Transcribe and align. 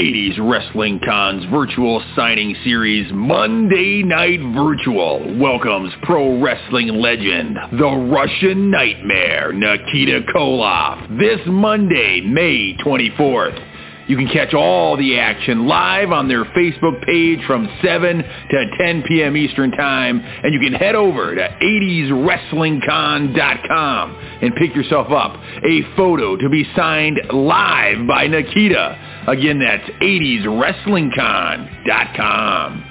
80s 0.00 0.38
Wrestling 0.40 0.98
Con's 1.04 1.44
virtual 1.50 2.02
signing 2.16 2.56
series 2.64 3.12
Monday 3.12 4.02
Night 4.02 4.40
Virtual 4.54 5.38
welcomes 5.38 5.92
pro 6.04 6.40
wrestling 6.40 6.88
legend, 6.88 7.58
the 7.78 8.08
Russian 8.10 8.70
Nightmare, 8.70 9.52
Nikita 9.52 10.22
Koloff, 10.34 11.06
this 11.18 11.40
Monday, 11.46 12.22
May 12.22 12.78
24th. 12.82 13.66
You 14.08 14.16
can 14.16 14.28
catch 14.28 14.54
all 14.54 14.96
the 14.96 15.18
action 15.18 15.68
live 15.68 16.12
on 16.12 16.28
their 16.28 16.46
Facebook 16.46 17.04
page 17.04 17.40
from 17.46 17.68
7 17.84 18.16
to 18.16 18.70
10 18.78 19.02
p.m. 19.06 19.36
Eastern 19.36 19.70
Time, 19.70 20.20
and 20.20 20.54
you 20.54 20.60
can 20.60 20.72
head 20.72 20.94
over 20.94 21.34
to 21.34 21.58
80swrestlingcon.com 21.62 24.38
and 24.42 24.54
pick 24.56 24.74
yourself 24.74 25.12
up 25.12 25.36
a 25.62 25.82
photo 25.94 26.38
to 26.38 26.48
be 26.48 26.66
signed 26.74 27.20
live 27.32 28.06
by 28.08 28.26
Nikita. 28.26 29.09
Again, 29.28 29.58
that's 29.58 29.84
80swrestlingcon.com. 30.02 32.84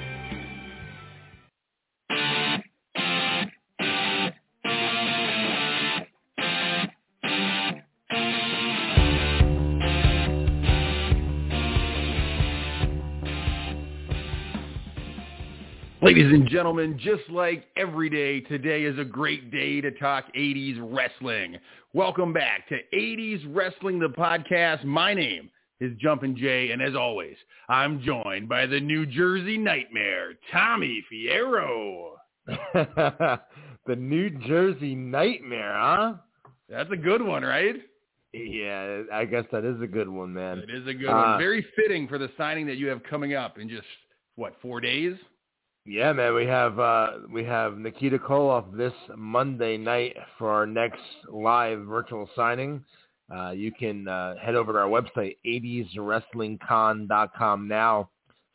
Ladies 16.02 16.32
and 16.32 16.48
gentlemen, 16.48 16.98
just 16.98 17.28
like 17.28 17.66
every 17.76 18.08
day, 18.08 18.40
today 18.40 18.84
is 18.84 18.98
a 18.98 19.04
great 19.04 19.50
day 19.50 19.80
to 19.80 19.90
talk 19.90 20.32
80s 20.34 20.78
wrestling. 20.80 21.58
Welcome 21.92 22.32
back 22.32 22.68
to 22.68 22.78
80s 22.94 23.44
Wrestling, 23.48 23.98
the 23.98 24.08
podcast. 24.08 24.84
My 24.84 25.12
name 25.12 25.50
is 25.80 25.96
Jumpin' 25.98 26.36
Jay, 26.36 26.70
and 26.70 26.82
as 26.82 26.94
always, 26.94 27.36
I'm 27.68 28.02
joined 28.02 28.48
by 28.48 28.66
the 28.66 28.80
New 28.80 29.06
Jersey 29.06 29.56
Nightmare, 29.56 30.34
Tommy 30.52 31.04
Fierro. 31.10 32.12
the 32.46 33.96
New 33.96 34.30
Jersey 34.30 34.94
Nightmare, 34.94 35.74
huh? 35.74 36.14
That's 36.68 36.90
a 36.92 36.96
good 36.96 37.22
one, 37.22 37.42
right? 37.42 37.76
Yeah, 38.32 39.02
I 39.12 39.24
guess 39.24 39.44
that 39.50 39.64
is 39.64 39.80
a 39.80 39.86
good 39.86 40.08
one, 40.08 40.32
man. 40.32 40.58
It 40.58 40.70
is 40.70 40.86
a 40.86 40.94
good 40.94 41.08
uh, 41.08 41.14
one. 41.14 41.38
Very 41.38 41.66
fitting 41.74 42.06
for 42.06 42.18
the 42.18 42.30
signing 42.38 42.66
that 42.66 42.76
you 42.76 42.86
have 42.88 43.02
coming 43.02 43.34
up 43.34 43.58
in 43.58 43.68
just, 43.68 43.86
what, 44.36 44.54
four 44.62 44.80
days? 44.80 45.16
Yeah, 45.86 46.12
man, 46.12 46.34
we 46.34 46.46
have 46.46 46.78
uh, 46.78 47.08
we 47.32 47.42
have 47.44 47.78
Nikita 47.78 48.18
Koloff 48.18 48.76
this 48.76 48.92
Monday 49.16 49.78
night 49.78 50.14
for 50.38 50.50
our 50.50 50.66
next 50.66 51.00
live 51.32 51.80
virtual 51.80 52.28
signing. 52.36 52.84
Uh, 53.34 53.50
you 53.50 53.72
can 53.72 54.06
uh, 54.08 54.36
head 54.36 54.54
over 54.54 54.72
to 54.72 54.78
our 54.78 54.88
website, 54.88 55.36
80swrestlingcon.com 55.46 57.68
now. 57.68 58.10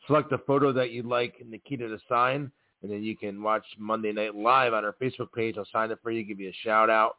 Select 0.06 0.30
the 0.30 0.38
photo 0.46 0.72
that 0.72 0.90
you'd 0.90 1.06
like 1.06 1.34
Nikita 1.44 1.88
to 1.88 1.98
sign, 2.08 2.52
and 2.82 2.92
then 2.92 3.02
you 3.02 3.16
can 3.16 3.42
watch 3.42 3.64
Monday 3.78 4.12
Night 4.12 4.34
Live 4.34 4.74
on 4.74 4.84
our 4.84 4.94
Facebook 5.00 5.32
page. 5.34 5.56
I'll 5.58 5.66
sign 5.72 5.90
it 5.90 5.98
for 6.02 6.10
you, 6.10 6.22
give 6.24 6.38
you 6.38 6.50
a 6.50 6.56
shout 6.62 6.90
out, 6.90 7.16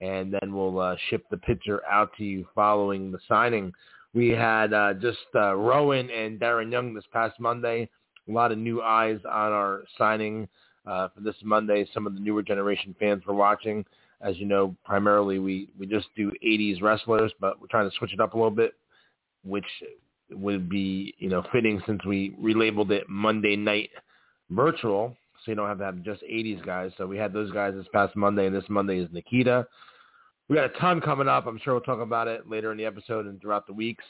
and 0.00 0.32
then 0.32 0.54
we'll 0.54 0.78
uh, 0.78 0.94
ship 1.08 1.24
the 1.30 1.38
picture 1.38 1.84
out 1.86 2.12
to 2.18 2.24
you 2.24 2.46
following 2.54 3.10
the 3.10 3.18
signing. 3.26 3.72
We 4.14 4.28
had 4.28 4.72
uh, 4.72 4.94
just 4.94 5.18
uh, 5.34 5.54
Rowan 5.54 6.08
and 6.10 6.38
Darren 6.38 6.70
Young 6.70 6.94
this 6.94 7.04
past 7.12 7.40
Monday 7.40 7.90
a 8.28 8.32
lot 8.32 8.52
of 8.52 8.58
new 8.58 8.82
eyes 8.82 9.18
on 9.24 9.52
our 9.52 9.84
signing 9.96 10.48
uh, 10.86 11.08
for 11.14 11.20
this 11.20 11.36
Monday. 11.42 11.88
Some 11.92 12.06
of 12.06 12.14
the 12.14 12.20
newer 12.20 12.42
generation 12.42 12.94
fans 12.98 13.24
were 13.26 13.34
watching. 13.34 13.84
As 14.20 14.36
you 14.38 14.46
know, 14.46 14.76
primarily 14.84 15.38
we, 15.38 15.68
we 15.78 15.86
just 15.86 16.08
do 16.16 16.32
80s 16.44 16.82
wrestlers, 16.82 17.32
but 17.40 17.60
we're 17.60 17.68
trying 17.68 17.88
to 17.88 17.96
switch 17.96 18.12
it 18.12 18.20
up 18.20 18.34
a 18.34 18.36
little 18.36 18.50
bit, 18.50 18.74
which 19.44 19.66
would 20.30 20.68
be, 20.68 21.14
you 21.18 21.28
know, 21.28 21.44
fitting 21.52 21.80
since 21.86 22.04
we 22.04 22.36
relabeled 22.42 22.90
it 22.90 23.08
Monday 23.08 23.56
Night 23.56 23.90
Virtual, 24.50 25.16
so 25.44 25.50
you 25.50 25.54
don't 25.54 25.68
have 25.68 25.78
to 25.78 25.84
have 25.84 26.02
just 26.02 26.22
80s 26.22 26.64
guys. 26.64 26.90
So 26.98 27.06
we 27.06 27.16
had 27.16 27.32
those 27.32 27.52
guys 27.52 27.74
this 27.74 27.86
past 27.92 28.16
Monday, 28.16 28.46
and 28.46 28.54
this 28.54 28.64
Monday 28.68 28.98
is 28.98 29.08
Nikita. 29.12 29.66
We 30.48 30.56
got 30.56 30.64
a 30.64 30.78
ton 30.80 31.00
coming 31.00 31.28
up. 31.28 31.46
I'm 31.46 31.58
sure 31.58 31.74
we'll 31.74 31.82
talk 31.82 32.00
about 32.00 32.28
it 32.28 32.48
later 32.48 32.72
in 32.72 32.78
the 32.78 32.86
episode 32.86 33.26
and 33.26 33.40
throughout 33.40 33.66
the 33.66 33.72
weeks. 33.72 34.04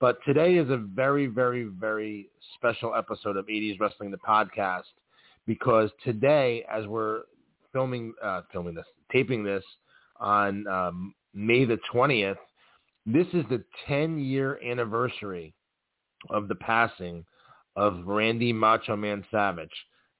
But 0.00 0.18
today 0.26 0.56
is 0.56 0.68
a 0.70 0.76
very, 0.76 1.26
very, 1.26 1.64
very 1.64 2.28
special 2.56 2.94
episode 2.94 3.36
of 3.36 3.46
80s 3.46 3.78
Wrestling, 3.78 4.10
the 4.10 4.18
podcast, 4.18 4.82
because 5.46 5.90
today, 6.02 6.64
as 6.70 6.86
we're 6.86 7.22
filming, 7.74 8.14
uh, 8.22 8.40
filming 8.50 8.74
this, 8.74 8.86
taping 9.12 9.44
this 9.44 9.64
on 10.18 10.66
um, 10.66 11.14
May 11.34 11.66
the 11.66 11.78
20th, 11.92 12.36
this 13.04 13.26
is 13.34 13.44
the 13.50 13.62
10-year 13.86 14.58
anniversary 14.64 15.52
of 16.30 16.48
the 16.48 16.54
passing 16.54 17.26
of 17.76 18.06
Randy 18.06 18.52
Macho 18.52 18.96
Man 18.96 19.24
Savage. 19.30 19.68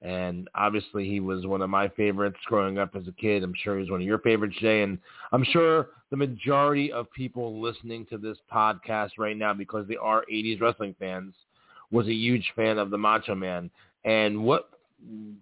And 0.02 0.48
obviously 0.54 1.08
he 1.08 1.20
was 1.20 1.46
one 1.46 1.62
of 1.62 1.70
my 1.70 1.88
favorites 1.88 2.36
growing 2.44 2.78
up 2.78 2.94
as 2.94 3.08
a 3.08 3.12
kid. 3.12 3.42
I'm 3.42 3.54
sure 3.62 3.76
he 3.76 3.80
was 3.80 3.90
one 3.90 4.02
of 4.02 4.06
your 4.06 4.18
favorites, 4.18 4.56
Jay. 4.60 4.82
And 4.82 4.98
I'm 5.32 5.44
sure 5.44 5.88
the 6.10 6.16
majority 6.16 6.92
of 6.92 7.10
people 7.12 7.62
listening 7.62 8.04
to 8.10 8.18
this 8.18 8.36
podcast 8.52 9.12
right 9.18 9.36
now, 9.36 9.54
because 9.54 9.88
they 9.88 9.96
are 9.96 10.24
80s 10.30 10.60
wrestling 10.60 10.94
fans, 10.98 11.34
was 11.90 12.06
a 12.06 12.12
huge 12.12 12.52
fan 12.54 12.76
of 12.76 12.90
the 12.90 12.98
Macho 12.98 13.34
Man. 13.34 13.70
And 14.04 14.44
what 14.44 14.68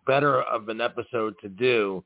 better 0.07 0.43
of 0.43 0.69
an 0.69 0.81
episode 0.81 1.35
to 1.41 1.49
do 1.49 2.05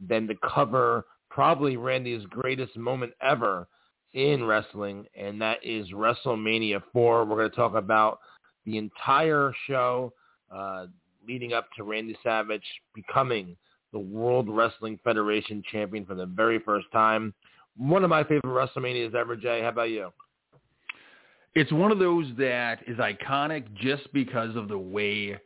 than 0.00 0.26
to 0.28 0.34
cover 0.54 1.04
probably 1.30 1.76
Randy's 1.76 2.24
greatest 2.26 2.76
moment 2.76 3.12
ever 3.20 3.66
in 4.12 4.44
wrestling, 4.44 5.06
and 5.16 5.40
that 5.42 5.58
is 5.64 5.90
WrestleMania 5.90 6.82
4. 6.92 7.24
We're 7.24 7.36
going 7.36 7.50
to 7.50 7.56
talk 7.56 7.74
about 7.74 8.20
the 8.64 8.78
entire 8.78 9.52
show, 9.66 10.12
uh, 10.54 10.86
leading 11.26 11.52
up 11.52 11.66
to 11.76 11.82
Randy 11.82 12.16
Savage 12.22 12.64
becoming 12.94 13.56
the 13.92 13.98
World 13.98 14.48
Wrestling 14.48 14.98
Federation 15.02 15.62
champion 15.70 16.06
for 16.06 16.14
the 16.14 16.26
very 16.26 16.58
first 16.60 16.86
time. 16.92 17.34
One 17.76 18.04
of 18.04 18.10
my 18.10 18.22
favorite 18.22 18.44
WrestleManias 18.46 19.14
ever, 19.14 19.36
Jay. 19.36 19.60
How 19.62 19.68
about 19.68 19.90
you? 19.90 20.12
It's 21.54 21.72
one 21.72 21.92
of 21.92 21.98
those 21.98 22.26
that 22.38 22.80
is 22.86 22.98
iconic 22.98 23.72
just 23.74 24.12
because 24.12 24.56
of 24.56 24.68
the 24.68 24.78
way 24.78 25.36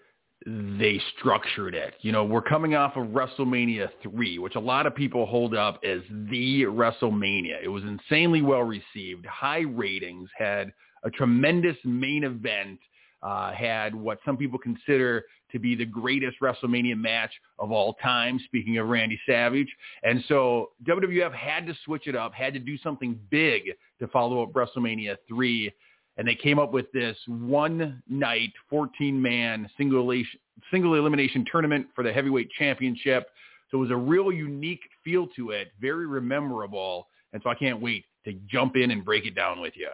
they 0.46 1.00
structured 1.18 1.74
it. 1.74 1.94
You 2.00 2.12
know, 2.12 2.24
we're 2.24 2.42
coming 2.42 2.74
off 2.74 2.96
of 2.96 3.08
WrestleMania 3.08 3.88
3, 4.02 4.38
which 4.38 4.54
a 4.54 4.60
lot 4.60 4.86
of 4.86 4.94
people 4.94 5.26
hold 5.26 5.54
up 5.54 5.80
as 5.84 6.00
the 6.30 6.62
WrestleMania. 6.62 7.62
It 7.62 7.68
was 7.68 7.82
insanely 7.82 8.42
well 8.42 8.62
received, 8.62 9.26
high 9.26 9.62
ratings, 9.62 10.30
had 10.36 10.72
a 11.02 11.10
tremendous 11.10 11.76
main 11.84 12.24
event, 12.24 12.78
uh, 13.22 13.52
had 13.52 13.94
what 13.94 14.18
some 14.24 14.36
people 14.36 14.58
consider 14.58 15.24
to 15.50 15.58
be 15.58 15.74
the 15.74 15.84
greatest 15.84 16.36
WrestleMania 16.40 16.96
match 16.96 17.32
of 17.58 17.72
all 17.72 17.94
time, 17.94 18.38
speaking 18.44 18.78
of 18.78 18.88
Randy 18.88 19.18
Savage. 19.26 19.68
And 20.02 20.22
so 20.28 20.70
WWF 20.86 21.32
had 21.32 21.66
to 21.66 21.74
switch 21.84 22.06
it 22.06 22.14
up, 22.14 22.32
had 22.32 22.52
to 22.54 22.60
do 22.60 22.78
something 22.78 23.18
big 23.30 23.62
to 23.98 24.06
follow 24.08 24.42
up 24.42 24.52
WrestleMania 24.52 25.16
3. 25.28 25.72
And 26.18 26.26
they 26.26 26.34
came 26.34 26.58
up 26.58 26.72
with 26.72 26.90
this 26.92 27.16
one 27.26 28.02
night, 28.08 28.52
14 28.68 29.20
man 29.20 29.70
single 29.78 30.00
elimination, 30.00 30.40
single 30.70 30.94
elimination 30.94 31.44
tournament 31.50 31.86
for 31.94 32.02
the 32.04 32.12
heavyweight 32.12 32.50
championship. 32.58 33.28
So 33.70 33.78
it 33.78 33.80
was 33.80 33.90
a 33.90 33.96
real 33.96 34.32
unique 34.32 34.82
feel 35.04 35.28
to 35.36 35.50
it, 35.50 35.68
very 35.80 36.20
memorable. 36.20 37.06
And 37.32 37.40
so 37.42 37.50
I 37.50 37.54
can't 37.54 37.80
wait 37.80 38.04
to 38.24 38.32
jump 38.50 38.76
in 38.76 38.90
and 38.90 39.04
break 39.04 39.26
it 39.26 39.34
down 39.34 39.60
with 39.60 39.74
you. 39.76 39.88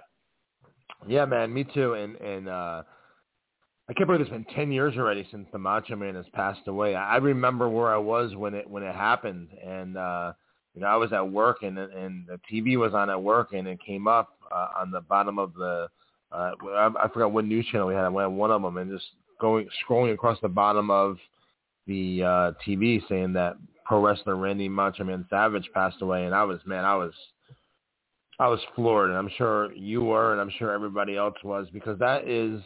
Yeah, 1.07 1.27
man, 1.27 1.53
me 1.53 1.65
too. 1.65 1.95
And, 1.95 2.17
and, 2.17 2.49
uh, 2.49 2.83
I 3.89 3.93
can't 3.93 4.07
believe 4.07 4.23
it's 4.23 4.31
been 4.31 4.47
ten 4.55 4.73
years 4.73 4.97
already 4.97 5.29
since 5.31 5.47
the 5.53 5.59
Macho 5.59 5.95
Man 5.95 6.15
has 6.15 6.25
passed 6.33 6.67
away. 6.69 6.95
I 6.95 7.17
remember 7.17 7.69
where 7.69 7.93
I 7.93 7.99
was 7.99 8.35
when 8.35 8.55
it 8.55 8.69
when 8.69 8.83
it 8.83 8.95
happened, 8.95 9.49
and 9.63 9.99
uh, 9.99 10.33
you 10.75 10.81
know 10.81 10.87
I 10.87 10.97
was 10.97 11.13
at 11.13 11.31
work, 11.31 11.63
and 11.63 11.79
and 11.79 12.27
the 12.27 12.41
TV 12.51 12.79
was 12.79 12.95
on 12.95 13.11
at 13.11 13.23
work, 13.23 13.53
and 13.53 13.69
it 13.69 13.79
came 13.87 14.09
up 14.09 14.39
uh, 14.51 14.69
on 14.79 14.91
the 14.91 15.03
bottom 15.03 15.39
of 15.39 15.53
the 15.53 15.89
uh, 16.35 16.53
I, 16.71 16.91
I 17.05 17.09
forgot 17.09 17.33
what 17.33 17.45
news 17.45 17.67
channel 17.71 17.87
we 17.87 17.95
had. 17.95 18.05
I 18.05 18.09
went 18.09 18.27
on 18.27 18.37
one 18.37 18.51
of 18.51 18.63
them, 18.63 18.77
and 18.77 18.91
just 18.91 19.07
going 19.41 19.69
scrolling 19.87 20.13
across 20.13 20.39
the 20.41 20.49
bottom 20.49 20.91
of 20.91 21.17
the 21.87 22.23
uh, 22.23 22.53
TV 22.67 23.01
saying 23.09 23.33
that 23.35 23.57
pro 23.85 24.01
wrestler 24.01 24.37
Randy 24.37 24.69
Macho 24.69 25.05
Man 25.05 25.27
Savage 25.31 25.69
passed 25.73 26.03
away, 26.03 26.25
and 26.25 26.35
I 26.35 26.45
was 26.45 26.61
man, 26.65 26.85
I 26.85 26.97
was 26.97 27.13
I 28.39 28.49
was 28.49 28.61
floored, 28.75 29.11
and 29.11 29.19
I'm 29.19 29.31
sure 29.37 29.73
you 29.75 30.03
were, 30.03 30.33
and 30.33 30.41
I'm 30.41 30.51
sure 30.59 30.73
everybody 30.73 31.17
else 31.17 31.37
was, 31.45 31.69
because 31.73 31.99
that 32.01 32.29
is 32.29 32.61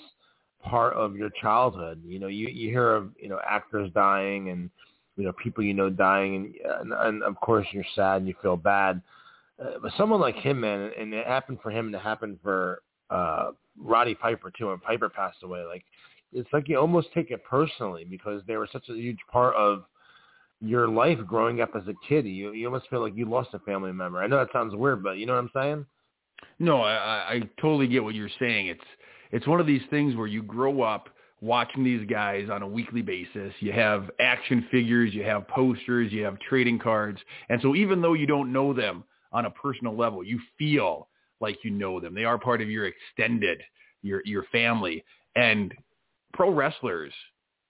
part 0.63 0.95
of 0.95 1.17
your 1.17 1.31
childhood. 1.41 2.01
You 2.05 2.19
know, 2.19 2.29
you 2.29 2.49
you 2.49 2.71
hear 2.71 2.95
of 2.95 3.11
you 3.21 3.29
know 3.29 3.39
actors 3.49 3.91
dying 3.95 4.51
and 4.51 4.71
you 5.17 5.25
know 5.25 5.33
people 5.33 5.63
you 5.63 5.75
know 5.75 5.91
dying, 5.91 6.55
and 6.65 6.93
and, 6.93 6.93
and 6.93 7.23
of 7.23 7.37
course 7.41 7.67
you're 7.73 7.85
sad 7.95 8.19
and 8.19 8.29
you 8.29 8.35
feel 8.41 8.57
bad. 8.57 9.03
Uh, 9.61 9.79
but 9.83 9.93
someone 9.97 10.21
like 10.21 10.37
him, 10.37 10.61
man, 10.61 10.91
and 10.99 11.13
it 11.13 11.27
happened 11.27 11.59
for 11.63 11.71
him, 11.71 11.87
and 11.87 11.95
it 11.95 12.01
happened 12.01 12.39
for 12.43 12.83
uh 13.11 13.51
Roddy 13.81 14.15
Piper 14.15 14.51
too. 14.57 14.73
And 14.73 14.83
Piper 14.83 15.09
passed 15.09 15.43
away. 15.43 15.65
Like 15.65 15.85
it's 16.33 16.49
like 16.53 16.69
you 16.69 16.79
almost 16.79 17.09
take 17.15 17.31
it 17.31 17.45
personally 17.45 18.05
because 18.05 18.43
they 18.47 18.57
were 18.57 18.69
such 18.71 18.89
a 18.89 18.95
huge 18.95 19.21
part 19.31 19.55
of 19.55 19.85
your 20.61 20.89
life 20.89 21.19
growing 21.27 21.61
up 21.61 21.71
as 21.75 21.87
a 21.89 21.95
kid. 22.09 22.27
You 22.27 22.53
you 22.53 22.67
almost 22.67 22.89
feel 22.91 23.01
like 23.01 23.17
you 23.17 23.29
lost 23.29 23.51
a 23.55 23.59
family 23.61 23.93
member. 23.93 24.19
I 24.19 24.27
know 24.27 24.39
that 24.39 24.53
sounds 24.53 24.75
weird, 24.75 25.03
but 25.03 25.19
you 25.19 25.27
know 25.27 25.35
what 25.35 25.41
I'm 25.41 25.51
saying? 25.55 25.87
No, 26.59 26.83
I, 26.83 27.35
I 27.35 27.43
totally 27.61 27.89
get 27.89 28.03
what 28.03 28.15
you're 28.15 28.31
saying. 28.39 28.69
It's 28.69 28.81
it's 29.31 29.47
one 29.47 29.61
of 29.61 29.67
these 29.67 29.83
things 29.91 30.17
where 30.17 30.27
you 30.27 30.43
grow 30.43 30.83
up 30.83 31.09
watching 31.41 31.85
these 31.85 32.07
guys 32.09 32.49
on 32.51 32.63
a 32.63 32.69
weekly 32.69 33.03
basis. 33.03 33.53
You 33.61 33.73
have 33.73 34.11
action 34.21 34.67
figures, 34.71 35.15
you 35.15 35.23
have 35.23 35.47
posters, 35.47 36.13
you 36.13 36.25
have 36.25 36.39
trading 36.41 36.79
cards. 36.79 37.21
And 37.49 37.61
so 37.63 37.77
even 37.77 38.01
though 38.01 38.15
you 38.15 38.27
don't 38.27 38.53
know 38.53 38.73
them 38.73 39.05
on 39.33 39.45
a 39.45 39.51
personal 39.51 39.97
level, 39.97 40.25
you 40.25 40.41
feel 40.59 41.09
like 41.41 41.59
you 41.63 41.71
know 41.71 42.01
them. 42.01 42.15
They 42.15 42.25
are 42.25 42.39
part 42.39 42.61
of 42.61 42.71
your 42.71 42.87
extended, 42.87 43.63
your, 44.03 44.23
your 44.25 44.45
family. 44.45 45.05
And 45.37 45.73
pro 46.33 46.51
wrestlers 46.51 47.13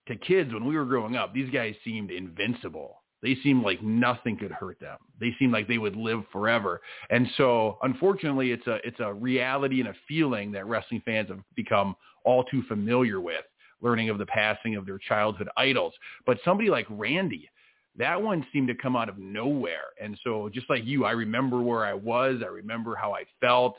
to 0.09 0.17
kids 0.17 0.53
when 0.53 0.65
we 0.65 0.77
were 0.77 0.85
growing 0.85 1.17
up, 1.17 1.35
these 1.35 1.51
guys 1.51 1.75
seemed 1.85 2.11
invincible. 2.11 3.03
They 3.23 3.37
seemed 3.43 3.65
like 3.65 3.83
nothing 3.83 4.37
could 4.37 4.53
hurt 4.53 4.79
them. 4.81 4.97
They 5.21 5.35
seemed 5.39 5.53
like 5.53 5.67
they 5.67 5.79
would 5.79 5.97
live 5.97 6.23
forever. 6.33 6.81
And 7.11 7.27
so 7.37 7.79
unfortunately 7.83 8.53
it's 8.53 8.67
a 8.67 8.79
it's 8.85 9.01
a 9.01 9.13
reality 9.13 9.81
and 9.81 9.89
a 9.89 9.95
feeling 10.07 10.53
that 10.53 10.67
wrestling 10.67 11.03
fans 11.05 11.29
have 11.29 11.41
become 11.57 11.97
all 12.25 12.45
too 12.45 12.63
familiar 12.69 13.21
with, 13.21 13.45
learning 13.81 14.09
of 14.09 14.19
the 14.19 14.27
passing 14.27 14.77
of 14.77 14.87
their 14.87 14.99
childhood 14.99 15.49
idols. 15.57 15.95
But 16.27 16.39
somebody 16.45 16.71
like 16.71 16.87
Randy, 16.89 17.51
that 17.99 18.21
one 18.21 18.47
seemed 18.53 18.69
to 18.69 18.75
come 18.75 18.97
out 18.97 19.09
of 19.09 19.19
nowhere. 19.19 19.91
And 20.01 20.19
so 20.25 20.49
just 20.49 20.71
like 20.71 20.85
you, 20.85 21.05
I 21.05 21.13
remember 21.13 21.61
where 21.61 21.85
I 21.85 21.95
was, 21.95 22.41
I 22.43 22.49
remember 22.49 22.95
how 22.95 23.13
I 23.13 23.25
felt, 23.41 23.77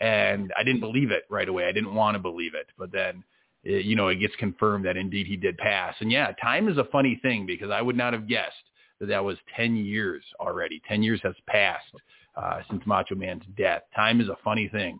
and 0.00 0.52
I 0.58 0.62
didn't 0.62 0.80
believe 0.80 1.10
it 1.10 1.24
right 1.30 1.48
away. 1.48 1.66
I 1.66 1.72
didn't 1.72 1.94
want 1.94 2.14
to 2.14 2.18
believe 2.18 2.54
it. 2.54 2.66
But 2.78 2.92
then 2.92 3.24
you 3.64 3.94
know, 3.94 4.08
it 4.08 4.16
gets 4.16 4.34
confirmed 4.36 4.84
that 4.84 4.96
indeed 4.96 5.26
he 5.26 5.36
did 5.36 5.56
pass. 5.56 5.94
And 6.00 6.10
yeah, 6.10 6.32
time 6.42 6.68
is 6.68 6.78
a 6.78 6.84
funny 6.84 7.18
thing 7.22 7.46
because 7.46 7.70
I 7.70 7.80
would 7.80 7.96
not 7.96 8.12
have 8.12 8.28
guessed 8.28 8.54
that 8.98 9.06
that 9.06 9.24
was 9.24 9.36
10 9.56 9.76
years 9.76 10.22
already. 10.40 10.82
10 10.88 11.02
years 11.02 11.20
has 11.22 11.34
passed 11.46 11.94
uh, 12.36 12.60
since 12.70 12.82
Macho 12.86 13.14
Man's 13.14 13.44
death. 13.56 13.82
Time 13.94 14.20
is 14.20 14.28
a 14.28 14.36
funny 14.42 14.68
thing. 14.68 14.98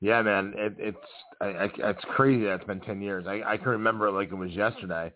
Yeah, 0.00 0.22
man, 0.22 0.52
it, 0.56 0.74
it's 0.78 0.96
I, 1.40 1.46
I, 1.46 1.90
it's 1.90 2.04
crazy 2.14 2.44
that 2.44 2.56
it's 2.56 2.64
been 2.64 2.80
10 2.80 3.00
years. 3.00 3.24
I, 3.26 3.42
I 3.46 3.56
can 3.56 3.68
remember 3.68 4.08
it 4.08 4.12
like 4.12 4.30
it 4.30 4.34
was 4.34 4.50
yesterday. 4.50 5.12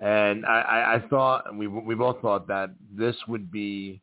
And 0.00 0.46
I, 0.46 0.96
I, 0.96 1.08
thought, 1.08 1.54
we, 1.54 1.66
we 1.66 1.94
both 1.94 2.20
thought 2.22 2.48
that 2.48 2.70
this 2.90 3.14
would 3.28 3.52
be 3.52 4.00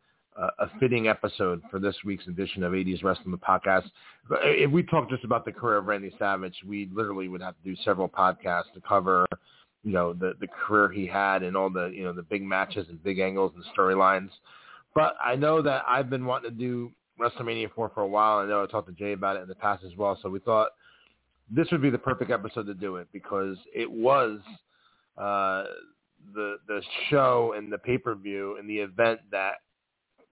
a 0.59 0.69
fitting 0.79 1.07
episode 1.07 1.63
for 1.71 1.79
this 1.79 1.95
week's 2.05 2.27
edition 2.27 2.63
of 2.63 2.73
80s 2.73 3.03
Wrestling 3.03 3.31
the 3.31 3.38
podcast. 3.38 3.89
If 4.29 4.69
we 4.69 4.83
talk 4.83 5.09
just 5.09 5.23
about 5.23 5.45
the 5.45 5.51
career 5.51 5.77
of 5.77 5.88
Randy 5.88 6.13
Savage, 6.19 6.55
we 6.65 6.89
literally 6.94 7.27
would 7.27 7.41
have 7.41 7.55
to 7.55 7.63
do 7.63 7.75
several 7.83 8.07
podcasts 8.07 8.71
to 8.75 8.81
cover 8.88 9.25
you 9.83 9.94
know 9.94 10.11
the 10.11 10.33
the 10.41 10.47
career 10.47 10.91
he 10.91 11.07
had 11.07 11.44
and 11.44 11.55
all 11.55 11.69
the 11.69 11.88
you 11.88 12.03
know 12.03 12.11
the 12.11 12.23
big 12.23 12.44
matches 12.44 12.88
and 12.89 13.01
big 13.03 13.19
angles 13.19 13.53
and 13.55 13.63
storylines. 13.75 14.29
But 14.94 15.15
I 15.23 15.35
know 15.35 15.61
that 15.61 15.83
I've 15.88 16.09
been 16.09 16.25
wanting 16.25 16.51
to 16.51 16.57
do 16.57 16.91
WrestleMania 17.19 17.71
4 17.73 17.91
for 17.94 18.01
a 18.01 18.07
while. 18.07 18.39
I 18.39 18.45
know 18.45 18.63
I 18.63 18.67
talked 18.67 18.88
to 18.88 18.94
Jay 18.94 19.13
about 19.13 19.38
it 19.38 19.44
in 19.44 19.47
the 19.47 19.55
past 19.55 19.83
as 19.83 19.95
well. 19.95 20.17
So 20.21 20.29
we 20.29 20.39
thought 20.39 20.69
this 21.49 21.67
would 21.71 21.81
be 21.81 21.89
the 21.89 21.97
perfect 21.97 22.31
episode 22.31 22.65
to 22.65 22.73
do 22.73 22.97
it 22.97 23.07
because 23.13 23.57
it 23.73 23.89
was 23.89 24.39
uh, 25.17 25.63
the 26.33 26.57
the 26.67 26.81
show 27.09 27.53
and 27.57 27.71
the 27.71 27.77
pay 27.77 27.97
per 27.97 28.15
view 28.15 28.57
and 28.57 28.69
the 28.69 28.77
event 28.77 29.19
that 29.31 29.55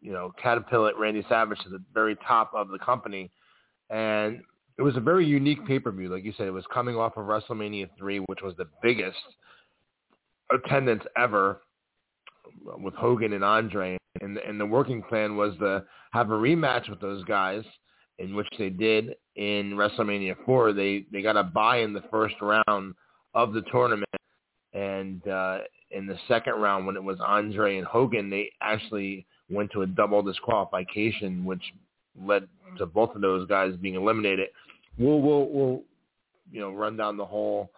you 0.01 0.11
know 0.11 0.31
catapulted 0.41 0.95
Randy 0.99 1.25
Savage 1.29 1.59
to 1.59 1.69
the 1.69 1.83
very 1.93 2.15
top 2.27 2.51
of 2.53 2.69
the 2.69 2.79
company, 2.79 3.31
and 3.89 4.41
it 4.77 4.81
was 4.81 4.97
a 4.97 5.01
very 5.01 5.25
unique 5.25 5.65
pay 5.65 5.79
per 5.79 5.91
view. 5.91 6.09
Like 6.09 6.23
you 6.23 6.33
said, 6.37 6.47
it 6.47 6.51
was 6.51 6.65
coming 6.73 6.95
off 6.95 7.17
of 7.17 7.25
WrestleMania 7.25 7.89
3, 7.97 8.19
which 8.27 8.41
was 8.41 8.55
the 8.57 8.67
biggest 8.81 9.17
attendance 10.51 11.03
ever 11.17 11.61
with 12.77 12.93
Hogan 12.95 13.33
and 13.33 13.43
Andre. 13.43 13.97
And, 14.21 14.38
and 14.38 14.59
the 14.59 14.65
working 14.65 15.01
plan 15.03 15.35
was 15.35 15.55
to 15.59 15.83
have 16.11 16.31
a 16.31 16.33
rematch 16.33 16.89
with 16.89 17.01
those 17.01 17.23
guys, 17.25 17.63
in 18.19 18.35
which 18.35 18.47
they 18.57 18.69
did 18.69 19.15
in 19.35 19.73
WrestleMania 19.73 20.35
4. 20.45 20.73
They 20.73 21.05
they 21.11 21.21
got 21.21 21.38
a 21.38 21.43
bye 21.43 21.79
in 21.79 21.93
the 21.93 22.03
first 22.11 22.35
round 22.41 22.95
of 23.33 23.53
the 23.53 23.61
tournament, 23.71 24.04
and 24.75 25.25
uh, 25.27 25.60
in 25.92 26.06
the 26.06 26.18
second 26.27 26.56
round, 26.56 26.86
when 26.86 26.98
it 26.98 27.04
was 27.04 27.18
Andre 27.25 27.77
and 27.77 27.88
Hogan, 27.88 28.30
they 28.30 28.51
actually 28.62 29.25
went 29.50 29.72
to 29.72 29.83
a 29.83 29.88
double 29.88 30.22
disqualification, 30.22 31.45
which 31.45 31.62
led 32.22 32.48
to 32.77 32.86
both 32.86 33.16
of 33.16 33.22
those 33.22 33.48
guys 33.48 33.74
being 33.81 33.95
eliminated. 33.95 34.50
We'll 35.00 35.22
we'll 35.22 35.50
we'll 35.50 35.81
you 36.51 36.60
know 36.60 36.72
run 36.72 36.98
down 36.98 37.16
the 37.16 37.25
whole 37.25 37.72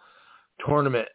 tournament 0.66 1.08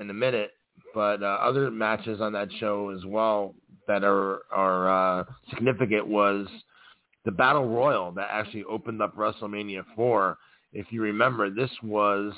in 0.00 0.10
a 0.10 0.14
minute, 0.14 0.52
but 0.94 1.22
uh, 1.22 1.38
other 1.40 1.70
matches 1.70 2.20
on 2.20 2.32
that 2.32 2.48
show 2.58 2.90
as 2.90 3.04
well 3.06 3.54
that 3.86 4.02
are 4.02 4.40
are 4.50 5.20
uh, 5.20 5.24
significant 5.50 6.08
was 6.08 6.48
the 7.24 7.30
Battle 7.30 7.68
Royal 7.68 8.10
that 8.12 8.28
actually 8.32 8.64
opened 8.64 9.00
up 9.00 9.14
WrestleMania 9.16 9.84
4. 9.94 10.38
If 10.72 10.86
you 10.90 11.02
remember, 11.02 11.50
this 11.50 11.70
was 11.82 12.32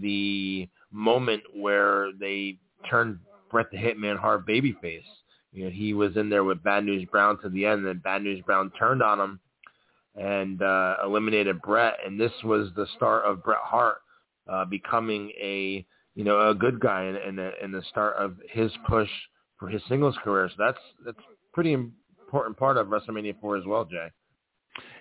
the 0.00 0.68
moment 0.92 1.42
where 1.54 2.10
they 2.18 2.58
turned 2.88 3.18
Bret 3.50 3.70
the 3.70 3.78
Hitman 3.78 4.18
Hart 4.18 4.46
babyface. 4.46 5.02
You 5.52 5.64
know, 5.64 5.70
he 5.70 5.94
was 5.94 6.16
in 6.16 6.28
there 6.28 6.44
with 6.44 6.62
Bad 6.62 6.84
News 6.84 7.06
Brown 7.10 7.40
to 7.42 7.48
the 7.48 7.64
end, 7.66 7.78
and 7.78 7.86
then 7.86 7.98
Bad 8.04 8.22
News 8.22 8.42
Brown 8.44 8.70
turned 8.78 9.02
on 9.02 9.20
him 9.20 9.40
and 10.14 10.62
uh, 10.62 10.96
eliminated 11.04 11.62
Bret. 11.62 11.94
And 12.04 12.20
this 12.20 12.32
was 12.44 12.68
the 12.76 12.86
start 12.96 13.24
of 13.24 13.42
Bret 13.42 13.60
Hart 13.62 13.98
uh, 14.50 14.64
becoming 14.64 15.30
a 15.40 15.86
you 16.14 16.24
know 16.24 16.48
a 16.50 16.54
good 16.54 16.80
guy 16.80 17.04
and 17.04 17.16
and 17.16 17.38
the, 17.38 17.52
and 17.62 17.72
the 17.72 17.82
start 17.90 18.16
of 18.16 18.36
his 18.50 18.70
push 18.88 19.10
for 19.58 19.68
his 19.68 19.82
singles 19.88 20.16
career. 20.22 20.48
So 20.50 20.56
that's 20.58 20.78
that's 21.04 21.18
pretty 21.52 21.72
important 21.72 22.56
part 22.56 22.76
of 22.76 22.88
WrestleMania 22.88 23.40
4 23.40 23.56
as 23.56 23.64
well, 23.64 23.84
Jay. 23.84 24.08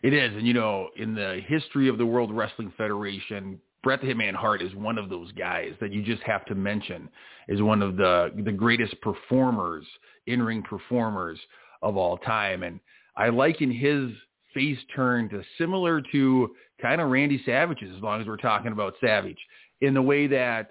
It 0.04 0.14
is, 0.14 0.34
and 0.36 0.48
you 0.48 0.54
know, 0.54 0.90
in 0.96 1.16
the 1.16 1.42
history 1.48 1.90
of 1.90 1.98
the 1.98 2.06
World 2.06 2.32
Wrestling 2.32 2.72
Federation, 2.78 3.60
Bret 3.86 4.02
the 4.02 4.08
Hitman 4.08 4.34
Hart 4.34 4.64
is 4.64 4.74
one 4.74 4.98
of 4.98 5.10
those 5.10 5.32
guys 5.34 5.74
that 5.80 5.94
you 5.94 6.02
just 6.02 6.24
have 6.24 6.44
to 6.48 6.56
mention 6.56 7.08
is 7.48 7.62
one 7.62 7.84
of 7.84 7.98
the 7.98 8.32
the 8.44 8.52
greatest 8.52 9.00
performers, 9.02 9.86
in-ring 10.26 10.64
performers 10.64 11.40
of 11.84 11.96
all 11.96 12.18
time. 12.18 12.64
And 12.64 12.80
I 13.16 13.30
liken 13.30 13.72
his 13.72 14.10
face 14.56 14.80
turn 14.96 15.30
to 15.30 15.44
similar 15.60 16.02
to 16.14 16.56
kind 16.82 17.00
of 17.00 17.12
Randy 17.12 17.44
Savage's, 17.46 17.96
as 17.96 18.02
long 18.02 18.20
as 18.20 18.26
we're 18.26 18.38
talking 18.38 18.72
about 18.72 18.96
Savage, 19.00 19.38
in 19.82 19.94
the 19.94 20.02
way 20.02 20.26
that 20.26 20.70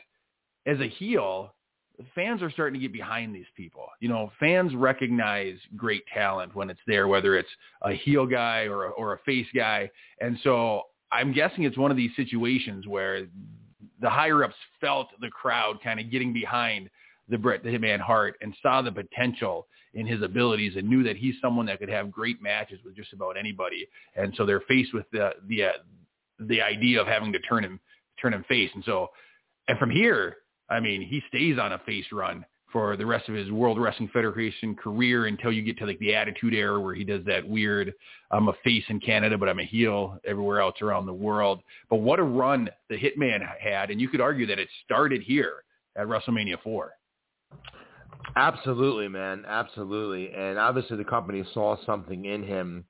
as 0.67 0.81
a 0.81 0.89
heel, 0.89 1.55
fans 2.17 2.43
are 2.43 2.51
starting 2.51 2.81
to 2.81 2.85
get 2.85 2.93
behind 2.93 3.33
these 3.33 3.47
people. 3.57 3.87
You 4.01 4.09
know, 4.09 4.33
fans 4.41 4.75
recognize 4.75 5.57
great 5.77 6.03
talent 6.13 6.57
when 6.57 6.69
it's 6.69 6.81
there, 6.89 7.07
whether 7.07 7.39
it's 7.39 7.49
a 7.83 7.93
heel 7.93 8.27
guy 8.27 8.63
or 8.63 8.87
a, 8.87 8.91
or 8.91 9.13
a 9.13 9.19
face 9.19 9.47
guy. 9.55 9.89
And 10.21 10.37
so 10.43 10.83
I'm 11.13 11.33
guessing 11.33 11.65
it's 11.65 11.79
one 11.79 11.91
of 11.91 11.97
these 11.97 12.11
situations 12.17 12.87
where 12.87 13.27
the 14.01 14.11
higher 14.11 14.45
ups 14.45 14.57
felt 14.81 15.09
the 15.21 15.31
crowd 15.31 15.79
kind 15.83 16.01
of 16.01 16.11
getting 16.11 16.33
behind 16.33 16.91
the 17.29 17.39
Bret 17.39 17.63
the 17.63 17.71
Hitman 17.71 18.01
Hart 18.01 18.37
and 18.41 18.55
saw 18.63 18.83
the 18.83 18.93
potential 18.93 19.67
in 19.95 20.07
his 20.07 20.23
abilities 20.23 20.75
and 20.77 20.89
knew 20.89 21.03
that 21.05 21.17
he's 21.17 21.35
someone 21.41 21.67
that 21.67 21.79
could 21.79 21.89
have 21.89 22.11
great 22.11 22.43
matches 22.43 22.81
with 22.85 22.97
just 22.97 23.13
about 23.13 23.37
anybody. 23.37 23.89
And 24.17 24.35
so 24.37 24.45
they're 24.45 24.63
faced 24.63 24.93
with 24.93 25.07
the 25.13 25.31
the 25.49 25.65
uh, 25.65 25.73
the 26.41 26.61
idea 26.61 27.01
of 27.01 27.07
having 27.07 27.33
to 27.33 27.39
turn 27.41 27.65
him 27.65 27.81
turn 28.21 28.35
him 28.35 28.45
face. 28.49 28.71
And 28.75 28.85
so 28.85 29.11
and 29.69 29.79
from 29.79 29.91
here, 29.91 30.37
I 30.69 30.81
mean, 30.81 31.03
he 31.03 31.23
stays 31.29 31.59
on 31.59 31.73
a 31.73 31.79
face 31.81 32.07
run 32.13 32.45
for 32.75 32.97
the 32.97 33.07
rest 33.07 33.29
of 33.29 33.37
his 33.37 33.53
World 33.53 33.81
Wrestling 33.81 34.11
Federation 34.13 34.75
career 34.75 35.27
until 35.27 35.53
you 35.53 35.63
get 35.63 35.79
to 35.79 35.87
like 35.87 35.99
the 36.01 36.13
Attitude 36.13 36.53
Era 36.53 36.81
where 36.81 36.93
he 36.93 37.05
does 37.05 37.25
that 37.25 37.47
weird, 37.47 37.95
I'm 38.33 38.49
a 38.49 38.53
face 38.65 38.83
in 38.89 38.99
Canada, 38.99 39.39
but 39.39 39.49
I'm 39.49 39.61
a 39.61 39.65
heel 39.65 40.19
everywhere 40.27 40.61
else 40.61 40.83
around 40.83 41.07
the 41.07 41.13
world. 41.13 41.61
But 41.89 41.99
what 41.99 42.19
a 42.19 42.25
run 42.25 42.69
the 42.91 42.97
Hitman 42.97 43.43
had, 43.61 43.93
and 43.93 44.01
you 44.01 44.09
could 44.09 44.21
argue 44.21 44.45
that 44.47 44.59
it 44.59 44.69
started 44.85 45.23
here 45.23 45.63
at 45.95 46.09
WrestleMania 46.09 46.61
4. 46.65 46.91
Absolutely, 48.35 49.07
man, 49.07 49.45
absolutely, 49.47 50.35
and 50.35 50.59
obviously 50.59 50.97
the 50.97 51.05
company 51.05 51.45
saw 51.55 51.77
something 51.87 52.25
in 52.25 52.43
him 52.43 52.85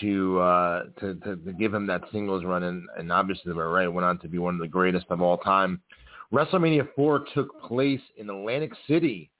to 0.00 0.40
uh, 0.40 0.84
to, 0.98 1.14
to, 1.16 1.36
to 1.36 1.52
give 1.52 1.74
him 1.74 1.86
that 1.88 2.04
singles 2.10 2.42
run, 2.42 2.62
and, 2.62 2.88
and 2.96 3.12
obviously 3.12 3.52
they 3.52 3.56
were 3.56 3.70
right. 3.70 3.86
Went 3.86 4.06
on 4.06 4.18
to 4.20 4.28
be 4.28 4.38
one 4.38 4.54
of 4.54 4.60
the 4.60 4.68
greatest 4.68 5.04
of 5.10 5.20
all 5.20 5.36
time. 5.36 5.82
WrestleMania 6.32 6.88
4 6.94 7.24
took 7.34 7.60
place 7.62 8.00
in 8.16 8.30
Atlantic 8.30 8.72
City, 8.86 9.30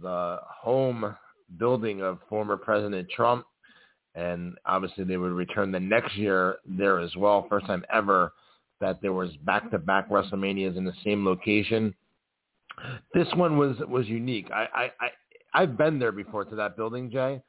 the 0.00 0.38
home 0.42 1.14
building 1.58 2.02
of 2.02 2.18
former 2.28 2.56
President 2.56 3.08
Trump. 3.14 3.46
And 4.14 4.56
obviously 4.64 5.04
they 5.04 5.18
would 5.18 5.32
return 5.32 5.70
the 5.70 5.80
next 5.80 6.16
year 6.16 6.56
there 6.64 6.98
as 7.00 7.14
well. 7.16 7.46
First 7.48 7.66
time 7.66 7.84
ever 7.92 8.32
that 8.80 9.00
there 9.02 9.12
was 9.12 9.30
back-to-back 9.44 10.10
WrestleManias 10.10 10.76
in 10.76 10.84
the 10.84 10.92
same 11.04 11.24
location. 11.24 11.94
This 13.14 13.28
one 13.34 13.56
was 13.56 13.76
was 13.88 14.06
unique. 14.06 14.50
I, 14.52 14.66
I, 14.74 14.90
I 15.00 15.10
I've 15.54 15.78
been 15.78 15.98
there 15.98 16.12
before 16.12 16.44
to 16.44 16.56
that 16.56 16.76
building, 16.76 17.10
Jay. 17.10 17.40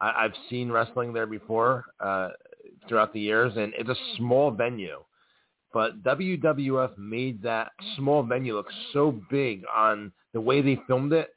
I, 0.00 0.24
I've 0.24 0.34
seen 0.48 0.70
wrestling 0.70 1.12
there 1.12 1.26
before 1.26 1.84
uh, 1.98 2.28
throughout 2.88 3.12
the 3.12 3.20
years, 3.20 3.52
and 3.56 3.72
it's 3.76 3.88
a 3.88 4.16
small 4.16 4.52
venue 4.52 4.98
but 5.72 6.02
WWF 6.02 6.96
made 6.96 7.42
that 7.42 7.72
small 7.96 8.22
venue 8.22 8.54
look 8.54 8.68
so 8.92 9.20
big 9.30 9.62
on 9.74 10.12
the 10.32 10.40
way 10.40 10.62
they 10.62 10.80
filmed 10.86 11.12
it. 11.12 11.30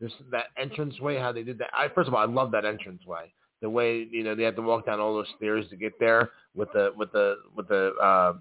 This 0.00 0.12
that 0.32 0.46
entranceway, 0.60 1.18
how 1.18 1.32
they 1.32 1.42
did 1.42 1.58
that. 1.58 1.70
I 1.72 1.88
first 1.94 2.08
of 2.08 2.14
all, 2.14 2.20
I 2.20 2.26
love 2.26 2.50
that 2.52 2.64
entranceway. 2.64 3.32
The 3.62 3.70
way 3.70 4.06
you 4.10 4.24
know 4.24 4.34
they 4.34 4.42
had 4.42 4.56
to 4.56 4.62
walk 4.62 4.86
down 4.86 5.00
all 5.00 5.14
those 5.14 5.28
stairs 5.36 5.66
to 5.70 5.76
get 5.76 5.92
there 6.00 6.30
with 6.54 6.72
the 6.72 6.92
with 6.96 7.12
the 7.12 7.36
with 7.56 7.68
the 7.68 7.92
uh, 8.02 8.34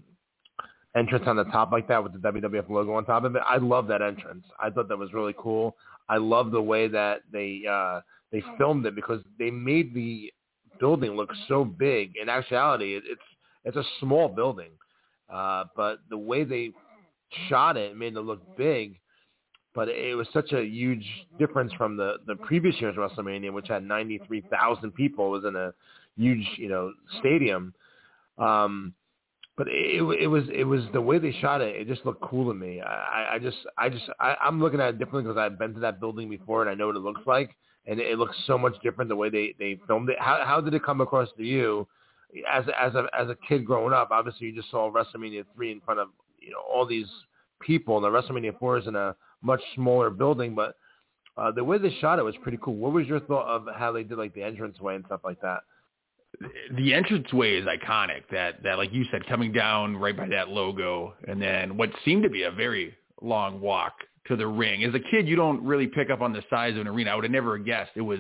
entrance 0.96 1.26
on 1.28 1.36
the 1.36 1.46
top 1.46 1.72
like 1.72 1.88
that 1.88 2.04
with 2.04 2.14
the 2.14 2.32
WWF 2.32 2.70
logo 2.70 2.94
on 2.94 3.06
top 3.06 3.24
of 3.24 3.36
it. 3.36 3.42
I 3.48 3.58
love 3.58 3.88
that 3.88 4.02
entrance. 4.02 4.46
I 4.60 4.70
thought 4.70 4.88
that 4.90 4.98
was 4.98 5.14
really 5.14 5.36
cool. 5.38 5.76
I 6.10 6.18
love 6.18 6.52
the 6.52 6.62
way 6.62 6.88
that 6.88 7.22
they 7.32 7.62
uh, 7.70 8.02
they 8.32 8.44
filmed 8.58 8.86
it 8.86 8.96
because 8.96 9.22
they 9.40 9.52
made 9.52 9.94
the 9.94 10.32
building 10.80 11.12
look 11.12 11.30
so 11.48 11.64
big. 11.64 12.14
In 12.22 12.30
actuality, 12.30 12.96
it, 12.96 13.04
it's 13.08 13.22
it's 13.66 13.78
a 13.78 13.84
small 14.00 14.28
building, 14.28 14.72
uh, 15.30 15.66
but 15.76 16.00
the 16.10 16.18
way 16.18 16.44
they 16.44 16.72
shot 17.50 17.78
it 17.78 17.96
made 17.98 18.16
it 18.16 18.22
look 18.22 18.42
big. 18.58 19.00
But 19.76 19.90
it 19.90 20.16
was 20.16 20.28
such 20.34 20.52
a 20.52 20.64
huge 20.64 21.06
difference 21.40 21.74
from 21.74 21.98
the 21.98 22.18
the 22.28 22.36
previous 22.36 22.76
year's 22.80 22.96
WrestleMania, 22.96 23.52
which 23.52 23.68
had 23.68 23.84
93,000 23.84 24.92
people. 24.94 25.28
It 25.28 25.42
was 25.42 25.46
in 25.46 25.56
a 25.56 25.74
huge, 26.16 26.48
you 26.58 26.70
know, 26.70 26.94
stadium. 27.20 27.74
Um, 28.38 28.94
but 29.58 29.68
it, 29.68 30.02
it 30.20 30.28
was 30.28 30.44
it 30.54 30.64
was 30.64 30.82
the 30.94 31.02
way 31.02 31.20
they 31.20 31.32
shot 31.42 31.62
it. 31.62 31.76
It 31.76 31.88
just 31.88 32.06
looked 32.06 32.22
cool 32.22 32.52
to 32.52 32.54
me. 32.54 32.82
I, 32.82 33.36
I 33.36 33.40
just 33.40 33.58
I 33.78 33.90
just 33.90 34.06
I, 34.20 34.36
I'm 34.42 34.60
looking 34.60 34.80
at 34.80 34.90
it 34.90 35.00
differently 35.00 35.24
because 35.24 35.38
I've 35.38 35.60
been 35.60 35.74
to 35.76 35.80
that 35.82 36.00
building 36.00 36.30
before 36.30 36.62
and 36.62 36.70
I 36.70 36.74
know 36.74 36.88
what 36.88 36.96
it 36.96 37.00
looks 37.00 37.22
like, 37.26 37.56
and 37.86 38.00
it 38.00 38.18
looks 38.18 38.36
so 38.48 38.58
much 38.58 38.74
different 38.82 39.10
the 39.10 39.16
way 39.16 39.30
they 39.30 39.56
they 39.60 39.80
filmed 39.88 40.10
it. 40.10 40.18
How 40.20 40.44
how 40.46 40.62
did 40.62 40.74
it 40.74 40.84
come 40.84 41.02
across 41.02 41.30
to 41.38 41.44
you 41.44 41.88
as 42.50 42.66
as 42.80 42.96
a 42.96 43.08
as 43.18 43.30
a 43.30 43.38
kid 43.48 43.66
growing 43.66 43.94
up? 43.94 44.10
Obviously, 44.12 44.48
you 44.48 44.56
just 44.56 44.72
saw 44.72 44.92
WrestleMania 44.92 45.46
three 45.56 45.72
in 45.72 45.82
front 45.82 46.00
of 46.00 46.10
you 46.40 46.52
know 46.52 46.62
all 46.72 46.86
these 46.86 47.08
people, 47.62 48.02
the 48.02 48.10
WrestleMania 48.10 48.58
four 48.60 48.78
is 48.78 48.88
in 48.88 48.96
a 48.96 49.16
much 49.42 49.62
smaller 49.76 50.10
building, 50.10 50.56
but 50.56 50.76
uh, 51.38 51.52
the 51.52 51.64
way 51.64 51.78
they 51.78 51.96
shot 52.00 52.20
it 52.20 52.24
was 52.24 52.36
pretty 52.44 52.60
cool. 52.62 52.76
What 52.76 52.94
was 52.94 53.08
your 53.08 53.20
thought 53.22 53.48
of 53.48 53.68
how 53.76 53.92
they 53.92 54.04
did 54.04 54.18
like 54.18 54.34
the 54.34 54.44
entranceway 54.44 54.96
and 54.96 55.06
stuff 55.06 55.22
like 55.24 55.42
that? 55.42 55.62
the 56.76 56.94
entranceway 56.94 57.58
is 57.58 57.66
iconic. 57.66 58.24
That 58.32 58.64
that 58.64 58.78
like 58.78 58.92
you 58.92 59.06
said, 59.12 59.26
coming 59.28 59.52
down 59.52 59.98
right 59.98 60.16
by 60.16 60.28
that 60.30 60.50
logo, 60.50 61.14
and 61.28 61.42
then 61.42 61.78
what 61.78 61.90
seemed 62.04 62.24
to 62.24 62.30
be 62.30 62.44
a 62.44 62.52
very 62.52 62.96
long 63.22 63.62
walk 63.62 63.94
to 64.28 64.36
the 64.36 64.48
ring. 64.48 64.84
As 64.84 64.94
a 64.94 65.00
kid, 65.00 65.28
you 65.28 65.36
don't 65.36 65.64
really 65.64 65.88
pick 65.88 66.10
up 66.10 66.22
on 66.22 66.34
the 66.34 66.44
size 66.50 66.76
of 66.76 66.82
an 66.82 66.88
arena. 66.88 67.12
I 67.12 67.16
would 67.16 67.24
have 67.24 67.32
never 67.32 67.58
guessed 67.58 67.92
it 67.96 68.02
was 68.02 68.20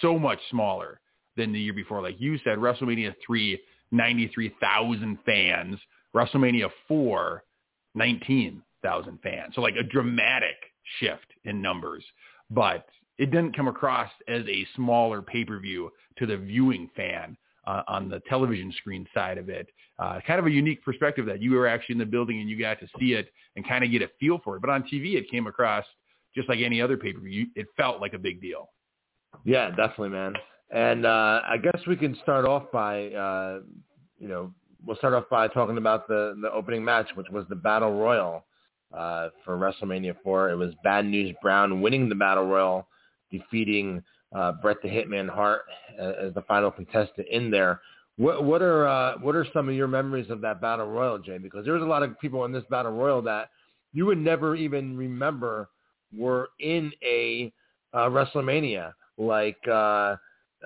so 0.00 0.18
much 0.18 0.38
smaller 0.50 1.00
than 1.38 1.52
the 1.52 1.60
year 1.60 1.72
before. 1.72 2.02
Like 2.02 2.20
you 2.20 2.38
said, 2.44 2.58
WrestleMania 2.58 3.14
3, 3.26 3.58
93,000 3.92 5.18
fans. 5.24 5.78
WrestleMania 6.14 6.68
4, 6.86 7.42
19,000 7.94 9.18
fans. 9.22 9.54
So 9.54 9.60
like 9.62 9.76
a 9.76 9.82
dramatic 9.82 10.56
shift 11.00 11.26
in 11.44 11.62
numbers. 11.62 12.04
But 12.50 12.86
it 13.18 13.30
didn't 13.30 13.56
come 13.56 13.68
across 13.68 14.10
as 14.28 14.42
a 14.46 14.66
smaller 14.76 15.22
pay-per-view 15.22 15.90
to 16.18 16.26
the 16.26 16.36
viewing 16.36 16.90
fan 16.96 17.36
uh, 17.66 17.82
on 17.88 18.08
the 18.08 18.20
television 18.28 18.72
screen 18.78 19.06
side 19.12 19.38
of 19.38 19.48
it. 19.48 19.68
Uh, 19.98 20.20
kind 20.26 20.38
of 20.38 20.46
a 20.46 20.50
unique 20.50 20.82
perspective 20.84 21.26
that 21.26 21.42
you 21.42 21.52
were 21.52 21.66
actually 21.66 21.94
in 21.94 21.98
the 21.98 22.06
building 22.06 22.40
and 22.40 22.48
you 22.48 22.58
got 22.58 22.78
to 22.80 22.86
see 22.98 23.12
it 23.12 23.30
and 23.56 23.66
kind 23.66 23.84
of 23.84 23.90
get 23.90 24.02
a 24.02 24.08
feel 24.20 24.40
for 24.44 24.56
it. 24.56 24.60
But 24.60 24.70
on 24.70 24.82
TV, 24.82 25.14
it 25.14 25.30
came 25.30 25.46
across 25.46 25.84
just 26.34 26.48
like 26.48 26.60
any 26.60 26.80
other 26.80 26.96
pay-per-view. 26.96 27.48
It 27.56 27.66
felt 27.76 28.00
like 28.00 28.14
a 28.14 28.18
big 28.18 28.40
deal. 28.40 28.70
Yeah, 29.44 29.70
definitely, 29.70 30.10
man. 30.10 30.34
And 30.70 31.06
uh, 31.06 31.40
I 31.48 31.56
guess 31.62 31.80
we 31.86 31.96
can 31.96 32.16
start 32.22 32.44
off 32.44 32.64
by, 32.72 33.08
uh, 33.08 33.60
you 34.18 34.28
know, 34.28 34.52
we'll 34.84 34.96
start 34.96 35.14
off 35.14 35.24
by 35.30 35.48
talking 35.48 35.78
about 35.78 36.06
the 36.08 36.38
the 36.40 36.50
opening 36.52 36.84
match, 36.84 37.08
which 37.14 37.28
was 37.30 37.44
the 37.48 37.56
Battle 37.56 37.98
Royal 37.98 38.44
uh, 38.96 39.28
for 39.44 39.56
WrestleMania 39.56 40.16
4. 40.22 40.50
It 40.50 40.56
was 40.56 40.74
Bad 40.84 41.06
News 41.06 41.34
Brown 41.42 41.80
winning 41.80 42.08
the 42.08 42.14
Battle 42.14 42.46
Royal 42.46 42.86
defeating 43.30 44.02
uh, 44.34 44.52
Bret 44.60 44.78
the 44.82 44.88
Hitman 44.88 45.28
Hart 45.28 45.62
as 45.98 46.34
the 46.34 46.42
final 46.46 46.70
contestant 46.70 47.26
in 47.30 47.50
there. 47.50 47.80
What, 48.16 48.44
what 48.44 48.62
are 48.62 48.86
uh, 48.88 49.18
what 49.18 49.36
are 49.36 49.46
some 49.52 49.68
of 49.68 49.74
your 49.74 49.86
memories 49.88 50.28
of 50.28 50.40
that 50.40 50.60
battle 50.60 50.86
royal, 50.86 51.18
Jay? 51.18 51.38
Because 51.38 51.64
there 51.64 51.74
was 51.74 51.82
a 51.82 51.86
lot 51.86 52.02
of 52.02 52.18
people 52.18 52.44
in 52.44 52.52
this 52.52 52.64
battle 52.68 52.92
royal 52.92 53.22
that 53.22 53.50
you 53.92 54.06
would 54.06 54.18
never 54.18 54.56
even 54.56 54.96
remember 54.96 55.70
were 56.16 56.50
in 56.58 56.92
a 57.02 57.52
uh, 57.94 58.08
WrestleMania, 58.08 58.92
like 59.18 59.56
uh, 59.68 60.16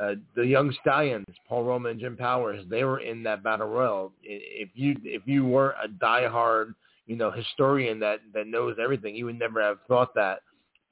uh, 0.00 0.14
the 0.34 0.46
Young 0.46 0.74
Stallions, 0.80 1.26
Paul 1.48 1.64
Roma 1.64 1.90
and 1.90 2.00
Jim 2.00 2.16
Powers. 2.16 2.64
They 2.68 2.84
were 2.84 3.00
in 3.00 3.22
that 3.24 3.42
battle 3.42 3.68
royal. 3.68 4.12
If 4.22 4.70
you 4.74 4.96
if 5.04 5.22
you 5.26 5.44
weren't 5.44 5.76
a 5.84 5.88
diehard, 5.88 6.74
you 7.06 7.16
know, 7.16 7.30
historian 7.30 8.00
that 8.00 8.20
that 8.34 8.46
knows 8.46 8.76
everything, 8.82 9.14
you 9.14 9.26
would 9.26 9.38
never 9.38 9.60
have 9.62 9.78
thought 9.88 10.14
that 10.14 10.40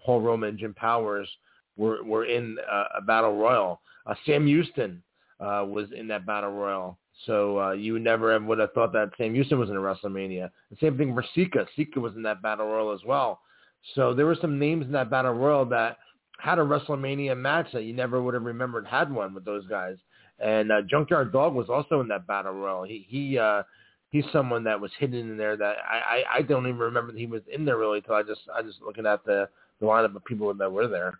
Paul 0.05 0.21
Roma 0.21 0.49
and 0.49 0.59
Jim 0.59 0.75
Powers 0.75 1.29
were 1.77 2.03
were 2.05 2.27
in 2.27 2.59
uh, 2.71 2.85
a 2.99 3.03
battle 3.03 3.37
royal. 3.37 3.81
Uh, 4.07 4.15
Sam 4.27 4.47
Houston 4.47 5.03
uh, 5.41 5.65
was 5.67 5.89
in 5.97 6.07
that 6.09 6.27
battle 6.27 6.53
royal. 6.53 6.99
So 7.27 7.61
uh, 7.61 7.73
you 7.73 7.99
never 7.99 8.39
would 8.39 8.59
have 8.59 8.73
thought 8.73 8.93
that 8.93 9.11
Sam 9.19 9.35
Houston 9.35 9.59
was 9.59 9.69
in 9.69 9.77
a 9.77 9.81
WrestleMania. 9.81 10.51
The 10.71 10.77
same 10.81 10.97
thing 10.97 11.15
for 11.15 11.25
Sika. 11.35 11.67
Sika 11.77 12.01
was 12.01 12.15
in 12.17 12.23
that 12.23 12.41
battle 12.41 12.67
royal 12.67 12.93
as 12.93 13.01
well. 13.05 13.41
So 13.95 14.15
there 14.15 14.27
were 14.27 14.37
some 14.41 14.59
names 14.59 14.87
in 14.87 14.93
that 14.93 15.11
battle 15.11 15.33
royal 15.33 15.65
that 15.67 15.99
had 16.41 16.59
a 16.59 16.63
WrestleMania 16.63 17.37
match 17.37 17.69
that 17.73 17.85
you 17.85 17.93
never 17.93 18.23
would 18.23 18.35
have 18.35 18.45
remembered 18.45 18.87
had 18.87 19.13
one 19.13 19.35
with 19.35 19.45
those 19.45 19.67
guys. 19.67 19.97
And 20.39 20.73
uh, 20.73 20.83
Junkyard 20.89 21.33
Dog 21.33 21.55
was 21.55 21.69
also 21.69 22.01
in 22.01 22.09
that 22.09 22.27
battle 22.27 22.53
royal. 22.53 22.85
He 22.85 23.07
he 23.09 23.39
uh, 23.39 23.63
he's 24.11 24.25
someone 24.33 24.65
that 24.65 24.81
was 24.81 24.91
hidden 24.99 25.31
in 25.31 25.37
there 25.37 25.57
that 25.57 25.77
I, 25.89 25.99
I 25.99 26.37
I 26.39 26.43
don't 26.43 26.67
even 26.67 26.79
remember 26.79 27.13
that 27.13 27.19
he 27.19 27.27
was 27.27 27.43
in 27.53 27.65
there 27.65 27.77
really 27.77 27.99
until 27.99 28.15
I 28.15 28.23
just 28.23 28.41
I 28.55 28.63
just 28.63 28.81
looking 28.81 29.07
at 29.07 29.25
the 29.25 29.49
the 29.81 29.87
lineup 29.87 30.17
of 30.17 30.25
people 30.25 30.53
that 30.53 30.73
were 30.73 30.89
there. 30.89 31.19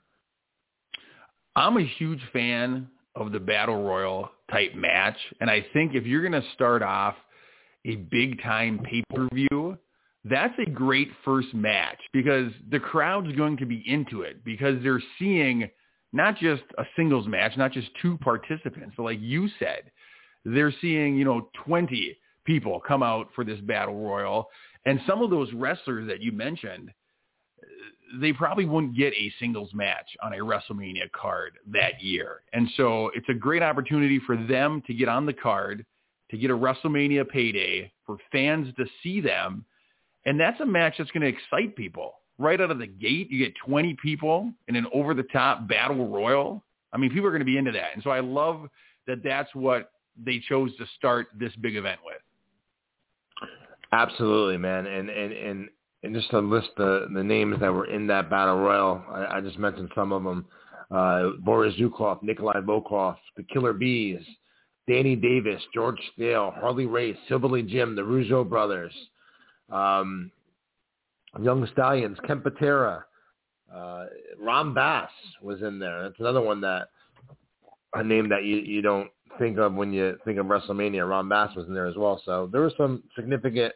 I'm 1.57 1.77
a 1.77 1.85
huge 1.85 2.21
fan 2.33 2.89
of 3.15 3.33
the 3.33 3.41
battle 3.41 3.83
royal 3.83 4.31
type 4.51 4.75
match, 4.75 5.17
and 5.41 5.51
I 5.51 5.67
think 5.73 5.95
if 5.95 6.07
you're 6.07 6.23
going 6.23 6.41
to 6.41 6.49
start 6.55 6.83
off 6.83 7.17
a 7.85 7.97
big 7.97 8.41
time 8.43 8.79
pay 8.79 9.03
per 9.15 9.29
view, 9.33 9.77
that's 10.25 10.55
a 10.59 10.69
great 10.69 11.09
first 11.25 11.55
match 11.55 11.99
because 12.13 12.53
the 12.71 12.81
crowd's 12.81 13.35
going 13.37 13.57
to 13.59 13.67
be 13.67 13.83
into 13.87 14.23
it 14.23 14.45
because 14.45 14.83
they're 14.83 15.03
seeing 15.19 15.69
not 16.13 16.37
just 16.37 16.63
a 16.79 16.85
singles 16.97 17.27
match, 17.27 17.57
not 17.57 17.73
just 17.73 17.89
two 18.03 18.19
participants, 18.19 18.95
but 18.97 19.05
like 19.05 19.21
you 19.21 19.49
said, 19.59 19.91
they're 20.45 20.75
seeing, 20.81 21.17
you 21.17 21.25
know, 21.25 21.49
20 21.65 22.17
people 22.45 22.81
come 22.87 23.03
out 23.03 23.29
for 23.35 23.45
this 23.45 23.61
battle 23.61 23.97
royal. 23.97 24.49
And 24.87 25.01
some 25.07 25.23
of 25.23 25.31
those 25.31 25.53
wrestlers 25.53 26.09
that 26.09 26.21
you 26.21 26.33
mentioned, 26.33 26.91
they 28.21 28.33
probably 28.33 28.65
wouldn't 28.65 28.97
get 28.97 29.13
a 29.15 29.33
singles 29.39 29.71
match 29.73 30.17
on 30.23 30.33
a 30.33 30.39
WrestleMania 30.39 31.13
card 31.13 31.59
that 31.69 32.03
year. 32.03 32.41
And 32.53 32.69
so 32.77 33.11
it's 33.15 33.29
a 33.29 33.35
great 33.35 33.63
opportunity 33.63 34.21
for 34.27 34.37
them 34.37 34.83
to 34.87 34.95
get 34.95 35.09
on 35.09 35.27
the 35.27 35.33
card, 35.33 35.87
to 36.31 36.39
get 36.39 36.51
a 36.51 36.57
WrestleMania 36.57 37.29
payday, 37.29 37.93
for 38.05 38.17
fans 38.33 38.75
to 38.77 38.85
see 39.03 39.21
them. 39.21 39.65
And 40.27 40.39
that's 40.39 40.61
a 40.61 40.67
match 40.67 40.95
that's 40.99 41.11
going 41.11 41.23
to 41.23 41.29
excite 41.29 41.77
people. 41.77 42.15
Right 42.39 42.61
out 42.61 42.71
of 42.71 42.79
the 42.79 42.87
gate, 42.87 43.31
you 43.31 43.39
get 43.39 43.55
20 43.67 43.97
people 44.03 44.53
in 44.69 44.77
an 44.77 44.87
over-the-top 44.95 45.69
battle 45.69 46.09
royal. 46.09 46.65
I 46.93 46.99
mean, 46.99 47.11
people 47.11 47.27
are 47.27 47.31
going 47.31 47.41
to 47.41 47.47
be 47.47 47.59
into 47.59 47.73
that. 47.73 47.95
And 47.95 48.03
so 48.03 48.11
I 48.11 48.21
love 48.21 48.69
that 49.07 49.23
that's 49.23 49.55
what 49.55 49.93
they 50.23 50.41
chose 50.49 50.75
to 50.77 50.87
start 50.97 51.29
this 51.39 51.55
big 51.57 51.77
event 51.77 52.01
with. 52.05 52.17
Absolutely, 53.93 54.57
man. 54.57 54.87
And 54.87 55.11
and 55.11 55.33
and 55.33 55.69
and 56.03 56.15
just 56.15 56.31
to 56.31 56.39
list 56.39 56.69
the, 56.77 57.09
the 57.13 57.23
names 57.23 57.59
that 57.61 57.73
were 57.73 57.87
in 57.87 58.07
that 58.07 58.31
battle 58.31 58.57
royal, 58.57 59.03
I, 59.11 59.37
I 59.37 59.41
just 59.41 59.59
mentioned 59.59 59.91
some 59.95 60.13
of 60.13 60.23
them. 60.23 60.47
Uh, 60.91 61.31
Boris 61.41 61.75
Zhukov, 61.77 62.23
Nikolai 62.23 62.61
Volkov, 62.61 63.17
the 63.37 63.45
Killer 63.45 63.73
Bees, 63.73 64.21
Danny 64.89 65.15
Davis, 65.15 65.63
George 65.73 66.01
Steele, 66.13 66.53
Harley 66.57 66.87
Race, 66.87 67.17
Hillbilly 67.29 67.63
Jim, 67.63 67.95
the 67.95 68.03
Rougeau 68.03 68.49
brothers, 68.49 68.93
um, 69.71 70.31
Young 71.41 71.67
Stallions, 71.73 72.19
Ken 72.27 72.41
Patera, 72.41 73.05
uh, 73.75 74.07
Ron 74.39 74.75
Bass 74.75 75.11
was 75.43 75.63
in 75.63 75.79
there. 75.79 76.03
That's 76.03 76.19
another 76.19 76.41
one 76.41 76.61
that 76.63 76.89
a 77.95 78.03
name 78.03 78.29
that 78.29 78.45
you, 78.45 78.57
you 78.57 78.83
don't 78.83 79.11
think 79.39 79.59
of 79.59 79.75
when 79.75 79.93
you 79.93 80.19
think 80.25 80.39
of 80.39 80.47
WrestleMania. 80.47 81.09
Ron 81.09 81.29
Bass 81.29 81.55
was 81.57 81.67
in 81.67 81.75
there 81.75 81.87
as 81.87 81.97
well. 81.97 82.21
So 82.25 82.49
there 82.53 82.61
were 82.61 82.73
some 82.77 83.03
significant 83.15 83.73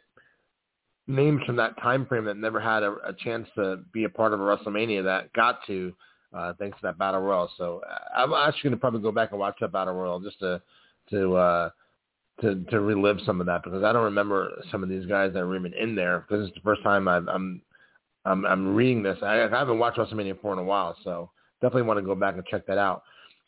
names 1.06 1.42
from 1.44 1.56
that 1.56 1.80
time 1.80 2.06
frame 2.06 2.24
that 2.24 2.36
never 2.36 2.60
had 2.60 2.82
a, 2.82 2.96
a 3.06 3.12
chance 3.12 3.48
to 3.56 3.80
be 3.92 4.04
a 4.04 4.08
part 4.08 4.32
of 4.32 4.40
a 4.40 4.42
WrestleMania 4.42 5.04
that 5.04 5.32
got 5.32 5.64
to 5.66 5.92
uh, 6.32 6.52
thanks 6.58 6.76
to 6.78 6.82
that 6.82 6.98
battle 6.98 7.20
royal. 7.20 7.48
So 7.56 7.80
uh, 7.88 7.98
I'm 8.16 8.32
actually 8.32 8.70
going 8.70 8.78
to 8.78 8.80
probably 8.80 9.00
go 9.00 9.12
back 9.12 9.30
and 9.30 9.38
watch 9.38 9.56
that 9.60 9.72
battle 9.72 9.94
royal 9.94 10.20
just 10.20 10.38
to 10.40 10.60
to 11.10 11.36
uh, 11.36 11.70
to 12.40 12.64
to 12.70 12.80
relive 12.80 13.18
some 13.24 13.40
of 13.40 13.46
that 13.46 13.62
because 13.62 13.84
I 13.84 13.92
don't 13.92 14.04
remember 14.04 14.50
some 14.70 14.82
of 14.82 14.88
these 14.88 15.06
guys 15.06 15.32
that 15.34 15.44
were 15.44 15.56
even 15.56 15.72
in 15.74 15.94
there 15.94 16.20
because 16.20 16.46
it's 16.46 16.54
the 16.54 16.62
first 16.62 16.82
time 16.82 17.06
I've, 17.06 17.28
I'm 17.28 17.62
I'm 18.24 18.44
I'm 18.44 18.74
reading 18.74 19.02
this. 19.02 19.18
I, 19.22 19.42
I 19.42 19.48
haven't 19.48 19.78
watched 19.78 19.98
WrestleMania 19.98 20.40
4 20.40 20.54
in 20.54 20.58
a 20.58 20.64
while, 20.64 20.96
so 21.04 21.30
definitely 21.60 21.82
want 21.82 21.98
to 21.98 22.04
go 22.04 22.14
back 22.14 22.34
and 22.34 22.44
check 22.46 22.66
that 22.66 22.78
out. 22.78 23.02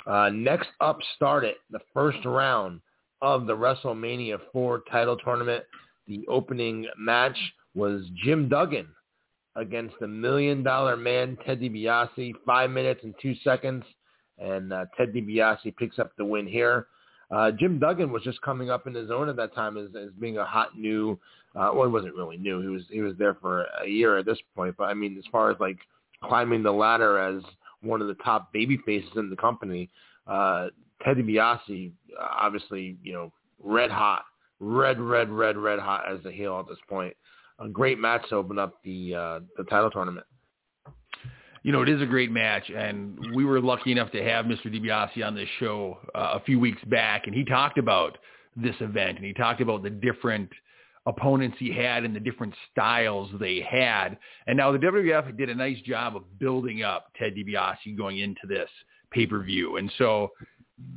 Uh, 0.07 0.31
next 0.31 0.69
up 0.81 0.99
started 1.17 1.55
the 1.71 1.81
first 1.93 2.19
round 2.25 2.81
of 3.23 3.47
the 3.47 3.57
WrestleMania 3.57 4.39
4 4.53 4.83
title 4.91 5.17
tournament. 5.17 5.65
The 6.07 6.25
opening 6.29 6.87
match 6.97 7.37
was 7.75 8.03
Jim 8.25 8.49
Duggan 8.49 8.87
against 9.57 9.95
the 10.01 10.07
Million 10.07 10.63
Dollar 10.63 10.97
Man, 10.97 11.37
Ted 11.45 11.61
DiBiase, 11.61 12.35
five 12.45 12.71
minutes 12.71 13.01
and 13.03 13.15
two 13.21 13.35
seconds. 13.43 13.85
And 14.39 14.73
uh, 14.73 14.85
Ted 14.97 15.13
DiBiase 15.13 15.77
picks 15.77 15.99
up 15.99 16.13
the 16.17 16.25
win 16.25 16.47
here. 16.47 16.87
Uh, 17.31 17.51
Jim 17.51 17.79
Duggan 17.79 18.13
was 18.13 18.23
just 18.23 18.41
coming 18.43 18.71
up 18.71 18.87
in 18.87 18.95
his 18.95 19.11
own 19.11 19.29
at 19.29 19.37
that 19.37 19.55
time 19.55 19.77
as, 19.77 19.89
as 19.97 20.11
being 20.21 20.39
a 20.39 20.45
hot 20.45 20.79
new. 20.79 21.19
Uh, 21.55 21.71
well, 21.75 21.87
he 21.87 21.93
wasn't 21.93 22.15
really 22.15 22.37
new. 22.37 22.61
He 22.61 22.69
was 22.69 22.83
he 22.91 23.01
was 23.01 23.15
there 23.19 23.35
for 23.35 23.67
a 23.83 23.87
year 23.87 24.19
at 24.19 24.27
this 24.27 24.39
point. 24.55 24.77
But 24.77 24.85
I 24.85 24.95
mean, 24.95 25.17
as 25.19 25.25
far 25.33 25.51
as 25.51 25.57
like 25.59 25.79
climbing 26.23 26.63
the 26.63 26.73
ladder 26.73 27.19
as 27.19 27.43
one 27.83 28.01
of 28.01 28.09
the 28.09 28.15
top 28.15 28.53
baby 28.53 28.79
faces 28.87 29.11
in 29.17 29.31
the 29.31 29.37
company, 29.37 29.91
uh, 30.27 30.69
Ted 31.03 31.17
DiBiase, 31.17 31.93
obviously, 32.21 32.97
you 33.03 33.13
know, 33.13 33.33
red 33.63 33.91
hot, 33.91 34.25
red, 34.61 35.01
red, 35.01 35.29
red, 35.29 35.57
red 35.57 35.79
hot 35.79 36.05
as 36.11 36.23
the 36.23 36.31
heel 36.31 36.59
at 36.61 36.69
this 36.69 36.79
point. 36.89 37.15
A 37.59 37.69
great 37.69 37.99
match 37.99 38.29
to 38.29 38.37
open 38.37 38.59
up 38.59 38.75
the 38.85 39.15
uh, 39.15 39.41
the 39.57 39.65
title 39.65 39.91
tournament 39.91 40.27
you 41.67 41.73
know, 41.73 41.83
it 41.83 41.89
is 41.89 42.01
a 42.01 42.07
great 42.07 42.31
match, 42.31 42.71
and 42.71 43.19
we 43.35 43.45
were 43.45 43.61
lucky 43.61 43.91
enough 43.91 44.13
to 44.13 44.23
have 44.23 44.45
Mr. 44.45 44.67
DiBiase 44.67 45.27
on 45.27 45.35
this 45.35 45.49
show 45.59 45.99
uh, 46.15 46.35
a 46.35 46.41
few 46.47 46.61
weeks 46.61 46.81
back, 46.85 47.27
and 47.27 47.35
he 47.35 47.45
talked 47.45 47.77
about 47.77 48.19
this 48.55 48.77
event, 48.79 49.17
and 49.17 49.27
he 49.27 49.33
talked 49.33 49.61
about 49.61 49.83
the 49.83 49.91
different 49.91 50.49
opponents 51.07 51.57
he 51.59 51.73
had 51.73 52.05
and 52.05 52.15
the 52.15 52.21
different 52.21 52.55
styles 52.71 53.33
they 53.41 53.67
had. 53.69 54.17
And 54.47 54.57
now 54.57 54.71
the 54.71 54.79
WWF 54.79 55.37
did 55.37 55.51
a 55.51 55.57
nice 55.57 55.81
job 55.81 56.15
of 56.15 56.39
building 56.39 56.85
up 56.85 57.11
Ted 57.19 57.35
DiBiase 57.35 57.99
going 57.99 58.21
into 58.21 58.47
this 58.49 58.71
pay-per-view. 59.11 59.79
And 59.79 59.91
so 59.99 60.31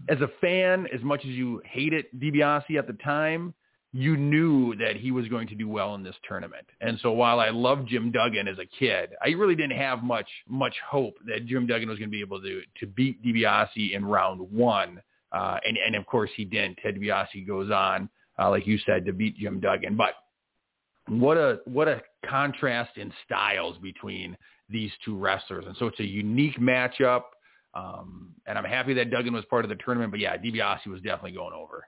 as 0.07 0.21
a 0.21 0.29
fan, 0.39 0.85
as 0.93 1.01
much 1.01 1.21
as 1.21 1.31
you 1.31 1.63
hated 1.65 2.05
DiBiase 2.15 2.77
at 2.77 2.85
the 2.85 2.97
time, 3.03 3.55
you 3.91 4.17
knew 4.17 4.75
that 4.75 4.95
he 4.95 5.11
was 5.11 5.27
going 5.27 5.47
to 5.47 5.55
do 5.55 5.67
well 5.67 5.95
in 5.95 6.03
this 6.03 6.15
tournament. 6.27 6.65
And 6.79 6.99
so 7.01 7.11
while 7.11 7.39
I 7.39 7.49
loved 7.49 7.87
Jim 7.87 8.11
Duggan 8.11 8.47
as 8.47 8.59
a 8.59 8.65
kid, 8.65 9.11
I 9.23 9.29
really 9.29 9.55
didn't 9.55 9.77
have 9.77 10.03
much 10.03 10.27
much 10.47 10.75
hope 10.87 11.15
that 11.25 11.47
Jim 11.47 11.65
Duggan 11.65 11.89
was 11.89 11.97
going 11.97 12.09
to 12.09 12.11
be 12.11 12.21
able 12.21 12.41
to 12.41 12.61
to 12.79 12.87
beat 12.87 13.23
DiBiase 13.23 13.93
in 13.93 14.05
round 14.05 14.39
one. 14.41 15.01
Uh, 15.31 15.57
and 15.65 15.77
and 15.77 15.95
of 15.95 16.05
course 16.05 16.29
he 16.35 16.45
didn't. 16.45 16.77
Ted 16.83 16.95
DiBiase 16.95 17.47
goes 17.47 17.71
on, 17.71 18.09
uh, 18.37 18.49
like 18.49 18.67
you 18.67 18.77
said, 18.85 19.05
to 19.05 19.13
beat 19.13 19.37
Jim 19.37 19.59
Duggan. 19.59 19.95
But 19.95 20.13
what 21.07 21.37
a 21.37 21.59
what 21.65 21.87
a 21.87 22.01
contrast 22.27 22.97
in 22.97 23.11
styles 23.25 23.77
between 23.79 24.37
these 24.69 24.91
two 25.03 25.17
wrestlers. 25.17 25.65
And 25.65 25.75
so 25.77 25.87
it's 25.87 25.99
a 25.99 26.05
unique 26.05 26.59
matchup. 26.59 27.23
Um, 27.73 28.35
and 28.45 28.57
I'm 28.57 28.65
happy 28.65 28.93
that 28.95 29.09
Duggan 29.09 29.33
was 29.33 29.45
part 29.45 29.65
of 29.65 29.69
the 29.69 29.77
tournament. 29.83 30.11
But 30.11 30.19
yeah, 30.19 30.37
DiBiase 30.37 30.85
was 30.87 31.01
definitely 31.01 31.31
going 31.31 31.53
over. 31.53 31.85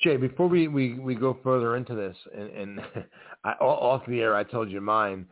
Jay, 0.00 0.16
before 0.16 0.46
we, 0.46 0.68
we, 0.68 0.94
we 0.94 1.14
go 1.14 1.36
further 1.42 1.76
into 1.76 1.94
this, 1.94 2.16
and, 2.36 2.50
and 2.50 2.80
I, 3.44 3.52
off 3.52 4.02
the 4.06 4.20
air, 4.20 4.36
I 4.36 4.44
told 4.44 4.70
you 4.70 4.80
mine. 4.80 5.26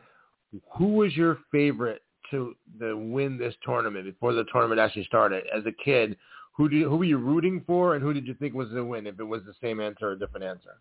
Who 0.77 0.93
was 0.93 1.15
your 1.15 1.39
favorite 1.51 2.01
to, 2.31 2.55
to 2.79 2.97
win 2.97 3.37
this 3.37 3.53
tournament 3.63 4.05
before 4.05 4.33
the 4.33 4.45
tournament 4.51 4.79
actually 4.79 5.05
started? 5.05 5.43
As 5.55 5.65
a 5.65 5.71
kid, 5.83 6.17
who 6.53 6.67
did, 6.69 6.83
who 6.83 6.97
were 6.97 7.03
you 7.03 7.17
rooting 7.17 7.63
for, 7.67 7.95
and 7.95 8.03
who 8.03 8.13
did 8.13 8.25
you 8.25 8.33
think 8.33 8.53
was 8.53 8.69
the 8.71 8.83
win? 8.83 9.07
If 9.07 9.19
it 9.19 9.23
was 9.23 9.43
the 9.45 9.53
same 9.61 9.79
answer 9.79 10.09
or 10.09 10.11
a 10.13 10.19
different 10.19 10.45
answer? 10.45 10.77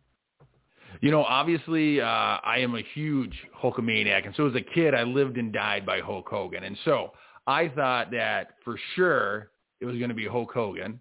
You 1.01 1.11
know, 1.11 1.25
obviously, 1.25 2.01
uh, 2.01 2.05
I 2.05 2.59
am 2.59 2.75
a 2.75 2.83
huge 2.95 3.35
Hulkamaniac, 3.63 4.25
and 4.25 4.35
so 4.35 4.49
as 4.49 4.55
a 4.55 4.63
kid, 4.63 4.95
I 4.95 5.03
lived 5.03 5.37
and 5.37 5.53
died 5.53 5.85
by 5.85 6.01
Hulk 6.01 6.29
Hogan, 6.29 6.65
and 6.65 6.77
so 6.85 7.13
I 7.47 7.69
thought 7.69 8.11
that 8.13 8.55
for 8.65 8.79
sure 8.95 9.51
it 9.81 9.85
was 9.85 9.97
going 9.97 10.09
to 10.09 10.15
be 10.15 10.27
Hulk 10.27 10.53
Hogan, 10.53 11.01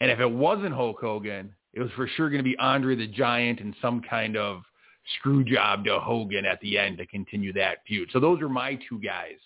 and 0.00 0.10
if 0.10 0.20
it 0.20 0.30
wasn't 0.30 0.74
Hulk 0.74 1.00
Hogan, 1.00 1.52
it 1.74 1.80
was 1.80 1.90
for 1.96 2.08
sure 2.16 2.30
going 2.30 2.38
to 2.38 2.48
be 2.48 2.56
Andre 2.58 2.94
the 2.96 3.06
Giant 3.06 3.60
and 3.60 3.74
some 3.82 4.00
kind 4.08 4.36
of 4.36 4.62
screw 5.18 5.44
job 5.44 5.84
to 5.84 5.98
Hogan 6.00 6.46
at 6.46 6.60
the 6.60 6.78
end 6.78 6.98
to 6.98 7.06
continue 7.06 7.52
that 7.52 7.78
feud. 7.86 8.08
So 8.12 8.20
those 8.20 8.40
are 8.40 8.48
my 8.48 8.78
two 8.88 8.98
guys 9.00 9.36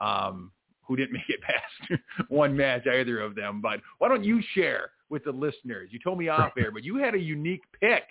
um, 0.00 0.52
who 0.82 0.96
didn't 0.96 1.12
make 1.14 1.28
it 1.28 1.40
past 1.40 2.00
one 2.28 2.56
match, 2.56 2.86
either 2.86 3.20
of 3.20 3.34
them. 3.34 3.60
But 3.60 3.80
why 3.98 4.08
don't 4.08 4.24
you 4.24 4.40
share 4.54 4.90
with 5.08 5.24
the 5.24 5.32
listeners? 5.32 5.88
You 5.90 5.98
told 5.98 6.18
me 6.18 6.28
off 6.28 6.52
air, 6.58 6.70
but 6.70 6.84
you 6.84 6.96
had 6.96 7.14
a 7.14 7.18
unique 7.18 7.62
pick 7.80 8.04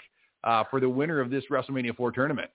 uh, 0.43 0.63
for 0.69 0.79
the 0.79 0.89
winner 0.89 1.19
of 1.19 1.29
this 1.29 1.43
WrestleMania 1.51 1.95
4 1.95 2.11
tournament. 2.11 2.49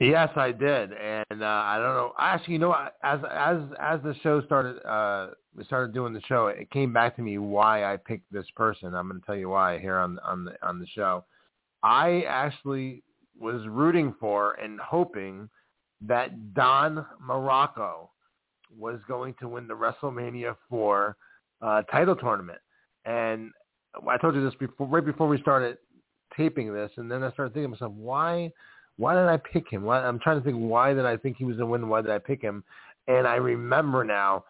Yes, 0.00 0.30
I 0.34 0.50
did, 0.50 0.94
and 0.94 1.42
uh, 1.42 1.44
I 1.44 1.76
don't 1.76 1.94
know. 1.94 2.14
Actually, 2.18 2.54
you 2.54 2.58
know, 2.58 2.74
as 3.04 3.20
as 3.30 3.58
as 3.78 4.00
the 4.02 4.14
show 4.22 4.40
started, 4.46 4.82
uh, 4.86 5.34
we 5.54 5.62
started 5.64 5.92
doing 5.92 6.14
the 6.14 6.22
show. 6.22 6.46
It 6.46 6.70
came 6.70 6.90
back 6.90 7.16
to 7.16 7.22
me 7.22 7.36
why 7.36 7.84
I 7.84 7.98
picked 7.98 8.32
this 8.32 8.46
person. 8.56 8.94
I'm 8.94 9.08
going 9.08 9.20
to 9.20 9.26
tell 9.26 9.36
you 9.36 9.50
why 9.50 9.78
here 9.78 9.98
on 9.98 10.18
on 10.20 10.46
the 10.46 10.52
on 10.66 10.78
the 10.78 10.86
show. 10.86 11.26
I 11.82 12.22
actually 12.26 13.02
was 13.38 13.60
rooting 13.68 14.14
for 14.18 14.54
and 14.54 14.80
hoping 14.80 15.50
that 16.00 16.54
Don 16.54 17.04
Muraco 17.22 18.08
was 18.74 19.00
going 19.06 19.34
to 19.40 19.48
win 19.48 19.68
the 19.68 19.74
WrestleMania 19.74 20.56
4 20.70 21.16
uh, 21.60 21.82
title 21.82 22.16
tournament, 22.16 22.60
and 23.04 23.50
I 24.08 24.16
told 24.16 24.34
you 24.34 24.42
this 24.42 24.54
before, 24.58 24.86
right 24.86 25.04
before 25.04 25.28
we 25.28 25.38
started 25.42 25.76
taping 26.34 26.72
this, 26.72 26.90
and 26.96 27.10
then 27.10 27.22
I 27.22 27.30
started 27.32 27.52
thinking 27.52 27.64
to 27.64 27.76
myself, 27.76 27.92
why? 27.92 28.50
Why 29.00 29.14
did 29.14 29.28
I 29.28 29.38
pick 29.38 29.70
him? 29.70 29.82
Why, 29.82 30.00
I'm 30.00 30.18
trying 30.18 30.38
to 30.38 30.44
think 30.44 30.58
why 30.58 30.92
did 30.92 31.06
I 31.06 31.16
think 31.16 31.38
he 31.38 31.44
was 31.44 31.56
going 31.56 31.68
to 31.68 31.72
win? 31.72 31.88
Why 31.88 32.02
did 32.02 32.10
I 32.10 32.18
pick 32.18 32.42
him? 32.42 32.62
And 33.08 33.26
I 33.26 33.36
remember 33.36 34.04
now, 34.04 34.44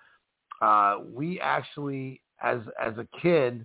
uh, 0.61 0.97
we 1.15 1.41
actually, 1.41 2.21
as 2.43 2.59
as 2.85 2.95
a 2.99 3.07
kid, 3.23 3.65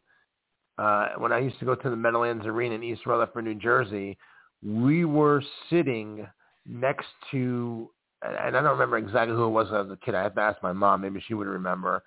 uh, 0.78 1.10
when 1.18 1.34
I 1.34 1.40
used 1.40 1.58
to 1.58 1.66
go 1.66 1.74
to 1.74 1.90
the 1.90 1.96
Meadowlands 1.96 2.46
Arena 2.46 2.76
in 2.76 2.84
East 2.84 3.08
Rutherford, 3.08 3.46
New 3.46 3.56
Jersey, 3.56 4.16
we 4.64 5.06
were 5.06 5.42
sitting 5.72 6.28
next 6.68 7.08
to, 7.32 7.90
and 8.22 8.56
I 8.56 8.62
don't 8.62 8.66
remember 8.66 9.00
exactly 9.00 9.36
who 9.36 9.46
it 9.46 9.50
was 9.50 9.68
as 9.74 9.92
a 9.92 9.98
kid. 10.06 10.14
I 10.14 10.22
have 10.22 10.36
to 10.36 10.42
ask 10.42 10.62
my 10.62 10.72
mom. 10.72 11.02
Maybe 11.02 11.22
she 11.28 11.34
would 11.34 11.48
remember. 11.48 12.04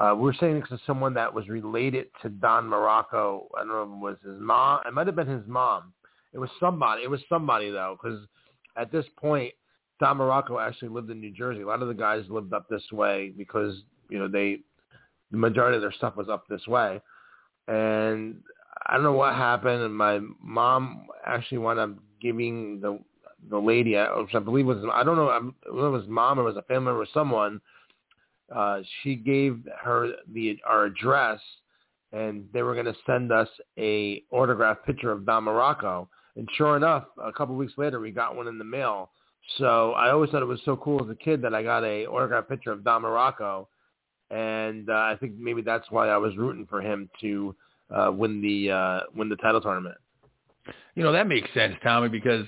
Uh, 0.00 0.14
we 0.16 0.22
were 0.22 0.34
sitting 0.34 0.54
next 0.54 0.70
to 0.70 0.80
someone 0.84 1.14
that 1.14 1.32
was 1.32 1.48
related 1.48 2.06
to 2.22 2.28
Don 2.28 2.64
Muraco. 2.64 3.44
I 3.56 3.60
don't 3.60 3.68
know 3.68 3.82
if 3.82 3.88
it 3.88 4.02
was 4.02 4.16
his 4.24 4.40
mom. 4.40 4.80
It 4.84 4.94
might 4.94 5.06
have 5.06 5.14
been 5.14 5.28
his 5.28 5.46
mom 5.46 5.92
it 6.32 6.38
was 6.38 6.50
somebody. 6.58 7.02
It 7.02 7.10
was 7.10 7.20
somebody 7.28 7.70
though, 7.70 7.96
because 8.00 8.20
at 8.76 8.92
this 8.92 9.06
point, 9.16 9.52
Don 10.00 10.18
Muraco 10.18 10.60
actually 10.60 10.88
lived 10.88 11.10
in 11.10 11.20
New 11.20 11.32
Jersey. 11.32 11.62
A 11.62 11.66
lot 11.66 11.82
of 11.82 11.88
the 11.88 11.94
guys 11.94 12.24
lived 12.28 12.52
up 12.52 12.68
this 12.68 12.84
way 12.92 13.32
because 13.36 13.82
you 14.08 14.18
know 14.18 14.28
they, 14.28 14.60
the 15.30 15.36
majority 15.36 15.76
of 15.76 15.82
their 15.82 15.92
stuff 15.92 16.16
was 16.16 16.28
up 16.28 16.44
this 16.48 16.66
way, 16.66 17.00
and 17.68 18.36
I 18.86 18.94
don't 18.94 19.02
know 19.02 19.12
what 19.12 19.34
happened. 19.34 19.82
And 19.82 19.94
my 19.94 20.20
mom 20.42 21.06
actually 21.26 21.58
wound 21.58 21.78
up 21.78 21.90
giving 22.20 22.80
the 22.80 22.98
the 23.48 23.58
lady, 23.58 23.96
which 24.16 24.34
I 24.34 24.38
believe 24.38 24.66
was 24.66 24.84
I 24.92 25.02
don't 25.02 25.16
know, 25.16 25.52
it 25.66 25.72
was 25.72 26.06
mom 26.08 26.38
or 26.38 26.44
was 26.44 26.56
a 26.56 26.62
family 26.62 26.86
member 26.86 27.02
or 27.02 27.06
someone. 27.12 27.60
Uh, 28.54 28.80
she 29.02 29.14
gave 29.14 29.60
her 29.82 30.12
the 30.32 30.58
our 30.66 30.86
address, 30.86 31.40
and 32.12 32.48
they 32.52 32.62
were 32.62 32.74
going 32.74 32.86
to 32.86 32.96
send 33.06 33.32
us 33.32 33.48
a 33.78 34.24
autographed 34.30 34.84
picture 34.84 35.12
of 35.12 35.24
Don 35.26 35.44
Muraco. 35.44 36.08
And 36.36 36.48
sure 36.56 36.76
enough, 36.76 37.04
a 37.22 37.32
couple 37.32 37.54
of 37.54 37.58
weeks 37.58 37.74
later, 37.76 38.00
we 38.00 38.10
got 38.10 38.36
one 38.36 38.46
in 38.46 38.58
the 38.58 38.64
mail. 38.64 39.10
So 39.58 39.92
I 39.92 40.10
always 40.10 40.30
thought 40.30 40.42
it 40.42 40.46
was 40.46 40.60
so 40.64 40.76
cool 40.76 41.02
as 41.02 41.10
a 41.10 41.14
kid 41.14 41.42
that 41.42 41.54
I 41.54 41.62
got 41.62 41.84
a 41.84 42.06
autographed 42.06 42.48
picture 42.48 42.70
of 42.70 42.84
Don 42.84 43.02
Muraco, 43.02 43.66
and 44.30 44.88
uh, 44.88 44.92
I 44.92 45.16
think 45.18 45.34
maybe 45.38 45.62
that's 45.62 45.90
why 45.90 46.08
I 46.08 46.16
was 46.18 46.36
rooting 46.36 46.66
for 46.66 46.80
him 46.80 47.10
to 47.20 47.54
uh, 47.90 48.12
win 48.14 48.40
the 48.40 48.70
uh, 48.70 49.00
win 49.14 49.28
the 49.28 49.36
title 49.36 49.60
tournament. 49.60 49.96
You 50.94 51.02
know 51.02 51.12
that 51.12 51.26
makes 51.26 51.52
sense, 51.52 51.74
Tommy, 51.82 52.08
because 52.08 52.46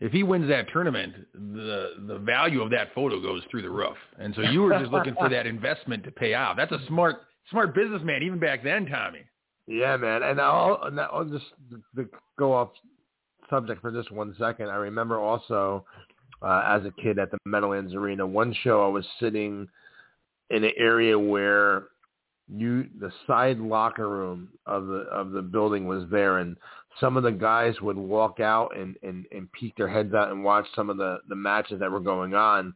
if 0.00 0.12
he 0.12 0.24
wins 0.24 0.48
that 0.48 0.66
tournament, 0.72 1.14
the 1.32 1.94
the 2.06 2.18
value 2.18 2.60
of 2.60 2.70
that 2.70 2.92
photo 2.94 3.20
goes 3.20 3.42
through 3.50 3.62
the 3.62 3.70
roof. 3.70 3.96
And 4.18 4.34
so 4.34 4.42
you 4.42 4.62
were 4.62 4.78
just 4.78 4.90
looking 4.90 5.14
for 5.14 5.28
that 5.30 5.46
investment 5.46 6.04
to 6.04 6.10
pay 6.10 6.34
off. 6.34 6.56
That's 6.56 6.72
a 6.72 6.80
smart 6.86 7.22
smart 7.50 7.74
businessman 7.74 8.22
even 8.22 8.38
back 8.38 8.62
then, 8.62 8.86
Tommy. 8.86 9.20
Yeah, 9.66 9.96
man. 9.96 10.22
And 10.22 10.40
I'll, 10.40 10.90
I'll 11.12 11.24
just 11.24 11.44
go 12.38 12.52
off 12.52 12.70
subject 13.52 13.82
for 13.82 13.92
just 13.92 14.10
one 14.10 14.34
second. 14.38 14.70
I 14.70 14.76
remember 14.76 15.18
also 15.18 15.84
uh, 16.40 16.62
as 16.66 16.82
a 16.84 17.02
kid 17.02 17.18
at 17.18 17.30
the 17.30 17.38
Meadowlands 17.44 17.94
Arena, 17.94 18.26
one 18.26 18.54
show 18.64 18.84
I 18.84 18.88
was 18.88 19.06
sitting 19.20 19.68
in 20.50 20.64
an 20.64 20.72
area 20.78 21.18
where 21.18 21.88
you 22.48 22.86
the 22.98 23.12
side 23.26 23.58
locker 23.58 24.08
room 24.08 24.48
of 24.66 24.86
the 24.86 25.04
of 25.12 25.30
the 25.30 25.42
building 25.42 25.86
was 25.86 26.04
there 26.10 26.38
and 26.38 26.56
some 27.00 27.16
of 27.16 27.22
the 27.22 27.30
guys 27.30 27.80
would 27.80 27.96
walk 27.96 28.40
out 28.40 28.76
and 28.76 28.96
and 29.02 29.26
and 29.32 29.50
peek 29.52 29.76
their 29.76 29.88
heads 29.88 30.12
out 30.14 30.30
and 30.30 30.42
watch 30.42 30.66
some 30.74 30.90
of 30.90 30.96
the 30.96 31.18
the 31.28 31.36
matches 31.36 31.78
that 31.78 31.90
were 31.90 32.00
going 32.00 32.34
on. 32.34 32.74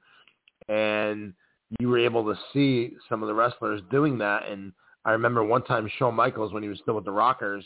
And 0.68 1.32
you 1.80 1.88
were 1.88 1.98
able 1.98 2.24
to 2.24 2.38
see 2.52 2.92
some 3.08 3.22
of 3.22 3.28
the 3.28 3.34
wrestlers 3.34 3.80
doing 3.90 4.18
that. 4.18 4.48
And 4.48 4.72
I 5.04 5.12
remember 5.12 5.42
one 5.42 5.64
time 5.64 5.90
Shawn 5.98 6.14
Michaels 6.14 6.52
when 6.52 6.62
he 6.62 6.68
was 6.68 6.78
still 6.78 6.94
with 6.94 7.04
the 7.04 7.12
Rockers 7.12 7.64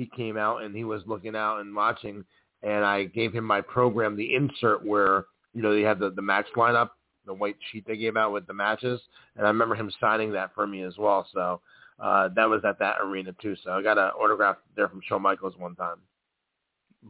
he 0.00 0.06
came 0.16 0.36
out 0.36 0.62
and 0.62 0.74
he 0.74 0.84
was 0.84 1.02
looking 1.06 1.36
out 1.36 1.58
and 1.58 1.76
watching 1.76 2.24
and 2.62 2.84
I 2.84 3.04
gave 3.04 3.32
him 3.32 3.44
my 3.44 3.60
program, 3.60 4.16
the 4.16 4.34
insert 4.34 4.84
where 4.84 5.24
you 5.54 5.62
know 5.62 5.74
they 5.74 5.82
had 5.82 5.98
the 5.98 6.10
the 6.10 6.22
match 6.22 6.46
lineup, 6.56 6.90
the 7.26 7.34
white 7.34 7.56
sheet 7.70 7.84
they 7.86 7.96
gave 7.96 8.16
out 8.16 8.32
with 8.32 8.46
the 8.46 8.54
matches, 8.54 9.00
and 9.36 9.46
I 9.46 9.50
remember 9.50 9.74
him 9.74 9.90
signing 10.00 10.32
that 10.32 10.54
for 10.54 10.66
me 10.66 10.82
as 10.82 10.96
well. 10.98 11.26
So 11.32 11.60
uh, 11.98 12.28
that 12.34 12.48
was 12.48 12.62
at 12.64 12.78
that 12.78 12.96
arena 13.02 13.34
too. 13.40 13.56
So 13.64 13.72
I 13.72 13.82
got 13.82 13.98
an 13.98 14.10
autograph 14.20 14.56
there 14.76 14.88
from 14.88 15.00
Shawn 15.06 15.22
Michaels 15.22 15.54
one 15.58 15.74
time. 15.74 15.96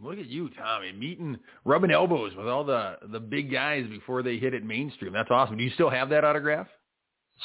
Look 0.02 0.18
at 0.18 0.26
you, 0.26 0.50
Tommy, 0.50 0.92
meeting, 0.92 1.36
rubbing 1.64 1.90
elbows 1.90 2.34
with 2.36 2.46
all 2.46 2.64
the 2.64 2.96
the 3.12 3.20
big 3.20 3.50
guys 3.50 3.86
before 3.88 4.22
they 4.22 4.36
hit 4.36 4.54
it 4.54 4.64
mainstream. 4.64 5.12
That's 5.12 5.30
awesome. 5.30 5.56
Do 5.56 5.64
you 5.64 5.70
still 5.70 5.90
have 5.90 6.08
that 6.10 6.24
autograph? 6.24 6.68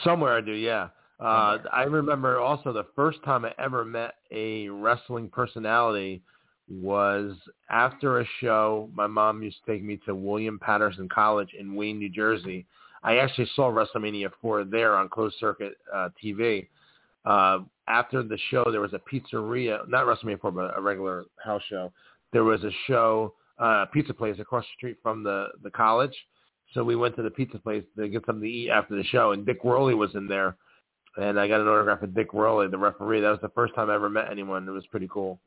Somewhere 0.03 0.37
I 0.37 0.41
do, 0.41 0.51
yeah. 0.51 0.89
Uh, 1.19 1.59
I 1.71 1.83
remember 1.83 2.39
also 2.39 2.73
the 2.73 2.87
first 2.95 3.23
time 3.23 3.45
I 3.45 3.53
ever 3.57 3.85
met 3.85 4.15
a 4.31 4.67
wrestling 4.67 5.29
personality 5.29 6.21
was 6.69 7.33
after 7.69 8.19
a 8.21 8.25
show. 8.41 8.89
My 8.93 9.07
mom 9.07 9.43
used 9.43 9.57
to 9.65 9.71
take 9.71 9.83
me 9.83 9.99
to 10.05 10.15
William 10.15 10.59
Paterson 10.59 11.07
College 11.09 11.49
in 11.57 11.75
Wayne, 11.75 11.99
New 11.99 12.09
Jersey. 12.09 12.65
I 13.03 13.17
actually 13.17 13.47
saw 13.55 13.71
WrestleMania 13.71 14.31
4 14.41 14.63
there 14.63 14.95
on 14.95 15.09
closed 15.09 15.35
circuit 15.39 15.73
uh, 15.93 16.09
TV. 16.23 16.67
Uh, 17.23 17.59
after 17.87 18.23
the 18.23 18.37
show, 18.49 18.65
there 18.71 18.81
was 18.81 18.93
a 18.93 18.99
pizzeria, 18.99 19.87
not 19.87 20.05
WrestleMania 20.05 20.39
4, 20.39 20.51
but 20.51 20.77
a 20.77 20.81
regular 20.81 21.25
house 21.43 21.61
show. 21.69 21.91
There 22.33 22.43
was 22.43 22.63
a 22.63 22.71
show, 22.87 23.35
uh, 23.59 23.85
pizza 23.93 24.13
place 24.13 24.37
across 24.39 24.63
the 24.63 24.73
street 24.77 24.97
from 25.03 25.23
the, 25.23 25.49
the 25.63 25.69
college. 25.69 26.15
So 26.73 26.83
we 26.83 26.95
went 26.95 27.15
to 27.15 27.21
the 27.21 27.29
pizza 27.29 27.59
place 27.59 27.83
to 27.97 28.09
get 28.09 28.25
something 28.25 28.41
to 28.41 28.49
eat 28.49 28.69
after 28.71 28.95
the 28.95 29.03
show, 29.03 29.31
and 29.33 29.45
Dick 29.45 29.63
Woehrle 29.63 29.95
was 29.95 30.15
in 30.15 30.27
there. 30.27 30.55
And 31.17 31.39
I 31.39 31.47
got 31.47 31.61
an 31.61 31.67
autograph 31.67 32.01
of 32.01 32.13
Dick 32.13 32.31
Woehrle, 32.31 32.69
the 32.69 32.77
referee. 32.77 33.21
That 33.21 33.29
was 33.29 33.39
the 33.41 33.49
first 33.49 33.73
time 33.75 33.89
I 33.89 33.95
ever 33.95 34.09
met 34.09 34.29
anyone. 34.29 34.67
It 34.67 34.71
was 34.71 34.85
pretty 34.87 35.07
cool. 35.09 35.39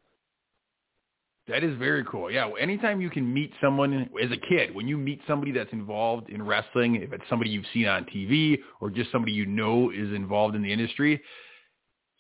That 1.49 1.65
is 1.65 1.77
very 1.79 2.05
cool. 2.05 2.31
Yeah, 2.31 2.51
anytime 2.61 3.01
you 3.01 3.09
can 3.09 3.33
meet 3.33 3.53
someone 3.61 4.11
as 4.23 4.31
a 4.31 4.37
kid, 4.37 4.75
when 4.75 4.87
you 4.87 4.99
meet 4.99 5.21
somebody 5.27 5.51
that's 5.51 5.73
involved 5.73 6.29
in 6.29 6.43
wrestling, 6.43 6.97
if 6.97 7.13
it's 7.13 7.25
somebody 7.31 7.51
you've 7.51 7.65
seen 7.73 7.87
on 7.87 8.05
TV 8.05 8.59
or 8.81 8.91
just 8.91 9.11
somebody 9.11 9.33
you 9.33 9.47
know 9.47 9.91
is 9.91 10.13
involved 10.13 10.55
in 10.55 10.63
the 10.63 10.71
industry, 10.71 11.23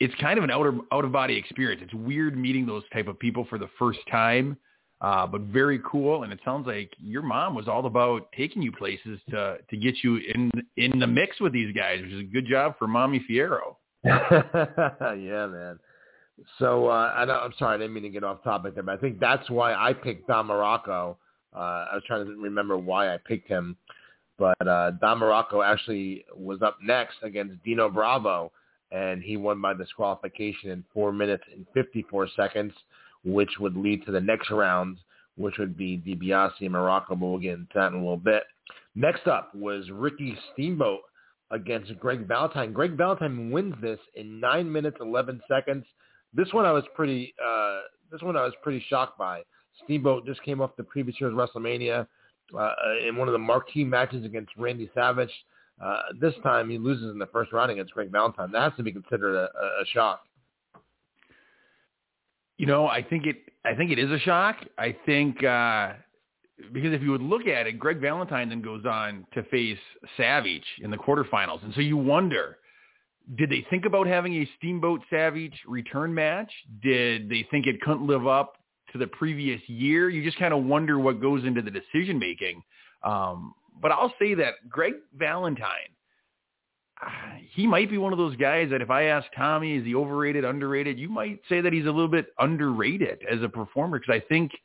it's 0.00 0.14
kind 0.14 0.38
of 0.38 0.44
an 0.44 0.50
out 0.50 0.66
of, 0.66 0.76
out 0.92 1.04
of 1.04 1.12
body 1.12 1.36
experience. 1.36 1.82
It's 1.84 1.92
weird 1.92 2.38
meeting 2.38 2.64
those 2.64 2.84
type 2.92 3.06
of 3.06 3.18
people 3.18 3.46
for 3.50 3.58
the 3.58 3.68
first 3.78 3.98
time, 4.10 4.56
uh, 5.02 5.26
but 5.26 5.42
very 5.42 5.80
cool. 5.84 6.22
And 6.22 6.32
it 6.32 6.40
sounds 6.42 6.66
like 6.66 6.90
your 6.98 7.22
mom 7.22 7.54
was 7.54 7.68
all 7.68 7.84
about 7.84 8.32
taking 8.36 8.62
you 8.62 8.72
places 8.72 9.20
to 9.28 9.58
to 9.68 9.76
get 9.76 9.96
you 10.02 10.16
in 10.16 10.50
in 10.78 10.98
the 10.98 11.06
mix 11.06 11.38
with 11.40 11.52
these 11.52 11.74
guys, 11.74 12.00
which 12.00 12.12
is 12.12 12.20
a 12.20 12.32
good 12.32 12.46
job 12.46 12.76
for 12.78 12.88
Mommy 12.88 13.24
Fierro. 13.28 13.76
yeah, 14.04 15.46
man. 15.46 15.78
So 16.58 16.88
uh, 16.88 17.12
I 17.16 17.22
am 17.44 17.52
sorry, 17.58 17.74
I 17.74 17.78
didn't 17.78 17.94
mean 17.94 18.04
to 18.04 18.08
get 18.08 18.24
off 18.24 18.42
topic 18.44 18.74
there, 18.74 18.82
but 18.82 18.98
I 18.98 19.00
think 19.00 19.18
that's 19.18 19.48
why 19.50 19.74
I 19.74 19.92
picked 19.92 20.28
Don 20.28 20.48
Muraco. 20.48 21.16
Uh, 21.54 21.58
I 21.58 21.94
was 21.94 22.02
trying 22.06 22.26
to 22.26 22.32
remember 22.32 22.76
why 22.76 23.12
I 23.12 23.18
picked 23.18 23.48
him, 23.48 23.76
but 24.38 24.66
uh, 24.66 24.92
Don 24.92 25.20
Muraco 25.20 25.64
actually 25.64 26.24
was 26.36 26.62
up 26.62 26.78
next 26.82 27.16
against 27.22 27.62
Dino 27.64 27.88
Bravo, 27.88 28.52
and 28.92 29.22
he 29.22 29.36
won 29.36 29.60
by 29.60 29.74
disqualification 29.74 30.70
in 30.70 30.84
four 30.94 31.12
minutes 31.12 31.44
and 31.52 31.66
54 31.74 32.28
seconds, 32.36 32.72
which 33.24 33.50
would 33.58 33.76
lead 33.76 34.04
to 34.06 34.12
the 34.12 34.20
next 34.20 34.50
round, 34.50 34.98
which 35.36 35.58
would 35.58 35.76
be 35.76 36.02
DiBiase 36.06 36.60
and 36.60 36.70
Muraco, 36.70 37.10
but 37.10 37.20
we'll 37.20 37.38
get 37.38 37.54
into 37.54 37.68
that 37.74 37.92
in 37.92 37.94
a 37.94 37.98
little 37.98 38.16
bit. 38.16 38.44
Next 38.94 39.26
up 39.26 39.54
was 39.54 39.90
Ricky 39.90 40.36
Steamboat 40.52 41.00
against 41.50 41.98
Greg 41.98 42.26
Valentine. 42.26 42.72
Greg 42.72 42.96
Valentine 42.96 43.50
wins 43.50 43.74
this 43.80 43.98
in 44.14 44.40
9 44.40 44.70
minutes 44.70 44.98
11 45.00 45.40
seconds. 45.48 45.84
This 46.34 46.52
one 46.52 46.66
I 46.66 46.72
was 46.72 46.84
pretty 46.94 47.34
uh, 47.44 47.80
this 48.10 48.22
one 48.22 48.36
I 48.36 48.44
was 48.44 48.54
pretty 48.62 48.84
shocked 48.88 49.18
by. 49.18 49.42
Steamboat 49.84 50.26
just 50.26 50.42
came 50.42 50.60
off 50.60 50.70
the 50.76 50.84
previous 50.84 51.20
year's 51.20 51.32
WrestleMania 51.32 52.06
uh, 52.58 52.70
in 53.06 53.16
one 53.16 53.28
of 53.28 53.32
the 53.32 53.38
marquee 53.38 53.84
matches 53.84 54.24
against 54.24 54.50
Randy 54.56 54.90
Savage. 54.94 55.32
Uh, 55.82 56.00
this 56.20 56.34
time 56.42 56.68
he 56.68 56.78
loses 56.78 57.12
in 57.12 57.18
the 57.18 57.26
first 57.26 57.52
round 57.52 57.70
against 57.70 57.92
Greg 57.92 58.10
Valentine. 58.10 58.50
That 58.50 58.62
has 58.62 58.72
to 58.76 58.82
be 58.82 58.92
considered 58.92 59.36
a, 59.36 59.44
a 59.44 59.84
shock. 59.92 60.22
You 62.56 62.66
know, 62.66 62.88
I 62.88 63.02
think 63.02 63.26
it. 63.26 63.36
I 63.64 63.74
think 63.74 63.92
it 63.92 63.98
is 63.98 64.10
a 64.10 64.18
shock. 64.18 64.56
I 64.76 64.96
think 65.06 65.44
uh, 65.44 65.92
because 66.72 66.92
if 66.92 67.02
you 67.02 67.12
would 67.12 67.22
look 67.22 67.46
at 67.46 67.66
it, 67.66 67.78
Greg 67.78 68.00
Valentine 68.00 68.48
then 68.48 68.62
goes 68.62 68.84
on 68.84 69.24
to 69.34 69.44
face 69.44 69.78
Savage 70.16 70.64
in 70.82 70.90
the 70.90 70.96
quarterfinals, 70.96 71.62
and 71.62 71.72
so 71.74 71.80
you 71.80 71.96
wonder 71.96 72.58
did 73.36 73.50
they 73.50 73.66
think 73.68 73.84
about 73.84 74.06
having 74.06 74.34
a 74.34 74.48
Steamboat 74.56 75.02
Savage 75.10 75.60
return 75.66 76.14
match? 76.14 76.50
Did 76.82 77.28
they 77.28 77.46
think 77.50 77.66
it 77.66 77.80
couldn't 77.80 78.06
live 78.06 78.26
up 78.26 78.54
to 78.92 78.98
the 78.98 79.06
previous 79.06 79.60
year? 79.66 80.08
You 80.08 80.24
just 80.24 80.38
kind 80.38 80.54
of 80.54 80.64
wonder 80.64 80.98
what 80.98 81.20
goes 81.20 81.44
into 81.44 81.60
the 81.60 81.70
decision 81.70 82.18
making. 82.18 82.62
Um, 83.02 83.54
but 83.80 83.92
I'll 83.92 84.14
say 84.18 84.34
that 84.34 84.54
Greg 84.68 84.94
Valentine, 85.14 85.68
he 87.54 87.66
might 87.66 87.90
be 87.90 87.98
one 87.98 88.12
of 88.12 88.18
those 88.18 88.36
guys 88.36 88.70
that 88.70 88.80
if 88.80 88.90
I 88.90 89.04
ask 89.04 89.26
Tommy, 89.36 89.76
is 89.76 89.84
he 89.84 89.94
overrated, 89.94 90.44
underrated? 90.44 90.98
You 90.98 91.08
might 91.08 91.40
say 91.48 91.60
that 91.60 91.72
he's 91.72 91.86
a 91.86 91.90
little 91.90 92.08
bit 92.08 92.28
underrated 92.38 93.24
as 93.30 93.42
a 93.42 93.48
performer 93.48 93.98
because 93.98 94.14
I 94.14 94.26
think– 94.28 94.52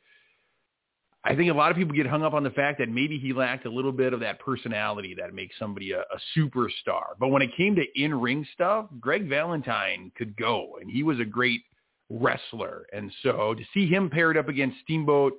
I 1.26 1.34
think 1.34 1.50
a 1.50 1.54
lot 1.54 1.70
of 1.70 1.76
people 1.78 1.94
get 1.94 2.06
hung 2.06 2.22
up 2.22 2.34
on 2.34 2.42
the 2.42 2.50
fact 2.50 2.78
that 2.78 2.90
maybe 2.90 3.18
he 3.18 3.32
lacked 3.32 3.64
a 3.64 3.70
little 3.70 3.92
bit 3.92 4.12
of 4.12 4.20
that 4.20 4.40
personality 4.40 5.14
that 5.18 5.32
makes 5.32 5.58
somebody 5.58 5.92
a, 5.92 6.00
a 6.00 6.38
superstar. 6.38 7.14
But 7.18 7.28
when 7.28 7.40
it 7.40 7.56
came 7.56 7.74
to 7.76 7.84
in-ring 7.96 8.46
stuff, 8.52 8.86
Greg 9.00 9.26
Valentine 9.26 10.12
could 10.16 10.36
go, 10.36 10.76
and 10.80 10.90
he 10.90 11.02
was 11.02 11.20
a 11.20 11.24
great 11.24 11.62
wrestler. 12.10 12.86
And 12.92 13.10
so 13.22 13.54
to 13.54 13.62
see 13.72 13.86
him 13.86 14.10
paired 14.10 14.36
up 14.36 14.48
against 14.48 14.80
Steamboat, 14.82 15.32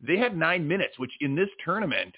they 0.00 0.16
had 0.16 0.36
nine 0.36 0.66
minutes, 0.66 0.98
which 0.98 1.12
in 1.20 1.34
this 1.34 1.50
tournament 1.62 2.14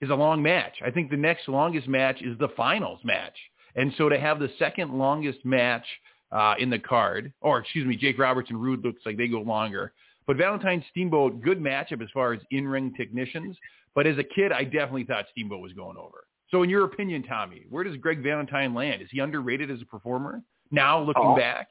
is 0.00 0.10
a 0.10 0.14
long 0.14 0.42
match. 0.42 0.74
I 0.84 0.90
think 0.90 1.10
the 1.10 1.16
next 1.16 1.48
longest 1.48 1.86
match 1.86 2.20
is 2.20 2.36
the 2.38 2.48
finals 2.56 3.00
match. 3.04 3.36
And 3.76 3.92
so 3.96 4.08
to 4.08 4.18
have 4.18 4.40
the 4.40 4.50
second 4.58 4.92
longest 4.92 5.44
match 5.44 5.84
uh, 6.32 6.54
in 6.58 6.70
the 6.70 6.78
card, 6.78 7.32
or 7.40 7.58
excuse 7.58 7.86
me, 7.86 7.96
Jake 7.96 8.18
Roberts 8.18 8.50
and 8.50 8.60
Rude 8.60 8.84
looks 8.84 9.02
like 9.06 9.16
they 9.16 9.28
go 9.28 9.40
longer. 9.40 9.92
But 10.26 10.36
Valentine 10.36 10.84
Steamboat, 10.90 11.40
good 11.40 11.60
matchup 11.60 12.02
as 12.02 12.08
far 12.12 12.32
as 12.32 12.40
in-ring 12.50 12.92
technicians. 12.96 13.56
But 13.94 14.06
as 14.06 14.18
a 14.18 14.24
kid, 14.24 14.52
I 14.52 14.64
definitely 14.64 15.04
thought 15.04 15.26
Steamboat 15.30 15.60
was 15.60 15.72
going 15.72 15.96
over. 15.96 16.24
So 16.50 16.62
in 16.62 16.70
your 16.70 16.84
opinion, 16.84 17.22
Tommy, 17.22 17.64
where 17.70 17.84
does 17.84 17.96
Greg 17.96 18.22
Valentine 18.22 18.74
land? 18.74 19.02
Is 19.02 19.08
he 19.10 19.20
underrated 19.20 19.70
as 19.70 19.80
a 19.82 19.86
performer 19.86 20.42
now 20.70 21.00
looking 21.00 21.22
oh, 21.24 21.36
back? 21.36 21.68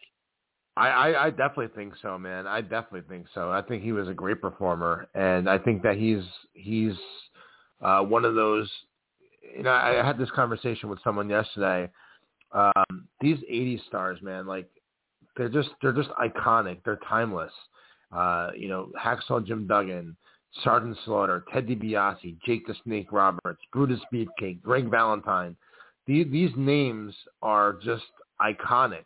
I, 0.78 0.90
I, 0.90 1.26
I 1.26 1.30
definitely 1.30 1.70
think 1.76 1.94
so, 2.02 2.18
man. 2.18 2.48
I 2.48 2.62
definitely 2.62 3.04
think 3.08 3.28
so. 3.34 3.52
I 3.52 3.62
think 3.62 3.84
he 3.84 3.94
was 3.94 4.10
a 4.10 4.14
great 4.14 4.42
performer, 4.42 5.08
and 5.16 5.50
I 5.50 5.58
think 5.58 5.82
that 5.84 5.96
he's 5.96 6.24
he's 6.54 6.94
uh, 7.82 8.02
one 8.02 8.26
of 8.26 8.36
those. 8.36 8.70
You 9.56 9.64
know, 9.64 9.72
I 9.72 10.06
had 10.06 10.18
this 10.18 10.30
conversation 10.32 10.90
with 10.90 11.00
someone 11.02 11.30
yesterday. 11.30 11.90
Um, 12.52 13.08
these 13.22 13.38
'80s 13.50 13.86
stars, 13.88 14.20
man, 14.22 14.46
like 14.48 14.70
they're 15.38 15.48
just 15.48 15.70
they're 15.82 15.94
just 15.94 16.10
iconic. 16.10 16.80
They're 16.84 17.00
timeless. 17.08 17.54
Uh, 18.16 18.52
you 18.56 18.70
know, 18.70 18.90
Hacksaw 19.04 19.46
Jim 19.46 19.68
Duggan, 19.68 20.16
Sergeant 20.64 20.98
Slaughter, 21.06 21.44
Ted 21.52 21.68
DiBiase, 21.68 22.38
Jake 22.46 22.66
the 22.66 22.76
Snake 22.84 23.12
Roberts, 23.12 23.62
Brutus 23.74 24.00
Beefcake, 24.14 24.62
Greg 24.62 24.90
Valentine. 24.90 25.56
These, 26.08 26.28
these 26.32 26.52
names 26.56 27.14
are 27.42 27.74
just 27.84 28.04
iconic, 28.42 29.06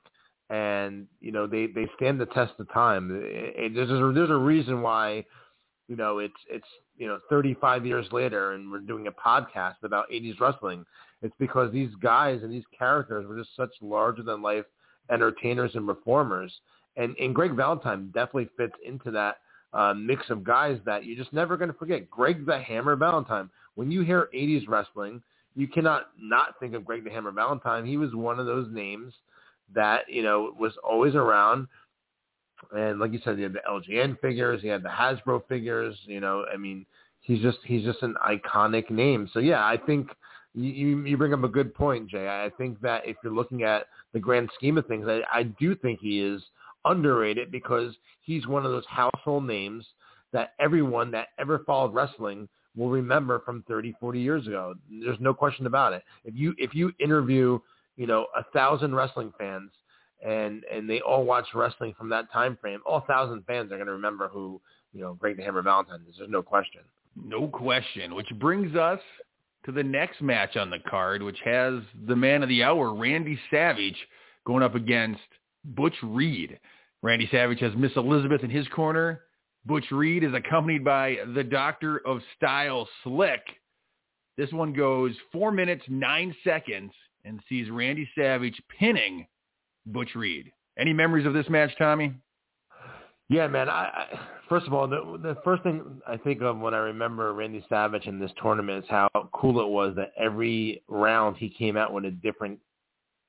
and 0.50 1.08
you 1.22 1.32
know 1.32 1.48
they 1.48 1.67
they 1.67 1.88
stand 1.95 2.19
the 2.19 2.26
test 2.28 2.54
of 2.60 2.72
time. 2.72 3.10
It, 3.24 3.54
it, 3.58 3.76
there's 3.76 3.89
a, 3.89 4.12
there's 4.13 4.30
a 4.30 4.36
reason 4.36 4.82
why, 4.82 5.26
you 5.88 5.95
know, 5.95 6.19
it's 6.19 6.34
it's 6.50 6.67
you 6.98 7.08
know 7.08 7.19
35 7.30 7.86
years 7.86 8.06
later, 8.12 8.54
and 8.54 8.69
we're 8.69 8.80
doing 8.80 9.08
a 9.08 9.12
podcast 9.12 9.76
about 9.84 10.10
80s 10.12 10.39
wrestling. 10.39 10.86
It's 11.22 11.36
because 11.39 11.72
these 11.72 11.93
guys 12.02 12.41
and 12.43 12.52
these 12.52 12.63
characters 12.78 13.26
were 13.26 13.38
just 13.38 13.56
such 13.56 13.72
larger 13.82 14.24
than 14.24 14.41
life 14.41 14.65
entertainers 15.10 15.72
and 15.74 15.88
performers 15.88 16.54
and 16.99 17.15
and 17.17 17.33
Greg 17.33 17.55
Valentine 17.55 18.12
definitely 18.13 18.49
fits 18.57 18.73
into 18.85 19.09
that 19.12 19.38
uh, 19.73 19.93
mix 19.93 20.29
of 20.29 20.43
guys 20.43 20.79
that 20.85 21.05
you're 21.05 21.17
just 21.17 21.33
never 21.33 21.57
going 21.57 21.71
to 21.71 21.77
forget. 21.77 22.09
Greg 22.09 22.45
the 22.45 22.59
Hammer 22.59 22.95
Valentine. 22.95 23.49
When 23.75 23.91
you 23.91 24.01
hear 24.01 24.29
80s 24.35 24.67
wrestling, 24.67 25.21
you 25.55 25.67
cannot 25.67 26.07
not 26.19 26.59
think 26.59 26.73
of 26.73 26.85
Greg 26.85 27.03
the 27.03 27.09
Hammer 27.09 27.31
Valentine. 27.31 27.85
He 27.85 27.97
was 27.97 28.13
one 28.13 28.39
of 28.39 28.45
those 28.45 28.67
names 28.71 29.13
that 29.73 30.01
you 30.09 30.21
know 30.21 30.53
was 30.59 30.73
always 30.83 31.15
around. 31.15 31.67
And 32.75 32.99
like 32.99 33.13
you 33.13 33.19
said, 33.23 33.38
he 33.38 33.43
had 33.43 33.53
the 33.53 33.62
LJN 33.69 34.19
figures, 34.19 34.62
he 34.62 34.67
had 34.67 34.83
the 34.83 34.89
Hasbro 34.89 35.47
figures. 35.47 35.95
You 36.05 36.19
know, 36.19 36.45
I 36.53 36.57
mean, 36.57 36.85
he's 37.21 37.41
just 37.41 37.59
he's 37.63 37.85
just 37.85 38.03
an 38.03 38.15
iconic 38.27 38.89
name. 38.89 39.29
So 39.33 39.39
yeah, 39.39 39.65
I 39.65 39.77
think 39.77 40.09
you 40.55 41.03
you 41.03 41.15
bring 41.15 41.33
up 41.33 41.43
a 41.43 41.47
good 41.47 41.73
point, 41.73 42.09
Jay. 42.09 42.27
I 42.27 42.51
think 42.57 42.81
that 42.81 43.07
if 43.07 43.15
you're 43.23 43.33
looking 43.33 43.63
at 43.63 43.85
the 44.13 44.19
grand 44.19 44.49
scheme 44.55 44.77
of 44.77 44.88
things, 44.88 45.05
I, 45.07 45.21
I 45.31 45.43
do 45.43 45.75
think 45.75 45.99
he 46.01 46.21
is 46.21 46.41
underrated 46.89 47.52
because 47.52 47.93
he's 48.21 48.47
one 48.47 48.65
of 48.65 48.71
those 48.71 48.86
household 48.88 49.45
names 49.45 49.86
that 50.32 50.54
everyone 50.60 51.12
that 51.12 51.30
ever 51.39 51.60
followed 51.65 51.93
wrestling 51.93 52.47
will 52.75 52.89
remember 52.89 53.39
from 53.39 53.63
30, 53.67 53.95
40 53.99 54.19
years 54.19 54.47
ago. 54.47 54.75
There's 54.89 55.19
no 55.19 55.34
question 55.34 55.65
about 55.65 55.93
it. 55.93 56.04
If 56.23 56.36
you 56.36 56.54
if 56.58 56.73
you 56.73 56.91
interview, 56.99 57.60
you 57.97 58.08
know, 58.08 58.28
a 58.36 58.43
thousand 58.54 58.95
wrestling 58.95 59.34
fans 59.38 59.71
and 60.25 60.63
and 60.71 60.89
they 60.89 61.02
all 61.02 61.25
watch 61.25 61.45
wrestling 61.54 61.93
from 61.97 62.10
that 62.10 62.32
time 62.32 62.58
frame, 62.62 62.80
all 62.86 63.02
thousand 63.02 63.43
fans 63.45 63.71
are 63.71 63.78
going 63.78 63.88
to 63.88 63.93
remember 63.93 64.28
who 64.28 64.62
you 64.93 65.02
know 65.02 65.13
Greg 65.15 65.38
the 65.38 65.43
Hammer 65.43 65.62
Valentine 65.62 66.02
is. 66.10 66.15
There's 66.17 66.30
no 66.30 66.43
question. 66.43 66.82
No 67.21 67.47
question. 67.47 68.15
Which 68.15 68.30
brings 68.39 68.75
us 68.75 68.99
to 69.65 69.71
the 69.71 69.84
next 69.84 70.21
match 70.21 70.56
on 70.56 70.69
the 70.69 70.80
card, 70.89 71.21
which 71.21 71.39
has 71.43 71.82
the 72.08 72.15
man 72.15 72.43
of 72.43 72.49
the 72.49 72.63
hour, 72.63 72.93
Randy 72.93 73.38
Savage, 73.52 73.97
going 74.45 74.63
up 74.63 74.75
against 74.75 75.21
Butch 75.65 75.95
Reed. 76.02 76.60
Randy 77.01 77.27
Savage 77.31 77.59
has 77.62 77.73
Miss 77.75 77.91
Elizabeth 77.95 78.43
in 78.43 78.49
his 78.49 78.67
corner. 78.69 79.21
Butch 79.65 79.85
Reed 79.91 80.23
is 80.23 80.33
accompanied 80.33 80.83
by 80.83 81.17
the 81.35 81.43
Doctor 81.43 82.01
of 82.05 82.21
Style 82.35 82.88
Slick. 83.03 83.41
This 84.38 84.51
one 84.51 84.73
goes 84.73 85.13
four 85.31 85.51
minutes, 85.51 85.83
nine 85.88 86.35
seconds. 86.43 86.91
and 87.25 87.39
sees 87.49 87.69
Randy 87.69 88.09
Savage 88.17 88.62
pinning 88.79 89.27
Butch 89.85 90.15
Reed. 90.15 90.51
Any 90.77 90.93
memories 90.93 91.25
of 91.25 91.33
this 91.33 91.49
match, 91.49 91.71
Tommy? 91.77 92.13
Yeah, 93.27 93.47
man. 93.47 93.69
I, 93.69 93.83
I 93.85 94.19
first 94.47 94.65
of 94.65 94.73
all, 94.73 94.88
the, 94.88 95.19
the 95.21 95.38
first 95.43 95.63
thing 95.63 96.01
I 96.07 96.17
think 96.17 96.41
of 96.41 96.57
when 96.57 96.73
I 96.73 96.79
remember 96.79 97.33
Randy 97.33 97.63
Savage 97.69 98.07
in 98.07 98.19
this 98.19 98.31
tournament 98.41 98.83
is 98.83 98.89
how 98.89 99.09
cool 99.33 99.59
it 99.62 99.67
was 99.67 99.95
that 99.97 100.12
every 100.17 100.81
round 100.88 101.38
he 101.38 101.49
came 101.49 101.77
out 101.77 101.93
with 101.93 102.05
a 102.05 102.12
different, 102.12 102.59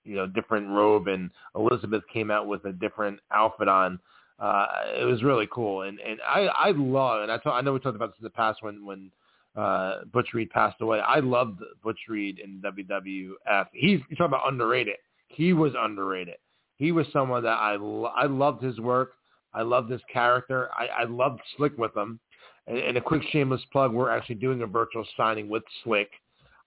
you 0.05 0.17
know, 0.17 0.27
different 0.27 0.69
robe, 0.69 1.09
and 1.09 1.31
Elizabeth 1.55 2.03
came 2.13 2.31
out 2.31 2.47
with 2.47 2.65
a 2.65 2.73
different 2.73 3.21
outfit 3.33 3.69
on. 3.69 3.99
Uh, 4.39 4.67
it 4.99 5.05
was 5.05 5.23
really 5.23 5.49
cool, 5.53 5.83
and 5.83 5.99
and 6.01 6.19
I 6.27 6.47
I 6.47 6.71
love, 6.73 7.23
and 7.23 7.31
I 7.33 7.39
talk, 7.39 7.55
I 7.55 7.61
know 7.61 7.73
we 7.73 7.81
talked 7.81 7.97
about 7.97 8.11
this 8.11 8.21
in 8.21 8.25
the 8.25 8.31
past 8.31 8.63
when 8.63 8.85
when 8.85 9.11
uh, 9.57 10.05
Butch 10.13 10.29
Reed 10.33 10.51
passed 10.51 10.81
away. 10.81 11.01
I 11.01 11.21
loved 11.21 11.61
Butch 11.83 11.99
Reed 12.09 12.39
in 12.39 12.63
WWF. 12.63 13.67
He's 13.73 14.01
you 14.09 14.17
talking 14.17 14.27
about 14.27 14.49
underrated. 14.49 14.97
He 15.29 15.53
was 15.53 15.73
underrated. 15.79 16.37
He 16.77 16.93
was 16.93 17.07
someone 17.13 17.43
that 17.43 17.59
I 17.59 17.75
I 17.75 18.27
loved 18.27 18.63
his 18.63 18.79
work. 18.81 19.13
I 19.53 19.63
loved 19.63 19.91
his 19.91 20.01
character. 20.13 20.71
I, 20.73 21.03
I 21.03 21.05
loved 21.05 21.41
Slick 21.57 21.77
with 21.77 21.97
him. 21.97 22.21
And, 22.67 22.79
and 22.79 22.97
a 22.97 23.01
quick 23.01 23.23
shameless 23.31 23.63
plug, 23.73 23.93
we're 23.93 24.11
actually 24.11 24.37
doing 24.37 24.63
a 24.63 24.67
virtual 24.67 25.05
signing 25.17 25.49
with 25.49 25.63
Slick 25.83 26.11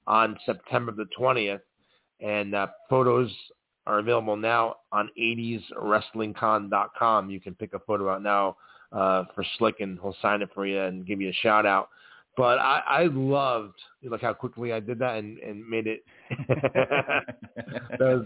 on 0.08 0.38
September 0.46 0.92
the 0.92 1.08
20th. 1.18 1.62
And 2.24 2.56
uh, 2.56 2.68
photos 2.90 3.30
are 3.86 4.00
available 4.00 4.38
now 4.38 4.78
on 4.92 5.10
80swrestlingcon.com. 5.20 7.30
You 7.30 7.40
can 7.40 7.54
pick 7.56 7.74
a 7.74 7.80
photo 7.80 8.10
out 8.10 8.24
now 8.24 8.58
uh, 8.92 9.26
for 9.36 9.46
Slick, 9.58 9.82
and 9.82 10.00
he'll 10.02 10.16
sign 10.22 10.42
it 10.42 10.50
for 10.54 10.66
you 10.66 10.82
and 10.82 11.06
give 11.06 11.20
you 11.22 11.30
a 11.30 11.38
shout 11.42 11.66
out. 11.66 11.90
But 12.36 12.58
I, 12.60 12.82
I 12.88 13.04
loved 13.12 13.76
look 14.04 14.22
how 14.22 14.34
quickly 14.34 14.74
I 14.74 14.80
did 14.80 14.98
that 15.00 15.18
and, 15.18 15.38
and 15.40 15.70
made 15.70 15.86
it. 15.86 16.04
was 18.00 18.26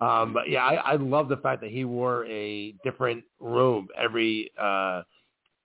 um, 0.00 0.32
but 0.32 0.48
yeah, 0.48 0.64
I, 0.64 0.74
I 0.74 0.96
love 0.96 1.28
the 1.28 1.38
fact 1.38 1.60
that 1.62 1.70
he 1.70 1.84
wore 1.84 2.26
a 2.26 2.72
different 2.84 3.24
robe 3.40 3.86
every 3.98 4.50
uh, 4.60 5.02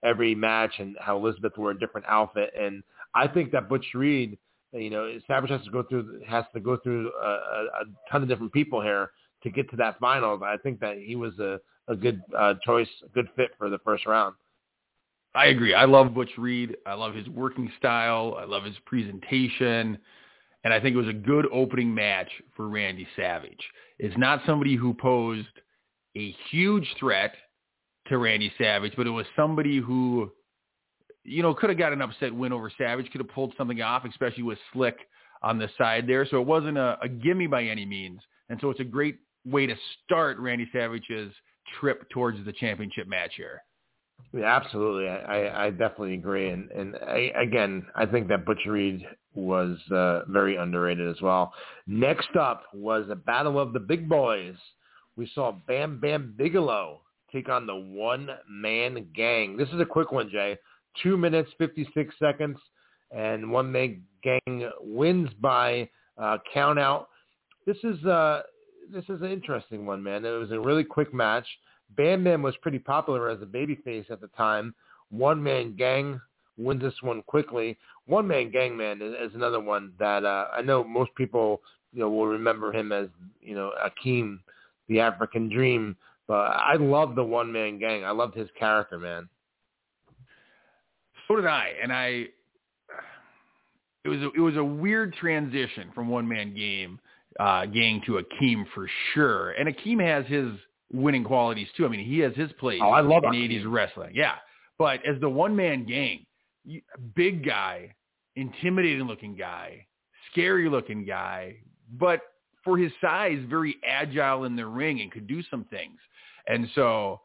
every 0.03 0.33
match, 0.33 0.71
and 0.79 0.95
how 0.99 1.17
Elizabeth 1.17 1.53
wore 1.57 1.71
a 1.71 1.79
different 1.79 2.07
outfit. 2.07 2.51
And 2.59 2.83
I 3.13 3.27
think 3.27 3.51
that 3.51 3.69
Butch 3.69 3.85
Reed, 3.93 4.37
you 4.73 4.89
know, 4.89 5.11
Savage 5.27 5.49
has 5.49 5.63
to 5.63 5.71
go 5.71 5.83
through 5.83 6.21
has 6.27 6.45
to 6.53 6.59
go 6.59 6.77
through 6.77 7.11
a, 7.21 7.27
a, 7.27 8.11
ton 8.11 8.23
of 8.23 8.29
different 8.29 8.53
people 8.53 8.81
here 8.81 9.11
to 9.43 9.49
get 9.49 9.69
to 9.71 9.75
that 9.77 9.99
finals. 9.99 10.41
I 10.43 10.57
think 10.57 10.79
that 10.79 10.97
he 10.97 11.15
was 11.15 11.37
a 11.39 11.59
a 11.87 11.95
good 11.95 12.21
uh, 12.37 12.53
choice, 12.65 12.87
a 13.05 13.09
good 13.09 13.27
fit 13.35 13.51
for 13.57 13.69
the 13.69 13.79
first 13.79 14.05
round. 14.05 14.35
I 15.33 15.47
agree. 15.47 15.73
I 15.73 15.85
love 15.85 16.13
Butch 16.13 16.31
Reed. 16.37 16.75
I 16.85 16.93
love 16.93 17.15
his 17.15 17.27
working 17.29 17.71
style. 17.77 18.37
I 18.39 18.45
love 18.45 18.63
his 18.63 18.75
presentation. 18.85 19.97
And 20.63 20.73
I 20.73 20.79
think 20.79 20.93
it 20.93 20.99
was 20.99 21.07
a 21.07 21.13
good 21.13 21.47
opening 21.51 21.93
match 21.93 22.29
for 22.55 22.67
Randy 22.67 23.07
Savage. 23.15 23.65
It's 23.97 24.17
not 24.17 24.41
somebody 24.45 24.75
who 24.75 24.93
posed 24.93 25.47
a 26.15 26.35
huge 26.49 26.87
threat 26.99 27.33
to 28.07 28.17
Randy 28.17 28.51
Savage, 28.57 28.93
but 28.97 29.07
it 29.07 29.11
was 29.11 29.25
somebody 29.35 29.79
who, 29.79 30.31
you 31.23 31.43
know, 31.43 31.53
could 31.53 31.69
have 31.69 31.79
got 31.79 31.93
an 31.93 32.01
upset 32.01 32.33
win 32.33 32.53
over 32.53 32.71
Savage, 32.77 33.09
could 33.11 33.21
have 33.21 33.29
pulled 33.29 33.53
something 33.57 33.81
off, 33.81 34.05
especially 34.05 34.43
with 34.43 34.57
Slick 34.73 34.97
on 35.43 35.57
the 35.57 35.69
side 35.77 36.07
there. 36.07 36.25
So 36.25 36.41
it 36.41 36.47
wasn't 36.47 36.77
a, 36.77 36.97
a 37.01 37.07
gimme 37.07 37.47
by 37.47 37.63
any 37.63 37.85
means. 37.85 38.19
And 38.49 38.59
so 38.61 38.69
it's 38.69 38.79
a 38.79 38.85
great 38.85 39.17
way 39.45 39.65
to 39.65 39.75
start 40.03 40.37
Randy 40.39 40.67
Savage's 40.73 41.33
trip 41.79 42.09
towards 42.09 42.43
the 42.45 42.53
championship 42.53 43.07
match 43.07 43.33
here. 43.35 43.63
Yeah, 44.33 44.45
absolutely. 44.45 45.09
I, 45.09 45.65
I 45.65 45.69
definitely 45.71 46.13
agree. 46.13 46.49
And, 46.49 46.69
and 46.71 46.95
I, 46.95 47.31
again, 47.41 47.85
I 47.95 48.05
think 48.05 48.27
that 48.27 48.45
Butch 48.45 48.65
Reed 48.67 49.05
was 49.33 49.77
uh, 49.91 50.25
very 50.27 50.57
underrated 50.57 51.07
as 51.07 51.21
well. 51.21 51.53
Next 51.87 52.35
up 52.39 52.63
was 52.73 53.07
a 53.09 53.15
battle 53.15 53.59
of 53.59 53.73
the 53.73 53.79
big 53.79 54.07
boys. 54.07 54.55
We 55.15 55.29
saw 55.33 55.53
Bam 55.67 55.99
Bam 55.99 56.35
Bigelow 56.37 57.01
take 57.31 57.49
on 57.49 57.65
the 57.65 57.75
one-man 57.75 59.07
gang. 59.15 59.57
This 59.57 59.69
is 59.69 59.79
a 59.79 59.85
quick 59.85 60.11
one, 60.11 60.29
Jay. 60.29 60.57
Two 61.01 61.17
minutes, 61.17 61.49
56 61.57 62.13
seconds, 62.19 62.57
and 63.11 63.49
one-man 63.51 64.01
gang 64.23 64.69
wins 64.81 65.29
by 65.39 65.89
uh, 66.17 66.37
count 66.53 66.79
out. 66.79 67.09
This 67.65 67.77
is 67.83 68.03
uh, 68.05 68.41
this 68.91 69.05
is 69.05 69.21
an 69.21 69.31
interesting 69.31 69.85
one, 69.85 70.03
man. 70.03 70.25
It 70.25 70.31
was 70.31 70.51
a 70.51 70.59
really 70.59 70.83
quick 70.83 71.13
match. 71.13 71.47
Bam 71.95 72.23
Bam 72.23 72.41
was 72.41 72.55
pretty 72.61 72.79
popular 72.79 73.29
as 73.29 73.41
a 73.41 73.45
babyface 73.45 74.09
at 74.09 74.21
the 74.21 74.29
time. 74.37 74.73
One 75.09 75.41
Man 75.41 75.75
Gang 75.75 76.19
wins 76.57 76.81
this 76.81 76.93
one 77.01 77.21
quickly. 77.23 77.77
One 78.05 78.27
Man 78.27 78.51
Gang 78.51 78.75
Man 78.75 79.01
is, 79.01 79.13
is 79.29 79.35
another 79.35 79.59
one 79.59 79.93
that 79.99 80.25
uh, 80.25 80.47
I 80.53 80.61
know 80.61 80.83
most 80.83 81.11
people 81.15 81.61
you 81.93 81.99
know 81.99 82.09
will 82.09 82.27
remember 82.27 82.73
him 82.73 82.91
as 82.91 83.07
you 83.41 83.55
know 83.55 83.71
Akeem, 83.85 84.39
the 84.87 84.99
African 84.99 85.49
Dream. 85.49 85.95
But 86.27 86.51
I 86.55 86.75
love 86.75 87.15
the 87.15 87.23
One 87.23 87.51
Man 87.51 87.77
Gang. 87.77 88.05
I 88.05 88.11
loved 88.11 88.35
his 88.35 88.49
character, 88.57 88.97
man. 88.97 89.27
So 91.27 91.35
did 91.35 91.45
I, 91.45 91.73
and 91.81 91.91
I. 91.91 92.27
It 94.03 94.09
was 94.09 94.19
a, 94.19 94.31
it 94.31 94.39
was 94.39 94.57
a 94.57 94.63
weird 94.63 95.13
transition 95.13 95.91
from 95.93 96.09
One 96.09 96.27
Man 96.27 96.55
Game 96.55 96.99
uh, 97.39 97.65
Gang 97.67 98.01
to 98.07 98.13
Akeem 98.13 98.65
for 98.73 98.89
sure, 99.13 99.51
and 99.51 99.73
Akeem 99.73 100.03
has 100.03 100.25
his 100.25 100.51
winning 100.91 101.23
qualities 101.23 101.67
too. 101.77 101.85
I 101.85 101.89
mean, 101.89 102.05
he 102.05 102.19
has 102.19 102.33
his 102.35 102.51
place 102.53 102.79
oh, 102.83 102.89
I 102.89 103.01
love 103.01 103.23
in 103.23 103.31
'80s 103.31 103.63
wrestling. 103.65 104.11
Yeah, 104.15 104.35
but 104.77 105.05
as 105.05 105.19
the 105.21 105.29
one 105.29 105.55
man 105.55 105.85
gang, 105.85 106.25
big 107.15 107.45
guy, 107.45 107.93
intimidating 108.35 109.03
looking 109.03 109.35
guy, 109.35 109.85
scary 110.31 110.69
looking 110.69 111.05
guy, 111.05 111.57
but 111.99 112.21
for 112.63 112.77
his 112.77 112.91
size, 113.01 113.39
very 113.49 113.77
agile 113.87 114.45
in 114.45 114.55
the 114.55 114.65
ring 114.65 115.01
and 115.01 115.11
could 115.11 115.27
do 115.27 115.41
some 115.49 115.65
things. 115.65 115.99
And 116.47 116.67
so, 116.75 117.21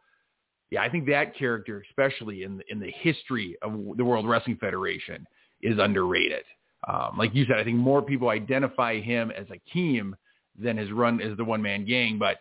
yeah, 0.70 0.82
I 0.82 0.88
think 0.88 1.06
that 1.06 1.36
character, 1.36 1.84
especially 1.88 2.42
in 2.42 2.58
the, 2.58 2.64
in 2.68 2.80
the 2.80 2.90
history 3.00 3.56
of 3.62 3.72
the 3.96 4.04
World 4.04 4.28
Wrestling 4.28 4.56
Federation, 4.60 5.26
is 5.62 5.78
underrated. 5.78 6.44
Um, 6.88 7.16
like 7.18 7.34
you 7.34 7.44
said, 7.46 7.56
I 7.56 7.64
think 7.64 7.76
more 7.76 8.02
people 8.02 8.28
identify 8.28 9.00
him 9.00 9.30
as 9.30 9.46
Akeem 9.46 10.12
than 10.58 10.76
his 10.76 10.90
run 10.92 11.20
as 11.20 11.36
the 11.36 11.44
one 11.44 11.62
man 11.62 11.84
gang, 11.84 12.18
but 12.18 12.38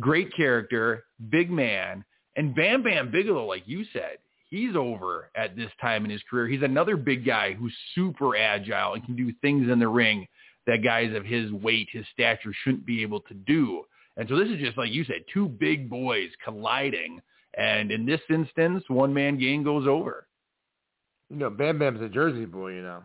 great 0.00 0.34
character, 0.34 1.04
big 1.30 1.50
man, 1.50 2.04
and 2.36 2.54
Bam 2.54 2.82
Bam 2.82 3.10
Bigelow, 3.10 3.46
like 3.46 3.64
you 3.66 3.84
said, 3.92 4.18
he's 4.48 4.76
over 4.76 5.30
at 5.34 5.56
this 5.56 5.70
time 5.80 6.04
in 6.04 6.10
his 6.10 6.22
career. 6.30 6.46
He's 6.46 6.62
another 6.62 6.96
big 6.96 7.26
guy 7.26 7.52
who's 7.52 7.74
super 7.94 8.36
agile 8.36 8.94
and 8.94 9.04
can 9.04 9.16
do 9.16 9.32
things 9.40 9.68
in 9.70 9.78
the 9.78 9.88
ring 9.88 10.26
that 10.66 10.84
guys 10.84 11.14
of 11.16 11.24
his 11.24 11.50
weight, 11.50 11.88
his 11.90 12.04
stature 12.12 12.52
shouldn't 12.62 12.86
be 12.86 13.02
able 13.02 13.20
to 13.22 13.34
do. 13.34 13.82
And 14.16 14.28
so 14.28 14.36
this 14.36 14.48
is 14.48 14.58
just 14.60 14.78
like 14.78 14.92
you 14.92 15.04
said, 15.04 15.24
two 15.32 15.48
big 15.48 15.88
boys 15.88 16.28
colliding. 16.44 17.20
And 17.58 17.90
in 17.90 18.06
this 18.06 18.20
instance, 18.30 18.84
one 18.86 19.12
man 19.12 19.36
gang 19.38 19.64
goes 19.64 19.86
over. 19.86 20.28
You 21.28 21.36
know, 21.36 21.50
Bam 21.50 21.78
Bam's 21.78 22.00
a 22.00 22.08
Jersey 22.08 22.46
boy, 22.46 22.72
you 22.74 22.82
know. 22.82 23.02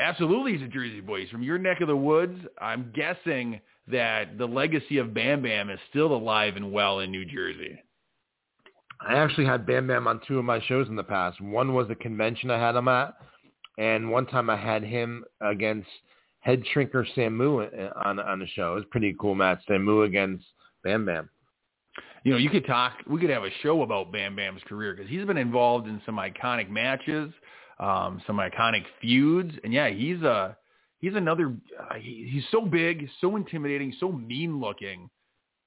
Absolutely, 0.00 0.54
he's 0.54 0.62
a 0.62 0.68
Jersey 0.68 1.00
boy. 1.00 1.20
He's 1.20 1.28
from 1.28 1.42
your 1.42 1.58
neck 1.58 1.82
of 1.82 1.88
the 1.88 1.96
woods. 1.96 2.40
I'm 2.60 2.90
guessing 2.94 3.60
that 3.88 4.38
the 4.38 4.46
legacy 4.46 4.96
of 4.96 5.12
Bam 5.12 5.42
Bam 5.42 5.68
is 5.68 5.78
still 5.90 6.14
alive 6.14 6.56
and 6.56 6.72
well 6.72 7.00
in 7.00 7.10
New 7.10 7.26
Jersey. 7.26 7.78
I 9.06 9.14
actually 9.14 9.44
had 9.46 9.66
Bam 9.66 9.86
Bam 9.86 10.08
on 10.08 10.20
two 10.26 10.38
of 10.38 10.44
my 10.46 10.60
shows 10.66 10.88
in 10.88 10.96
the 10.96 11.04
past. 11.04 11.40
One 11.40 11.74
was 11.74 11.88
a 11.90 11.94
convention 11.94 12.50
I 12.50 12.58
had 12.58 12.76
him 12.76 12.88
at, 12.88 13.14
and 13.78 14.10
one 14.10 14.26
time 14.26 14.48
I 14.48 14.56
had 14.56 14.82
him 14.82 15.24
against 15.42 15.88
head 16.40 16.62
shrinker 16.74 17.04
Samu 17.14 17.66
uh, 17.66 17.92
on 18.04 18.18
on 18.18 18.38
the 18.38 18.46
show. 18.46 18.72
It 18.72 18.76
was 18.76 18.84
a 18.84 18.90
pretty 18.90 19.14
cool 19.20 19.34
match. 19.34 19.60
Samu 19.68 20.06
against 20.06 20.44
Bam 20.82 21.04
Bam. 21.04 21.28
You 22.24 22.32
know, 22.32 22.38
you 22.38 22.50
could 22.50 22.66
talk. 22.66 22.94
We 23.06 23.20
could 23.20 23.30
have 23.30 23.44
a 23.44 23.50
show 23.62 23.82
about 23.82 24.12
Bam 24.12 24.36
Bam's 24.36 24.62
career 24.68 24.94
because 24.94 25.10
he's 25.10 25.24
been 25.24 25.38
involved 25.38 25.88
in 25.88 26.02
some 26.04 26.16
iconic 26.16 26.68
matches, 26.68 27.32
um, 27.78 28.20
some 28.26 28.36
iconic 28.36 28.84
feuds, 29.00 29.54
and 29.64 29.72
yeah, 29.72 29.88
he's 29.88 30.20
a 30.22 30.56
he's 30.98 31.14
another. 31.14 31.54
Uh, 31.78 31.94
he, 31.94 32.28
he's 32.30 32.44
so 32.50 32.62
big, 32.62 33.08
so 33.20 33.36
intimidating, 33.36 33.94
so 33.98 34.12
mean 34.12 34.60
looking, 34.60 35.08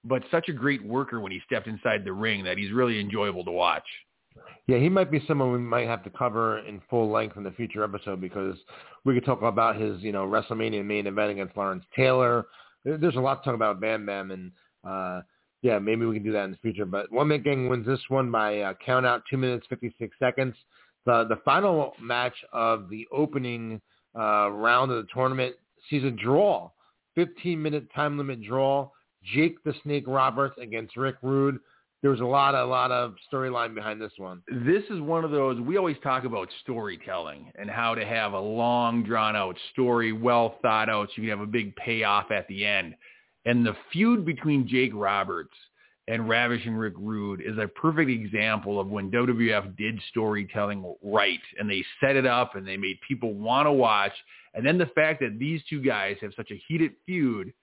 but 0.04 0.24
such 0.30 0.48
a 0.50 0.54
great 0.54 0.86
worker 0.86 1.20
when 1.20 1.32
he 1.32 1.42
stepped 1.46 1.68
inside 1.68 2.06
the 2.06 2.14
ring 2.14 2.44
that 2.44 2.58
he's 2.58 2.72
really 2.72 3.00
enjoyable 3.00 3.44
to 3.46 3.52
watch. 3.52 3.86
Yeah, 4.68 4.78
he 4.78 4.90
might 4.90 5.12
be 5.12 5.24
someone 5.28 5.52
we 5.52 5.60
might 5.60 5.88
have 5.88 6.04
to 6.04 6.10
cover 6.10 6.60
in 6.60 6.82
full 6.90 7.12
length 7.12 7.38
in 7.38 7.44
the 7.44 7.52
future 7.52 7.84
episode 7.84 8.22
because 8.22 8.58
we 9.04 9.14
could 9.14 9.26
talk 9.26 9.42
about 9.42 9.76
his, 9.76 10.02
you 10.02 10.12
know, 10.12 10.26
WrestleMania 10.26 10.86
main 10.86 11.06
event 11.06 11.32
against 11.32 11.58
Lawrence 11.58 11.84
Taylor. 11.96 12.46
There's 12.86 13.16
a 13.16 13.20
lot 13.20 13.44
to 13.44 13.46
talk 13.46 13.56
about 13.56 13.80
Bam 13.80 14.06
Bam, 14.06 14.32
and 14.32 14.52
uh, 14.88 15.22
yeah, 15.64 15.80
maybe 15.80 16.06
we 16.06 16.16
can 16.16 16.24
do 16.24 16.34
that 16.34 16.44
in 16.44 16.52
the 16.52 16.58
future. 16.58 16.86
But 16.86 17.12
One 17.12 17.30
Man 17.30 17.42
Gang 17.42 17.70
wins 17.70 17.88
this 17.88 18.02
one 18.10 18.30
by 18.30 18.60
uh, 18.60 18.74
count 18.86 19.06
out, 19.06 19.24
two 19.30 19.38
minutes 19.38 19.66
fifty 19.70 19.96
six 19.98 20.16
seconds. 20.20 20.54
The 21.06 21.26
the 21.28 21.38
final 21.44 21.94
match 22.00 22.36
of 22.52 22.90
the 22.90 23.08
opening 23.12 23.82
uh, 24.16 24.50
round 24.52 24.92
of 24.92 24.98
the 24.98 25.08
tournament 25.12 25.56
sees 25.90 26.04
a 26.04 26.12
draw, 26.12 26.70
15 27.16 27.62
minute 27.62 27.88
time 27.96 28.18
limit 28.18 28.44
draw. 28.44 28.90
Jake 29.34 29.64
the 29.64 29.74
Snake 29.84 30.04
Roberts 30.06 30.58
against 30.62 30.98
Rick 30.98 31.16
Rude. 31.22 31.58
there 32.02 32.12
was 32.12 32.20
a 32.20 32.26
lot, 32.26 32.56
a 32.56 32.66
lot 32.66 32.92
of 32.92 33.16
storyline 33.32 33.74
behind 33.74 34.02
this 34.02 34.12
one. 34.18 34.44
This 34.50 34.84
is 34.90 35.00
one 35.00 35.24
of 35.24 35.32
those 35.32 35.62
we 35.62 35.78
always 35.78 35.96
talk 36.04 36.26
about 36.26 36.50
storytelling 36.62 37.52
and 37.56 37.70
how 37.70 37.96
to 37.96 38.06
have 38.06 38.34
a 38.34 38.40
long, 38.40 39.02
drawn 39.04 39.38
out 39.38 39.58
story, 39.72 40.12
well 40.12 40.58
thought 40.62 40.90
out, 40.90 41.08
so 41.08 41.22
you 41.22 41.30
can 41.30 41.40
have 41.40 41.48
a 41.48 41.50
big 41.50 41.74
payoff 41.78 42.32
at 42.32 42.48
the 42.50 42.66
end. 42.66 42.96
And 43.46 43.66
the 43.66 43.76
feud 43.92 44.26
between 44.26 44.68
Jake 44.68 44.92
Roberts 44.94 45.54
and 46.08 46.28
Ravishing 46.28 46.76
Rick 46.76 46.96
Rude 46.98 47.42
is 47.42 47.58
a 47.58 47.68
perfect 47.68 48.10
example 48.10 48.80
of 48.80 48.88
when 48.88 49.12
WWF 49.12 49.78
did 49.78 50.00
storytelling 50.10 50.96
right 51.02 51.40
and 51.58 51.70
they 51.70 51.84
set 52.02 52.16
it 52.16 52.26
up 52.26 52.56
and 52.56 52.68
they 52.68 52.78
made 52.78 52.98
people 53.08 53.34
want 53.34 53.68
to 53.68 53.72
watch. 53.72 54.14
And 54.54 54.66
then 54.66 54.78
the 54.78 54.88
fact 54.88 55.22
that 55.22 55.40
these 55.40 55.62
two 55.70 55.82
guys 55.82 56.18
have 56.22 56.34
such 56.36 56.52
a 56.52 56.62
heated 56.68 56.92
feud 57.06 57.54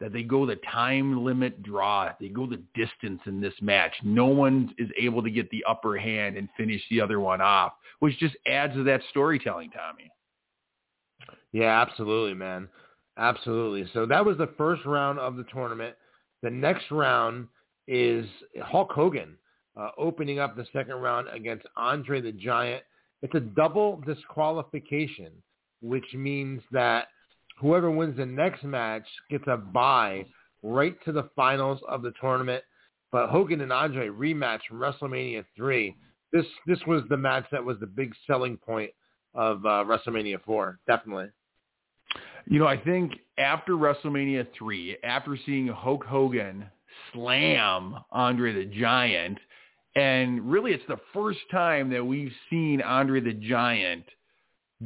that 0.00 0.12
they 0.12 0.22
go 0.22 0.46
the 0.46 0.56
time 0.56 1.24
limit 1.24 1.62
draw. 1.62 2.10
They 2.18 2.28
go 2.28 2.46
the 2.46 2.62
distance 2.74 3.20
in 3.26 3.40
this 3.40 3.54
match. 3.60 3.92
No 4.02 4.26
one 4.26 4.74
is 4.78 4.88
able 4.98 5.22
to 5.22 5.30
get 5.30 5.50
the 5.50 5.64
upper 5.68 5.96
hand 5.98 6.36
and 6.36 6.48
finish 6.56 6.82
the 6.90 7.00
other 7.00 7.20
one 7.20 7.40
off, 7.40 7.74
which 8.00 8.18
just 8.18 8.34
adds 8.46 8.74
to 8.74 8.84
that 8.84 9.02
storytelling, 9.10 9.70
Tommy. 9.70 10.10
Yeah, 11.52 11.82
absolutely, 11.82 12.34
man. 12.34 12.68
Absolutely. 13.20 13.88
So 13.92 14.06
that 14.06 14.24
was 14.24 14.38
the 14.38 14.48
first 14.56 14.84
round 14.86 15.18
of 15.18 15.36
the 15.36 15.44
tournament. 15.52 15.94
The 16.42 16.50
next 16.50 16.90
round 16.90 17.48
is 17.86 18.26
Hulk 18.62 18.90
Hogan 18.92 19.36
uh, 19.76 19.90
opening 19.98 20.38
up 20.38 20.56
the 20.56 20.66
second 20.72 20.94
round 20.96 21.28
against 21.28 21.66
Andre 21.76 22.22
the 22.22 22.32
Giant. 22.32 22.82
It's 23.20 23.34
a 23.34 23.40
double 23.40 24.02
disqualification, 24.06 25.32
which 25.82 26.06
means 26.14 26.62
that 26.72 27.08
whoever 27.58 27.90
wins 27.90 28.16
the 28.16 28.24
next 28.24 28.64
match 28.64 29.06
gets 29.30 29.44
a 29.46 29.58
bye 29.58 30.24
right 30.62 30.96
to 31.04 31.12
the 31.12 31.28
finals 31.36 31.80
of 31.88 32.00
the 32.00 32.12
tournament. 32.18 32.64
But 33.12 33.28
Hogan 33.28 33.60
and 33.60 33.72
Andre 33.72 34.08
rematch 34.08 34.60
from 34.66 34.78
WrestleMania 34.78 35.44
3. 35.56 35.94
This 36.32 36.46
this 36.66 36.78
was 36.86 37.02
the 37.10 37.18
match 37.18 37.44
that 37.52 37.62
was 37.62 37.78
the 37.80 37.86
big 37.86 38.14
selling 38.26 38.56
point 38.56 38.92
of 39.34 39.66
uh, 39.66 39.84
WrestleMania 39.84 40.40
4, 40.42 40.78
definitely. 40.86 41.26
You 42.46 42.58
know, 42.58 42.66
I 42.66 42.76
think 42.76 43.12
after 43.38 43.72
WrestleMania 43.72 44.46
3, 44.56 44.98
after 45.04 45.36
seeing 45.46 45.68
Hulk 45.68 46.04
Hogan 46.04 46.66
slam 47.12 47.96
Andre 48.10 48.52
the 48.52 48.64
Giant, 48.66 49.38
and 49.96 50.50
really 50.50 50.72
it's 50.72 50.84
the 50.88 51.00
first 51.12 51.40
time 51.50 51.90
that 51.90 52.04
we've 52.04 52.32
seen 52.48 52.80
Andre 52.82 53.20
the 53.20 53.34
Giant 53.34 54.04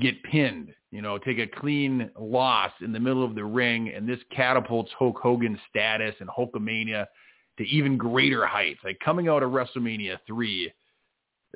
get 0.00 0.22
pinned, 0.24 0.74
you 0.90 1.02
know, 1.02 1.18
take 1.18 1.38
a 1.38 1.46
clean 1.46 2.10
loss 2.18 2.72
in 2.80 2.92
the 2.92 3.00
middle 3.00 3.24
of 3.24 3.34
the 3.34 3.44
ring, 3.44 3.90
and 3.94 4.08
this 4.08 4.18
catapults 4.34 4.90
Hulk 4.98 5.18
Hogan's 5.22 5.58
status 5.70 6.14
and 6.20 6.28
Hulkamania 6.28 7.06
to 7.58 7.64
even 7.64 7.96
greater 7.96 8.46
heights. 8.46 8.80
Like 8.84 8.98
coming 9.04 9.28
out 9.28 9.42
of 9.42 9.50
WrestleMania 9.50 10.18
3, 10.26 10.72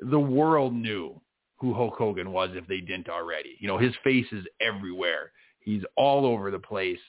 the 0.09 0.19
world 0.19 0.73
knew 0.73 1.19
who 1.57 1.73
Hulk 1.73 1.95
Hogan 1.97 2.31
was 2.31 2.51
if 2.53 2.65
they 2.67 2.79
didn't 2.79 3.09
already. 3.09 3.57
You 3.59 3.67
know, 3.67 3.77
his 3.77 3.93
face 4.03 4.27
is 4.31 4.45
everywhere. 4.61 5.31
He's 5.69 5.83
all 5.95 6.25
over 6.25 6.51
the 6.51 6.59
place. 6.59 6.99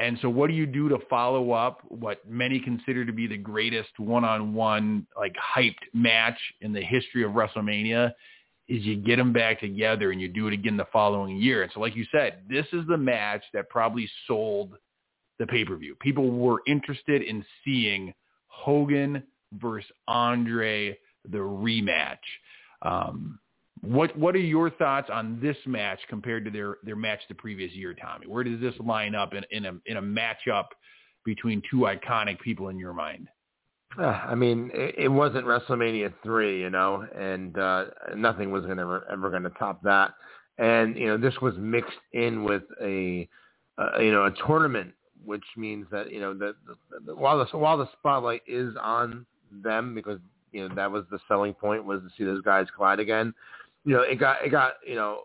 And 0.00 0.18
so 0.20 0.28
what 0.28 0.48
do 0.48 0.54
you 0.54 0.66
do 0.66 0.88
to 0.88 0.98
follow 1.08 1.52
up 1.52 1.78
what 1.88 2.28
many 2.28 2.58
consider 2.58 3.04
to 3.04 3.12
be 3.12 3.28
the 3.28 3.36
greatest 3.36 3.90
one-on-one 3.98 5.06
like 5.16 5.34
hyped 5.34 5.74
match 5.92 6.38
in 6.60 6.72
the 6.72 6.82
history 6.82 7.22
of 7.22 7.32
WrestleMania 7.32 8.12
is 8.66 8.82
you 8.82 8.96
get 8.96 9.16
them 9.16 9.32
back 9.32 9.60
together 9.60 10.10
and 10.10 10.20
you 10.20 10.28
do 10.28 10.48
it 10.48 10.52
again 10.52 10.76
the 10.76 10.86
following 10.92 11.36
year. 11.36 11.62
And 11.62 11.70
so 11.72 11.80
like 11.80 11.94
you 11.94 12.06
said, 12.10 12.40
this 12.48 12.66
is 12.72 12.86
the 12.88 12.96
match 12.96 13.44
that 13.52 13.68
probably 13.68 14.10
sold 14.26 14.74
the 15.38 15.46
pay-per-view. 15.46 15.96
People 16.00 16.30
were 16.30 16.62
interested 16.66 17.22
in 17.22 17.44
seeing 17.64 18.12
Hogan 18.48 19.22
versus 19.52 19.90
Andre 20.08 20.96
the 21.30 21.38
rematch. 21.38 22.18
Um, 22.82 23.38
what 23.84 24.16
what 24.18 24.34
are 24.34 24.38
your 24.38 24.70
thoughts 24.70 25.08
on 25.12 25.38
this 25.40 25.56
match 25.66 26.00
compared 26.08 26.44
to 26.44 26.50
their 26.50 26.78
their 26.82 26.96
match 26.96 27.20
the 27.28 27.34
previous 27.34 27.72
year, 27.72 27.94
Tommy? 27.94 28.26
Where 28.26 28.44
does 28.44 28.60
this 28.60 28.74
line 28.84 29.14
up 29.14 29.34
in, 29.34 29.44
in 29.50 29.66
a 29.66 29.72
in 29.86 29.96
a 29.96 30.02
matchup 30.02 30.66
between 31.24 31.62
two 31.70 31.78
iconic 31.78 32.40
people 32.40 32.68
in 32.68 32.78
your 32.78 32.92
mind? 32.92 33.28
Uh, 33.98 34.06
I 34.06 34.34
mean, 34.34 34.70
it, 34.74 34.94
it 34.98 35.08
wasn't 35.08 35.46
WrestleMania 35.46 36.12
three, 36.22 36.60
you 36.60 36.70
know, 36.70 37.06
and 37.16 37.56
uh, 37.58 37.84
nothing 38.16 38.50
was 38.50 38.64
gonna 38.66 38.82
ever, 38.82 39.06
ever 39.10 39.30
going 39.30 39.44
to 39.44 39.50
top 39.50 39.82
that. 39.82 40.14
And 40.58 40.96
you 40.96 41.06
know, 41.06 41.16
this 41.16 41.34
was 41.40 41.54
mixed 41.58 41.92
in 42.12 42.44
with 42.44 42.62
a, 42.82 43.28
uh, 43.78 44.00
you 44.00 44.12
know, 44.12 44.24
a 44.24 44.32
tournament, 44.46 44.92
which 45.24 45.44
means 45.56 45.86
that 45.90 46.12
you 46.12 46.20
know 46.20 46.34
that 46.34 46.54
while 47.06 47.38
the 47.38 47.58
while 47.58 47.78
the 47.78 47.88
spotlight 47.98 48.42
is 48.46 48.74
on 48.80 49.26
them 49.62 49.94
because 49.94 50.18
you 50.52 50.68
know 50.68 50.74
that 50.74 50.90
was 50.90 51.04
the 51.10 51.18
selling 51.28 51.54
point 51.54 51.84
was 51.84 52.00
to 52.00 52.08
see 52.16 52.24
those 52.24 52.42
guys 52.42 52.66
collide 52.74 53.00
again 53.00 53.34
you 53.84 53.94
know, 53.94 54.02
it 54.02 54.16
got 54.18 54.44
it 54.44 54.50
got 54.50 54.74
you 54.86 54.94
know, 54.94 55.20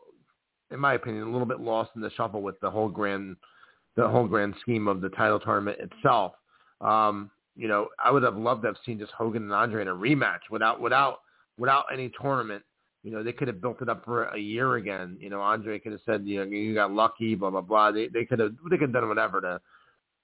in 0.72 0.80
my 0.80 0.94
opinion, 0.94 1.24
a 1.24 1.32
little 1.32 1.48
bit 1.48 1.60
lost 1.60 1.92
in 1.96 2.02
the 2.02 2.12
shuffle 2.12 2.42
with 2.42 2.60
the 2.60 2.70
whole 2.70 2.90
grand 2.90 3.36
the 3.96 4.08
whole 4.08 4.28
grand 4.28 4.56
scheme 4.62 4.88
of 4.88 5.02
the 5.02 5.10
title 5.10 5.40
tournament 5.40 5.80
itself. 5.80 6.34
Um, 6.82 7.32
you 7.56 7.68
know, 7.68 7.90
I 8.04 8.12
would 8.12 8.24
have 8.24 8.38
loved 8.38 8.62
to 8.62 8.70
have 8.70 8.78
seen 8.86 9.00
just 9.00 9.12
Hogan 9.12 9.44
and 9.44 9.54
Andre 9.54 9.82
in 9.82 9.88
a 9.88 9.94
rematch 9.94 10.40
without 10.50 10.80
without 10.80 11.20
without 11.58 11.86
any 11.92 12.12
tournament. 12.22 12.64
You 13.04 13.12
know, 13.12 13.24
they 13.24 13.32
could 13.32 13.48
have 13.48 13.62
built 13.62 13.82
it 13.82 13.90
up 13.90 14.04
for 14.04 14.26
a 14.26 14.38
year 14.38 14.76
again. 14.76 15.18
You 15.20 15.30
know, 15.30 15.42
Andre 15.42 15.80
could 15.80 15.94
have 15.94 16.02
said, 16.06 16.26
you 16.26 16.44
know, 16.44 16.52
you 16.52 16.74
got 16.74 16.92
lucky, 16.92 17.36
blah 17.36 17.50
blah 17.50 17.62
blah. 17.62 17.92
They 17.92 18.08
they 18.08 18.26
could 18.26 18.40
have 18.40 18.54
they 18.70 18.78
could 18.78 18.94
have 18.94 18.94
done 18.94 19.08
whatever 19.08 19.42
to, 19.42 19.60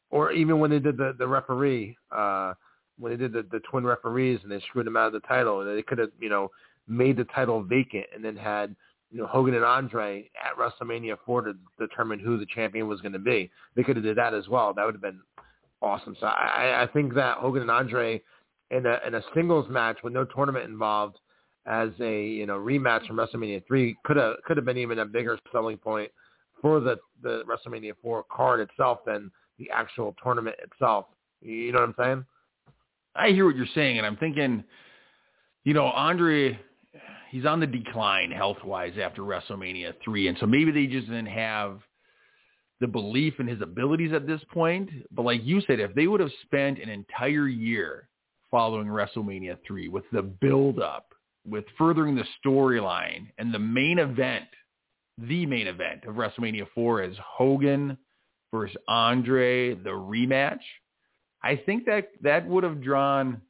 or 0.10 0.32
even 0.32 0.60
when 0.60 0.72
they 0.72 0.80
did 0.80 0.98
the 0.98 1.16
the 1.18 1.28
referee, 1.28 1.98
uh, 2.12 2.54
when 2.98 3.12
they 3.12 3.18
did 3.18 3.34
the 3.34 3.46
the 3.52 3.60
twin 3.70 3.86
referees 3.86 4.40
and 4.44 4.52
they 4.52 4.60
screwed 4.62 4.88
them 4.88 4.98
out 4.98 5.08
of 5.08 5.14
the 5.14 5.28
title, 5.28 5.64
they 5.66 5.82
could 5.82 5.98
have 5.98 6.12
you 6.20 6.30
know 6.30 6.50
made 6.88 7.18
the 7.18 7.26
title 7.26 7.64
vacant 7.64 8.06
and 8.14 8.24
then 8.24 8.36
had 8.36 8.76
you 9.12 9.20
know 9.20 9.28
Hogan 9.28 9.56
and 9.56 9.64
Andre 9.64 10.30
at 10.44 10.58
WrestleMania 10.58 11.18
4 11.26 11.42
to 11.44 11.54
determine 11.80 12.20
who 12.20 12.38
the 12.38 12.46
champion 12.54 12.88
was 12.88 13.02
going 13.02 13.14
to 13.14 13.20
be. 13.20 13.50
They 13.76 13.84
could 13.84 13.96
have 13.96 14.04
did 14.04 14.18
that 14.18 14.34
as 14.34 14.48
well. 14.48 14.74
That 14.74 14.86
would 14.86 14.96
have 14.96 15.02
been 15.02 15.22
awesome. 15.82 16.16
So 16.20 16.28
I, 16.28 16.84
I 16.84 16.88
think 16.88 17.14
that 17.16 17.38
Hogan 17.38 17.62
and 17.62 17.72
Andre 17.72 18.22
in 18.72 18.86
a 18.86 19.00
in 19.06 19.16
a 19.16 19.22
singles 19.34 19.70
match 19.70 19.98
with 20.04 20.14
no 20.14 20.26
tournament 20.26 20.66
involved 20.66 21.18
as 21.66 21.90
a 22.00 22.24
you 22.26 22.46
know 22.46 22.58
rematch 22.58 23.08
from 23.08 23.18
WrestleMania 23.18 23.66
3 23.68 23.96
could 24.04 24.18
have 24.18 24.36
could 24.46 24.58
have 24.58 24.66
been 24.66 24.78
even 24.78 25.00
a 25.00 25.06
bigger 25.06 25.38
selling 25.52 25.78
point 25.78 26.12
for 26.62 26.80
the 26.80 26.98
the 27.22 27.44
WrestleMania 27.46 27.94
4 28.02 28.26
card 28.32 28.60
itself 28.60 29.00
than 29.06 29.32
the 29.58 29.70
actual 29.72 30.16
tournament 30.22 30.56
itself. 30.62 31.06
You 31.42 31.72
know 31.72 31.80
what 31.80 31.90
I'm 31.90 31.96
saying? 31.98 32.26
I 33.16 33.30
hear 33.30 33.46
what 33.46 33.56
you're 33.56 33.66
saying, 33.74 33.98
and 33.98 34.06
I'm 34.06 34.18
thinking, 34.18 34.64
you 35.64 35.74
know, 35.74 35.86
Andre 35.86 36.60
he's 37.36 37.46
on 37.46 37.60
the 37.60 37.68
decline 37.68 38.32
health 38.32 38.64
wise 38.64 38.94
after 38.98 39.22
WrestleMania 39.22 39.94
three, 40.02 40.30
and 40.30 40.38
so 40.40 40.46
maybe 40.46 40.72
they 40.72 40.88
just 40.88 41.08
didn't 41.08 41.26
have 41.26 41.82
the 42.80 42.88
belief 42.88 43.34
in 43.40 43.48
his 43.48 43.62
abilities 43.62 44.14
at 44.14 44.26
this 44.26 44.40
point. 44.54 44.90
But 45.12 45.24
like 45.24 45.42
you 45.44 45.60
said, 45.68 45.82
if 45.82 45.94
they 45.96 46.08
would 46.08 46.22
have 46.22 46.32
spent 46.44 46.80
an 46.80 46.88
entire 46.88 47.50
year 47.50 48.08
following 48.50 48.88
WrestleMania 48.88 49.58
three 49.68 49.90
with 49.90 50.06
the 50.14 50.22
build 50.22 50.80
up, 50.80 51.08
with 51.46 51.66
furthering 51.78 52.16
the 52.16 52.24
storyline, 52.42 53.28
and 53.38 53.54
the 53.54 53.60
main 53.60 54.00
event, 54.00 54.46
the 55.18 55.46
main 55.46 55.68
event 55.68 56.06
of 56.06 56.16
WrestleMania 56.16 56.68
four 56.74 57.04
is 57.04 57.18
Hogan 57.22 57.98
versus 58.54 58.78
Andre, 58.88 59.76
the 59.76 59.90
rematch. 59.90 60.62
I 61.44 61.58
think 61.58 61.84
that 61.88 62.12
that 62.22 62.48
would 62.48 62.64
have 62.64 62.82
drawn 62.82 63.42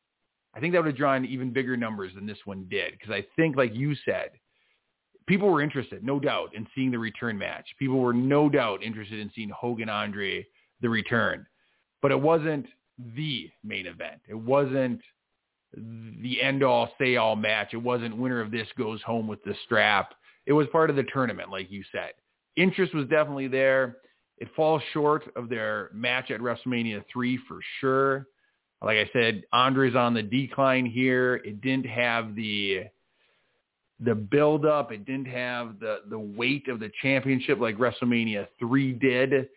I 0.55 0.59
think 0.59 0.73
that 0.73 0.79
would 0.79 0.87
have 0.87 0.97
drawn 0.97 1.25
even 1.25 1.51
bigger 1.51 1.75
numbers 1.75 2.13
than 2.15 2.25
this 2.25 2.37
one 2.45 2.65
did 2.69 2.93
because 2.93 3.13
I 3.13 3.25
think, 3.35 3.57
like 3.57 3.75
you 3.75 3.93
said, 4.05 4.31
people 5.27 5.49
were 5.49 5.61
interested, 5.61 6.03
no 6.03 6.19
doubt, 6.19 6.55
in 6.55 6.65
seeing 6.73 6.91
the 6.91 6.99
return 6.99 7.37
match. 7.37 7.65
People 7.77 7.99
were 7.99 8.13
no 8.13 8.47
doubt 8.47 8.83
interested 8.83 9.19
in 9.19 9.31
seeing 9.35 9.49
Hogan 9.49 9.89
Andre 9.89 10.45
the 10.81 10.89
return, 10.89 11.45
but 12.01 12.11
it 12.11 12.21
wasn't 12.21 12.65
the 13.15 13.49
main 13.63 13.87
event. 13.87 14.21
It 14.27 14.35
wasn't 14.35 15.01
the 15.75 16.41
end 16.41 16.63
all 16.63 16.89
say 16.99 17.17
all 17.17 17.35
match. 17.35 17.73
It 17.73 17.77
wasn't 17.77 18.15
winner 18.17 18.39
of 18.39 18.51
this 18.51 18.67
goes 18.77 19.01
home 19.01 19.27
with 19.27 19.43
the 19.43 19.55
strap. 19.65 20.13
It 20.45 20.53
was 20.53 20.67
part 20.71 20.89
of 20.89 20.95
the 20.95 21.05
tournament, 21.11 21.49
like 21.49 21.69
you 21.69 21.83
said. 21.91 22.11
Interest 22.55 22.93
was 22.93 23.07
definitely 23.07 23.47
there. 23.47 23.97
It 24.37 24.47
falls 24.55 24.81
short 24.93 25.23
of 25.35 25.49
their 25.49 25.89
match 25.93 26.31
at 26.31 26.39
WrestleMania 26.39 27.03
3 27.11 27.39
for 27.47 27.59
sure. 27.79 28.27
Like 28.81 28.97
I 28.97 29.09
said, 29.13 29.43
Andre's 29.51 29.95
on 29.95 30.13
the 30.13 30.21
decline 30.21 30.85
here. 30.85 31.35
It 31.45 31.61
didn't 31.61 31.87
have 31.87 32.35
the 32.35 32.83
the 34.01 34.13
build 34.13 34.65
up. 34.65 34.91
It 34.91 35.05
didn't 35.05 35.27
have 35.27 35.79
the 35.79 35.99
the 36.09 36.19
weight 36.19 36.67
of 36.67 36.79
the 36.79 36.91
championship 37.01 37.59
like 37.59 37.77
WrestleMania 37.77 38.47
3 38.59 38.91
did. 38.93 39.49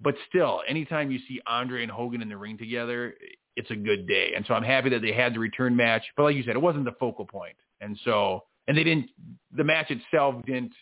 But 0.00 0.14
still, 0.28 0.62
anytime 0.68 1.10
you 1.10 1.18
see 1.26 1.40
Andre 1.46 1.82
and 1.82 1.90
Hogan 1.90 2.20
in 2.20 2.28
the 2.28 2.36
ring 2.36 2.58
together, 2.58 3.14
it's 3.56 3.70
a 3.70 3.76
good 3.76 4.06
day. 4.06 4.32
And 4.36 4.44
so 4.46 4.54
I'm 4.54 4.62
happy 4.62 4.90
that 4.90 5.00
they 5.00 5.12
had 5.12 5.34
the 5.34 5.38
return 5.38 5.74
match. 5.74 6.02
But 6.16 6.24
like 6.24 6.36
you 6.36 6.42
said, 6.42 6.54
it 6.54 6.62
wasn't 6.62 6.84
the 6.84 6.94
focal 7.00 7.24
point. 7.24 7.56
And 7.80 7.98
so, 8.04 8.44
and 8.68 8.76
they 8.76 8.84
didn't, 8.84 9.08
the 9.56 9.64
match 9.64 9.90
itself 9.90 10.34
didn't 10.44 10.72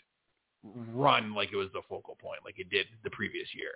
run 0.92 1.34
like 1.34 1.50
it 1.52 1.56
was 1.56 1.68
the 1.72 1.82
focal 1.88 2.16
point 2.20 2.40
like 2.44 2.58
it 2.58 2.70
did 2.70 2.86
the 3.04 3.10
previous 3.10 3.46
year. 3.54 3.72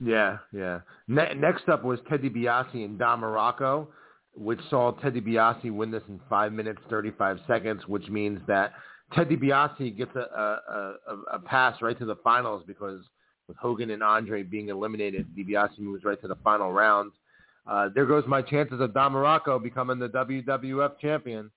Yeah, 0.00 0.38
yeah. 0.52 0.80
Ne- 1.08 1.34
next 1.34 1.68
up 1.68 1.84
was 1.84 1.98
Ted 2.08 2.22
DiBiase 2.22 2.74
and 2.84 2.98
Don 2.98 3.20
Muraco, 3.20 3.86
which 4.34 4.60
saw 4.68 4.92
Ted 4.92 5.14
DiBiase 5.14 5.72
win 5.72 5.90
this 5.90 6.02
in 6.08 6.20
five 6.28 6.52
minutes 6.52 6.80
thirty 6.90 7.10
five 7.12 7.38
seconds, 7.46 7.82
which 7.86 8.08
means 8.08 8.40
that 8.46 8.72
Ted 9.14 9.28
DiBiase 9.28 9.96
gets 9.96 10.14
a, 10.14 10.20
a, 10.20 10.94
a, 11.08 11.16
a 11.34 11.38
pass 11.38 11.80
right 11.80 11.98
to 11.98 12.04
the 12.04 12.16
finals 12.16 12.62
because 12.66 13.02
with 13.48 13.56
Hogan 13.56 13.90
and 13.90 14.02
Andre 14.02 14.42
being 14.42 14.68
eliminated, 14.68 15.28
DiBiase 15.36 15.78
moves 15.78 16.04
right 16.04 16.20
to 16.20 16.28
the 16.28 16.36
final 16.36 16.72
round. 16.72 17.12
Uh, 17.66 17.88
there 17.94 18.06
goes 18.06 18.24
my 18.26 18.42
chances 18.42 18.80
of 18.80 18.92
Don 18.94 19.12
Muraco 19.12 19.62
becoming 19.62 19.98
the 19.98 20.08
WWF 20.08 20.98
champion. 21.00 21.50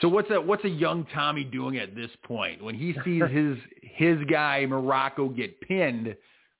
So 0.00 0.08
what's 0.08 0.30
a 0.30 0.40
what's 0.40 0.64
a 0.64 0.68
young 0.68 1.06
Tommy 1.14 1.44
doing 1.44 1.78
at 1.78 1.94
this 1.94 2.10
point 2.24 2.62
when 2.62 2.74
he 2.74 2.94
sees 3.04 3.22
his 3.30 3.56
his 3.82 4.18
guy 4.30 4.64
Muraco 4.68 5.34
get 5.34 5.60
pinned? 5.60 6.16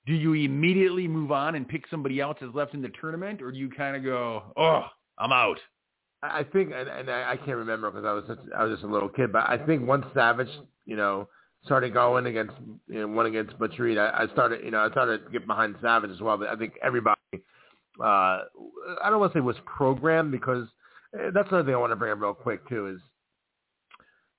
Do 0.07 0.13
you 0.13 0.35
immediately 0.35 1.09
move 1.09 1.33
on 1.33 1.55
and 1.55 1.67
pick 1.67 1.85
somebody 1.91 2.21
else 2.21 2.37
that's 2.41 2.55
left 2.55 2.75
in 2.75 2.83
the 2.83 2.91
tournament, 3.01 3.41
or 3.41 3.51
do 3.51 3.59
you 3.59 3.71
kind 3.71 3.97
of 3.97 4.05
go, 4.05 4.43
"Oh, 4.57 4.85
I'm 5.19 5.33
out"? 5.33 5.59
I 6.23 6.43
think, 6.43 6.73
and, 6.75 6.89
and 6.89 7.11
I 7.11 7.37
can't 7.37 7.59
remember 7.59 7.91
because 7.91 8.07
I 8.07 8.13
was 8.13 8.25
such, 8.27 8.39
I 8.57 8.65
was 8.65 8.73
just 8.73 8.85
a 8.85 8.93
little 8.93 9.09
kid, 9.09 9.33
but 9.33 9.49
I 9.49 9.59
think 9.59 9.87
once 9.87 10.07
Savage, 10.15 10.49
you 10.87 10.97
know, 10.97 11.29
started 11.65 11.93
going 11.93 12.27
against 12.27 12.55
you 12.89 13.01
know, 13.01 13.09
one 13.09 13.27
against 13.27 13.55
Reed, 13.79 13.99
I, 13.99 14.25
I 14.25 14.33
started, 14.33 14.65
you 14.65 14.71
know, 14.71 14.81
I 14.81 14.91
started 14.91 15.25
to 15.25 15.31
get 15.31 15.47
behind 15.47 15.77
Savage 15.83 16.11
as 16.11 16.21
well. 16.21 16.39
But 16.39 16.49
I 16.49 16.57
think 16.57 16.75
everybody, 16.83 17.19
uh, 17.33 17.43
I 18.03 19.09
don't 19.11 19.21
want 19.21 19.33
to 19.33 19.39
say 19.39 19.43
was 19.43 19.57
programmed 19.67 20.33
because 20.33 20.67
eh, 21.15 21.31
that's 21.35 21.49
another 21.49 21.65
thing 21.65 21.75
I 21.75 21.79
want 21.79 21.93
to 21.93 21.97
bring 21.97 22.13
up 22.13 22.21
real 22.21 22.35
quick 22.35 22.67
too 22.69 22.89
is 22.89 23.01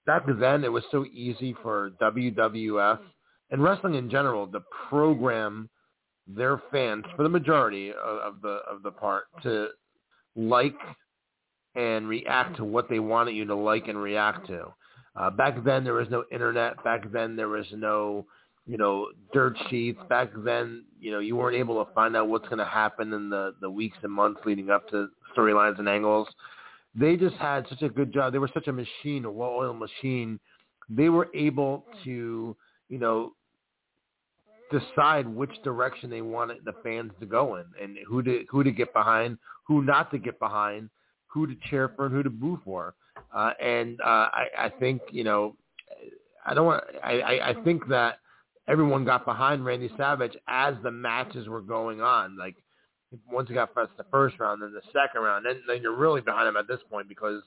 back 0.05 0.23
then 0.39 0.63
it 0.63 0.71
was 0.71 0.83
so 0.91 1.05
easy 1.05 1.55
for 1.61 1.91
WWF 2.01 2.99
and 3.51 3.61
wrestling 3.61 3.95
in 3.95 4.09
general 4.09 4.47
to 4.47 4.61
program 4.89 5.69
their 6.27 6.61
fans 6.71 7.05
for 7.15 7.23
the 7.23 7.29
majority 7.29 7.91
of, 7.91 8.17
of 8.17 8.41
the 8.41 8.59
of 8.69 8.81
the 8.83 8.91
part 8.91 9.25
to 9.43 9.67
like 10.35 10.77
and 11.75 12.07
react 12.07 12.57
to 12.57 12.63
what 12.63 12.89
they 12.89 12.99
wanted 12.99 13.35
you 13.35 13.45
to 13.45 13.55
like 13.55 13.87
and 13.87 14.01
react 14.01 14.47
to. 14.47 14.73
Uh, 15.15 15.29
back 15.29 15.63
then, 15.63 15.83
there 15.83 15.93
was 15.93 16.09
no 16.09 16.23
internet. 16.31 16.81
Back 16.83 17.11
then, 17.11 17.35
there 17.35 17.47
was 17.47 17.65
no, 17.73 18.25
you 18.65 18.77
know, 18.77 19.07
dirt 19.33 19.55
sheets. 19.69 19.99
Back 20.09 20.29
then, 20.37 20.83
you 20.99 21.11
know, 21.11 21.19
you 21.19 21.35
weren't 21.35 21.55
able 21.55 21.83
to 21.83 21.91
find 21.93 22.15
out 22.15 22.27
what's 22.27 22.45
going 22.45 22.57
to 22.57 22.65
happen 22.65 23.13
in 23.13 23.29
the 23.29 23.53
the 23.61 23.69
weeks 23.69 23.97
and 24.03 24.11
months 24.11 24.41
leading 24.45 24.69
up 24.69 24.89
to 24.89 25.07
storylines 25.35 25.79
and 25.79 25.87
angles. 25.87 26.27
They 26.95 27.17
just 27.17 27.35
had 27.35 27.65
such 27.69 27.81
a 27.81 27.89
good 27.89 28.13
job. 28.13 28.33
They 28.33 28.39
were 28.39 28.49
such 28.53 28.67
a 28.67 28.73
machine, 28.73 29.25
a 29.25 29.31
well-oiled 29.31 29.77
machine. 29.77 30.39
They 30.89 31.09
were 31.09 31.27
able 31.33 31.85
to, 32.05 32.55
you 32.89 32.99
know, 32.99 33.33
decide 34.71 35.27
which 35.27 35.61
direction 35.63 36.09
they 36.09 36.21
wanted 36.21 36.57
the 36.65 36.73
fans 36.83 37.11
to 37.19 37.25
go 37.25 37.55
in 37.55 37.65
and 37.81 37.97
who 38.07 38.21
to 38.23 38.45
who 38.49 38.63
to 38.63 38.71
get 38.71 38.93
behind, 38.93 39.37
who 39.65 39.83
not 39.83 40.11
to 40.11 40.17
get 40.17 40.39
behind, 40.39 40.89
who 41.27 41.47
to 41.47 41.55
cheer 41.69 41.91
for 41.95 42.05
and 42.05 42.15
who 42.15 42.23
to 42.23 42.29
boo 42.29 42.59
for. 42.63 42.95
Uh, 43.33 43.51
and 43.61 43.99
uh, 44.01 44.29
I, 44.31 44.47
I 44.57 44.69
think 44.79 45.01
you 45.11 45.23
know, 45.23 45.55
I 46.45 46.53
don't 46.53 46.65
want. 46.65 46.83
I, 47.03 47.19
I 47.19 47.49
I 47.49 47.53
think 47.63 47.87
that 47.89 48.19
everyone 48.67 49.05
got 49.05 49.25
behind 49.25 49.65
Randy 49.65 49.89
Savage 49.97 50.35
as 50.47 50.75
the 50.83 50.91
matches 50.91 51.47
were 51.47 51.61
going 51.61 52.01
on. 52.01 52.37
Like 52.37 52.55
once 53.31 53.47
he 53.47 53.53
got 53.53 53.73
past 53.75 53.91
the 53.97 54.05
first 54.11 54.39
round, 54.39 54.61
then 54.61 54.73
the 54.73 54.81
second 54.93 55.21
round, 55.21 55.45
then 55.45 55.61
then 55.67 55.81
you're 55.81 55.95
really 55.95 56.21
behind 56.21 56.47
him 56.47 56.57
at 56.57 56.67
this 56.67 56.79
point 56.89 57.07
because 57.07 57.41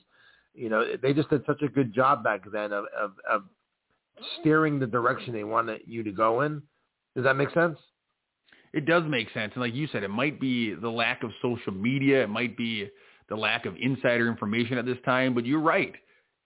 you 0.53 0.69
know 0.69 0.85
they 1.01 1.13
just 1.13 1.29
did 1.29 1.43
such 1.45 1.61
a 1.61 1.67
good 1.67 1.93
job 1.93 2.23
back 2.23 2.41
then 2.51 2.71
of 2.71 2.85
of, 2.97 3.11
of 3.29 3.43
steering 4.39 4.79
the 4.79 4.87
direction 4.87 5.33
they 5.33 5.43
wanted 5.43 5.81
you 5.85 6.03
to 6.03 6.11
go 6.11 6.41
in. 6.41 6.61
Does 7.15 7.23
that 7.25 7.35
make 7.35 7.51
sense? 7.51 7.77
It 8.73 8.85
does 8.85 9.03
make 9.07 9.31
sense, 9.33 9.53
and 9.55 9.63
like 9.63 9.73
you 9.73 9.87
said, 9.87 10.03
it 10.03 10.09
might 10.09 10.39
be 10.39 10.75
the 10.75 10.89
lack 10.89 11.23
of 11.23 11.31
social 11.41 11.73
media. 11.73 12.23
It 12.23 12.29
might 12.29 12.55
be 12.55 12.89
the 13.27 13.35
lack 13.35 13.65
of 13.65 13.75
insider 13.79 14.27
information 14.27 14.77
at 14.77 14.85
this 14.85 14.97
time, 15.03 15.33
but 15.33 15.45
you're 15.45 15.59
right. 15.59 15.93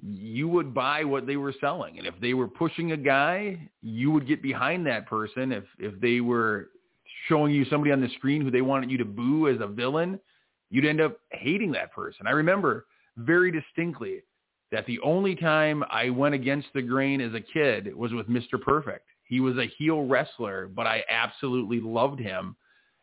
You 0.02 0.48
would 0.48 0.74
buy 0.74 1.04
what 1.04 1.28
they 1.28 1.36
were 1.36 1.54
selling. 1.60 1.98
And 1.98 2.08
if 2.08 2.14
they 2.22 2.34
were 2.34 2.48
pushing 2.48 2.92
a 2.92 2.98
guy, 2.98 3.70
you 3.82 4.12
would 4.12 4.28
get 4.28 4.42
behind 4.42 4.86
that 4.88 5.08
person. 5.08 5.52
If 5.52 5.64
if 5.80 6.00
they 6.00 6.22
were 6.22 6.70
showing 7.28 7.54
you 7.54 7.66
somebody 7.66 7.92
on 7.92 8.02
the 8.02 8.10
screen 8.18 8.42
who 8.42 8.52
they 8.52 8.62
wanted 8.62 8.92
you 8.92 8.98
to 8.98 9.06
boo 9.06 9.48
as 9.48 9.62
a 9.62 9.68
villain, 9.68 10.20
you'd 10.70 10.86
end 10.86 11.02
up 11.02 11.20
hating 11.32 11.72
that 11.74 11.94
person. 11.94 12.28
I 12.28 12.32
remember 12.32 12.86
very 13.18 13.52
distinctly 13.52 14.24
that 14.74 14.86
the 14.88 15.00
only 15.00 15.36
time 15.36 15.84
I 15.90 16.10
went 16.10 16.36
against 16.36 16.68
the 16.74 16.82
grain 16.82 17.22
as 17.22 17.34
a 17.34 17.40
kid 17.40 17.96
was 17.96 18.12
with 18.12 18.28
Mr. 18.28 18.60
Perfect. 18.60 19.08
He 19.24 19.40
was 19.40 19.56
a 19.58 19.72
heel 19.78 20.06
wrestler, 20.06 20.68
but 20.68 20.88
I 20.88 21.04
absolutely 21.10 21.80
loved 21.80 22.20
him 22.20 22.58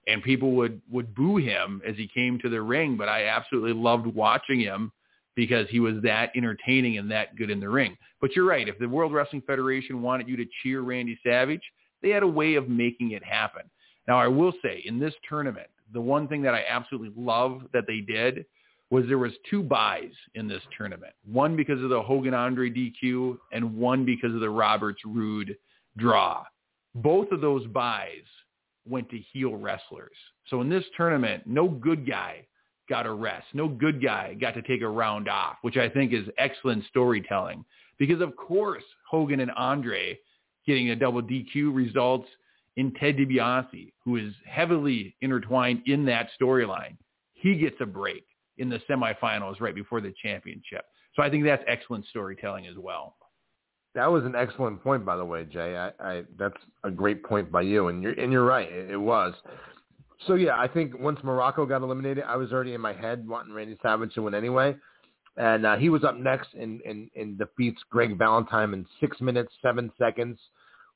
and 0.07 0.23
people 0.23 0.53
would 0.53 0.81
would 0.91 1.15
boo 1.15 1.37
him 1.37 1.81
as 1.87 1.97
he 1.97 2.09
came 2.13 2.39
to 2.41 2.49
the 2.49 2.61
ring, 2.61 2.97
but 2.97 3.09
I 3.09 3.27
absolutely 3.27 3.73
loved 3.73 4.07
watching 4.07 4.59
him 4.61 4.91
because 5.37 5.69
he 5.71 5.79
was 5.79 5.95
that 6.03 6.33
entertaining 6.37 6.99
and 6.99 7.11
that 7.11 7.37
good 7.37 7.51
in 7.51 7.61
the 7.61 7.69
ring. 7.69 7.97
But 8.21 8.35
you're 8.35 8.47
right, 8.47 8.69
if 8.69 8.79
the 8.79 8.89
World 8.89 9.13
Wrestling 9.13 9.43
Federation 9.47 10.03
wanted 10.03 10.29
you 10.29 10.37
to 10.37 10.47
cheer 10.63 10.81
Randy 10.81 11.19
Savage, 11.25 11.63
they 12.03 12.11
had 12.11 12.25
a 12.25 12.29
way 12.29 12.55
of 12.57 12.69
making 12.69 13.13
it 13.13 13.23
happen. 13.23 13.63
Now, 14.09 14.19
I 14.19 14.27
will 14.27 14.53
say 14.63 14.83
in 14.85 14.99
this 14.99 15.15
tournament, 15.29 15.69
the 15.93 16.01
one 16.01 16.27
thing 16.27 16.43
that 16.43 16.55
I 16.55 16.65
absolutely 16.69 17.13
love 17.17 17.63
that 17.73 17.85
they 17.87 18.01
did 18.01 18.45
was 18.91 19.05
there 19.07 19.19
was 19.19 19.33
two 19.49 19.63
buys 19.63 20.11
in 20.35 20.49
this 20.49 20.63
tournament. 20.77 21.13
One 21.25 21.57
because 21.57 21.83
of 21.83 21.91
the 21.91 22.03
Hogan 22.03 22.35
Andre 22.35 22.71
DQ 22.71 23.39
and 23.53 23.77
one 23.77 24.05
because 24.05 24.35
of 24.35 24.41
the 24.41 24.51
Roberts 24.51 25.01
Rude 25.05 25.57
draw. 25.97 26.45
Both 26.97 27.31
of 27.31 27.41
those 27.41 27.67
buys 27.69 28.25
went 28.89 29.09
to 29.11 29.19
heel 29.33 29.55
wrestlers. 29.55 30.17
So 30.49 30.61
in 30.61 30.69
this 30.69 30.85
tournament, 30.97 31.45
no 31.47 31.69
good 31.69 32.09
guy 32.09 32.47
got 32.89 33.07
a 33.07 33.13
rest. 33.13 33.47
No 33.55 33.69
good 33.69 34.03
guy 34.03 34.35
got 34.35 34.55
to 34.55 34.63
take 34.63 34.83
a 34.83 34.89
round 34.89 35.29
off, 35.29 35.57
which 35.63 35.77
I 35.77 35.89
think 35.89 36.13
is 36.13 36.27
excellent 36.37 36.85
storytelling. 36.87 37.65
Because 37.99 38.21
of 38.21 38.35
course, 38.35 38.83
Hogan 39.09 39.39
and 39.39 39.53
Andre 39.53 40.19
getting 40.67 40.91
a 40.91 40.97
double 40.97 41.23
DQ 41.23 41.73
results 41.73 42.29
in 42.77 42.93
Ted 42.95 43.17
DiBiase, 43.17 43.93
who 44.05 44.17
is 44.17 44.33
heavily 44.45 45.15
intertwined 45.21 45.83
in 45.87 46.05
that 46.07 46.29
storyline. 46.41 46.97
He 47.35 47.57
gets 47.57 47.77
a 47.81 47.87
break 47.87 48.25
in 48.61 48.69
the 48.69 48.81
semifinals 48.89 49.61
right 49.61 49.75
before 49.75 50.01
the 50.01 50.15
championship. 50.23 50.85
So 51.17 51.23
I 51.23 51.31
think 51.31 51.45
that's 51.45 51.65
excellent 51.67 52.07
storytelling 52.07 52.67
as 52.67 52.77
well. 52.77 53.17
That 53.95 54.07
was 54.07 54.25
an 54.25 54.37
excellent 54.37 54.83
point, 54.85 55.05
by 55.05 55.17
the 55.17 55.25
way, 55.25 55.45
Jay. 55.45 55.77
I, 55.77 55.91
I 55.99 56.23
that's 56.39 56.55
a 56.85 56.91
great 56.91 57.25
point 57.25 57.51
by 57.51 57.63
you, 57.63 57.89
and 57.89 58.01
you're 58.03 58.13
and 58.13 58.31
you're 58.31 58.45
right. 58.45 58.71
It, 58.71 58.91
it 58.91 58.97
was. 58.97 59.35
So 60.27 60.35
yeah, 60.35 60.57
I 60.57 60.69
think 60.69 60.97
once 60.99 61.19
Muraco 61.25 61.69
got 61.69 61.83
eliminated, 61.83 62.23
I 62.25 62.37
was 62.37 62.53
already 62.53 62.75
in 62.75 62.81
my 62.81 62.93
head 62.93 63.27
wanting 63.27 63.53
Randy 63.53 63.77
Savage 63.83 64.15
to 64.15 64.23
win 64.23 64.35
anyway, 64.35 64.77
and 65.37 65.67
uh, 65.67 65.77
he 65.77 65.89
was 65.89 66.05
up 66.05 66.17
next 66.17 66.51
and, 66.55 66.81
and, 66.83 67.11
and 67.17 67.39
defeats 67.39 67.81
Greg 67.91 68.17
Valentine 68.17 68.75
in 68.75 68.87
six 69.01 69.21
minutes 69.21 69.53
seven 69.63 69.91
seconds, 69.99 70.39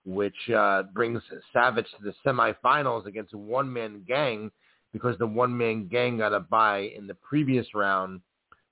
which 0.05 0.37
uh, 0.55 0.85
brings 0.93 1.23
Savage 1.53 1.87
to 1.99 2.05
the 2.05 2.15
semifinals 2.25 3.07
against 3.07 3.33
a 3.33 3.39
one 3.39 3.73
man 3.73 4.05
gang 4.07 4.51
because 4.95 5.19
the 5.19 5.27
one 5.27 5.55
man 5.55 5.89
gang 5.89 6.19
got 6.19 6.33
a 6.33 6.41
bye 6.41 6.93
in 6.97 7.07
the 7.09 7.15
previous 7.15 7.67
round 7.75 8.21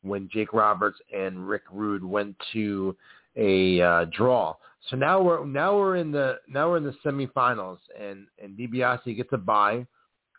when 0.02 0.30
Jake 0.32 0.52
Roberts 0.52 0.98
and 1.14 1.46
Rick 1.46 1.64
Rude 1.70 2.04
went 2.04 2.36
to 2.52 2.96
a 3.36 3.80
uh, 3.82 4.04
draw. 4.16 4.54
So 4.88 4.96
now 4.96 5.20
we're 5.20 5.44
now 5.44 5.76
we're 5.76 5.96
in 5.96 6.12
the 6.12 6.38
now 6.48 6.70
we're 6.70 6.76
in 6.76 6.84
the 6.84 6.94
semifinals, 7.04 7.78
and 8.00 8.26
and 8.42 8.56
DiBiase 8.56 9.16
gets 9.16 9.30
a 9.32 9.36
bye, 9.36 9.84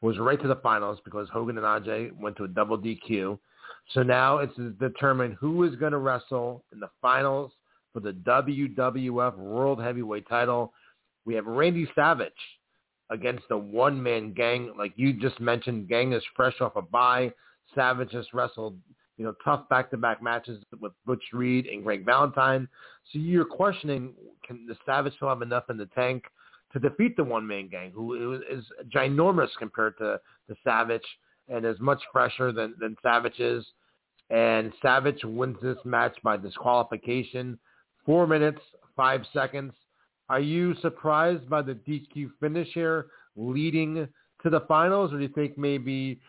was 0.01 0.17
right 0.19 0.41
to 0.41 0.47
the 0.47 0.55
finals 0.55 0.99
because 1.03 1.27
Hogan 1.29 1.57
and 1.57 1.65
Aj 1.65 2.11
went 2.17 2.37
to 2.37 2.45
a 2.45 2.47
double 2.47 2.77
DQ. 2.77 3.37
So 3.93 4.03
now 4.03 4.37
it's 4.37 4.55
to 4.55 4.71
determine 4.71 5.33
who 5.33 5.63
is 5.63 5.75
going 5.75 5.91
to 5.91 5.97
wrestle 5.97 6.63
in 6.71 6.79
the 6.79 6.89
finals 7.01 7.51
for 7.91 7.99
the 7.99 8.13
WWF 8.13 9.37
World 9.37 9.81
Heavyweight 9.81 10.27
Title. 10.29 10.71
We 11.25 11.35
have 11.35 11.45
Randy 11.45 11.89
Savage 11.93 12.31
against 13.13 13.47
the 13.47 13.57
one-man 13.57 14.33
gang, 14.33 14.73
like 14.77 14.91
you 14.97 15.13
just 15.13 15.39
mentioned. 15.39 15.87
Gang 15.87 16.11
is 16.11 16.23
fresh 16.35 16.59
off 16.59 16.75
a 16.75 16.81
bye. 16.81 17.31
Savage 17.73 18.09
just 18.09 18.33
wrestled 18.33 18.75
you 19.17 19.25
know, 19.25 19.33
tough 19.43 19.67
back-to-back 19.69 20.21
matches 20.21 20.63
with 20.79 20.91
Butch 21.05 21.23
Reed 21.33 21.67
and 21.67 21.83
Greg 21.83 22.05
Valentine. 22.05 22.67
So 23.11 23.19
you're 23.19 23.45
questioning, 23.45 24.13
can 24.45 24.65
the 24.67 24.75
Savage 24.85 25.13
still 25.15 25.29
have 25.29 25.41
enough 25.41 25.69
in 25.69 25.77
the 25.77 25.85
tank 25.87 26.23
to 26.71 26.79
defeat 26.79 27.15
the 27.15 27.23
one-man 27.23 27.67
gang, 27.67 27.91
who 27.91 28.41
is 28.49 28.65
ginormous 28.93 29.49
compared 29.59 29.97
to 29.99 30.19
the 30.49 30.55
Savage 30.63 31.05
and 31.47 31.65
is 31.65 31.79
much 31.79 32.01
fresher 32.11 32.51
than, 32.51 32.73
than 32.79 32.95
Savage 33.03 33.39
is. 33.39 33.65
And 34.29 34.73
Savage 34.81 35.23
wins 35.23 35.57
this 35.61 35.77
match 35.85 36.17
by 36.23 36.37
disqualification, 36.37 37.59
four 38.05 38.25
minutes, 38.25 38.61
five 38.95 39.21
seconds. 39.31 39.73
Are 40.29 40.39
you 40.39 40.75
surprised 40.81 41.49
by 41.49 41.61
the 41.61 41.73
DQ 41.73 42.31
finish 42.39 42.69
here 42.73 43.07
leading 43.35 44.07
to 44.41 44.49
the 44.49 44.61
finals, 44.61 45.13
or 45.13 45.17
do 45.17 45.23
you 45.23 45.29
think 45.29 45.57
maybe 45.57 46.19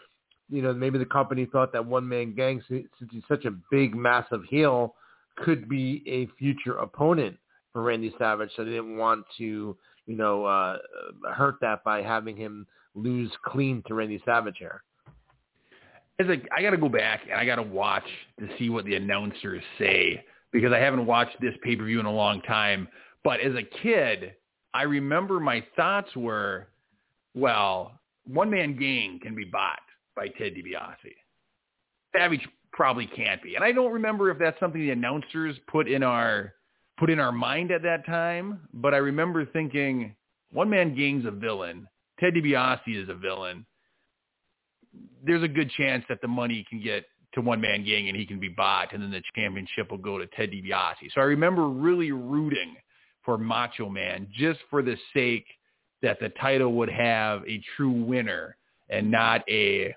you 0.51 0.63
know, 0.63 0.73
maybe 0.73 0.99
the 0.99 1.05
company 1.05 1.47
thought 1.47 1.73
that 1.73 1.85
one 1.85 2.09
man 2.09 2.35
gang, 2.35 2.63
since 2.69 2.87
he's 3.11 3.23
such 3.29 3.45
a 3.45 3.51
big, 3.71 3.95
massive 3.95 4.43
heel, 4.49 4.95
could 5.37 5.69
be 5.69 6.03
a 6.07 6.27
future 6.39 6.77
opponent 6.77 7.37
for 7.73 7.83
Randy 7.83 8.15
Savage. 8.19 8.51
So 8.57 8.65
they 8.65 8.71
didn't 8.71 8.97
want 8.97 9.25
to, 9.39 9.77
you 10.07 10.17
know, 10.17 10.45
uh, 10.45 10.79
hurt 11.33 11.57
that 11.61 11.83
by 11.83 12.03
having 12.03 12.37
him 12.37 12.67
lose 12.95 13.33
clean 13.45 13.83
to 13.89 13.95
Randy 13.95 14.23
Savage 14.25 14.57
here. 14.59 14.83
as 16.19 16.27
I 16.57 16.63
got 16.63 16.71
to 16.71 16.77
go 16.77 16.89
back 16.89 17.23
and 17.25 17.41
I 17.41 17.45
got 17.45 17.57
to 17.57 17.63
watch 17.63 18.07
to 18.39 18.49
see 18.59 18.69
what 18.69 18.85
the 18.85 18.95
announcers 18.95 19.63
say 19.79 20.25
because 20.53 20.73
I 20.73 20.79
haven't 20.79 21.07
watched 21.07 21.41
this 21.41 21.55
pay 21.63 21.75
per 21.75 21.85
view 21.85 21.99
in 21.99 22.07
a 22.07 22.13
long 22.13 22.41
time. 22.43 22.87
But 23.25 23.41
as 23.41 23.55
a 23.55 23.63
kid, 23.63 24.35
I 24.73 24.83
remember 24.83 25.41
my 25.41 25.65
thoughts 25.77 26.15
were, 26.15 26.69
well, 27.35 27.99
one 28.27 28.51
man 28.51 28.77
gang 28.79 29.19
can 29.23 29.35
be 29.35 29.45
bought 29.45 29.81
by 30.15 30.29
Ted 30.29 30.55
DiBiase. 30.55 31.15
Savage 32.15 32.47
probably 32.73 33.07
can't 33.07 33.43
be, 33.43 33.57
and 33.57 33.65
I 33.65 33.73
don't 33.73 33.93
remember 33.93 34.31
if 34.31 34.39
that's 34.39 34.59
something 34.61 34.81
the 34.81 34.91
announcers 34.91 35.57
put 35.69 35.89
in 35.89 36.03
our 36.03 36.55
put 36.97 37.11
in 37.11 37.19
our 37.19 37.33
mind 37.33 37.73
at 37.73 37.83
that 37.83 38.07
time. 38.07 38.61
But 38.73 38.95
I 38.95 38.99
remember 38.99 39.45
thinking, 39.45 40.15
one 40.53 40.71
man 40.71 40.95
gang's 40.95 41.27
a 41.27 41.33
villain. 41.33 41.89
Ted 42.21 42.35
DiBiase 42.35 43.03
is 43.03 43.09
a 43.09 43.15
villain 43.15 43.67
there's 45.25 45.43
a 45.43 45.49
good 45.49 45.71
chance 45.71 46.05
that 46.09 46.21
the 46.21 46.29
money 46.29 46.65
can 46.69 46.83
get 46.83 47.05
to 47.35 47.41
one 47.41 47.61
man 47.61 47.85
gang 47.85 48.09
and 48.09 48.17
he 48.17 48.25
can 48.25 48.39
be 48.39 48.49
bought 48.49 48.93
and 48.93 49.03
then 49.03 49.11
the 49.11 49.23
championship 49.35 49.91
will 49.91 49.99
go 49.99 50.19
to 50.19 50.27
Ted 50.29 50.51
DiBiase. 50.51 51.13
So 51.15 51.21
I 51.21 51.25
remember 51.25 51.69
really 51.69 52.13
rooting 52.13 52.77
for 53.25 53.39
Macho 53.39 53.89
Man 53.89 54.29
just 54.37 54.61
for 54.71 54.83
the 54.83 54.97
sake 55.13 55.47
that 56.03 56.21
the 56.21 56.29
title 56.41 56.75
would 56.75 56.91
have 56.91 57.43
a 57.49 57.63
true 57.77 57.91
winner 57.93 58.57
and 58.91 59.11
not 59.11 59.43
a 59.49 59.95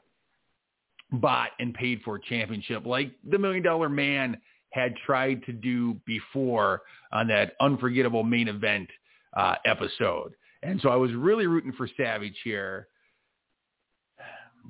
bought 1.12 1.50
and 1.60 1.74
paid 1.74 2.02
for 2.04 2.20
championship 2.20 2.86
like 2.86 3.12
the 3.30 3.38
Million 3.38 3.64
Dollar 3.64 3.90
Man 3.90 4.38
had 4.72 4.94
tried 5.06 5.44
to 5.46 5.54
do 5.54 5.96
before 6.06 6.82
on 7.12 7.28
that 7.28 7.54
unforgettable 7.62 8.24
main 8.24 8.48
event 8.48 8.90
uh, 9.36 9.56
episode. 9.66 10.34
And 10.64 10.80
so 10.82 10.90
I 10.90 10.96
was 10.96 11.14
really 11.14 11.48
rooting 11.48 11.74
for 11.74 11.88
Savage 11.98 12.38
here 12.44 12.88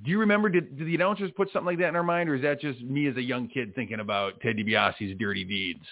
do 0.04 0.12
you 0.12 0.20
remember, 0.20 0.50
did, 0.50 0.78
did 0.78 0.88
the 0.88 0.96
announcers 0.96 1.32
put 1.36 1.52
something 1.52 1.66
like 1.66 1.80
that 1.80 1.90
in 1.90 1.96
our 1.96 2.04
mind, 2.04 2.30
or 2.30 2.36
is 2.36 2.42
that 2.44 2.62
just 2.62 2.82
me 2.82 3.08
as 3.08 3.18
a 3.18 3.22
young 3.22 3.48
kid 3.48 3.74
thinking 3.76 4.00
about 4.00 4.40
Ted 4.42 4.58
DiBiase's 4.58 5.18
dirty 5.18 5.44
deeds? 5.44 5.84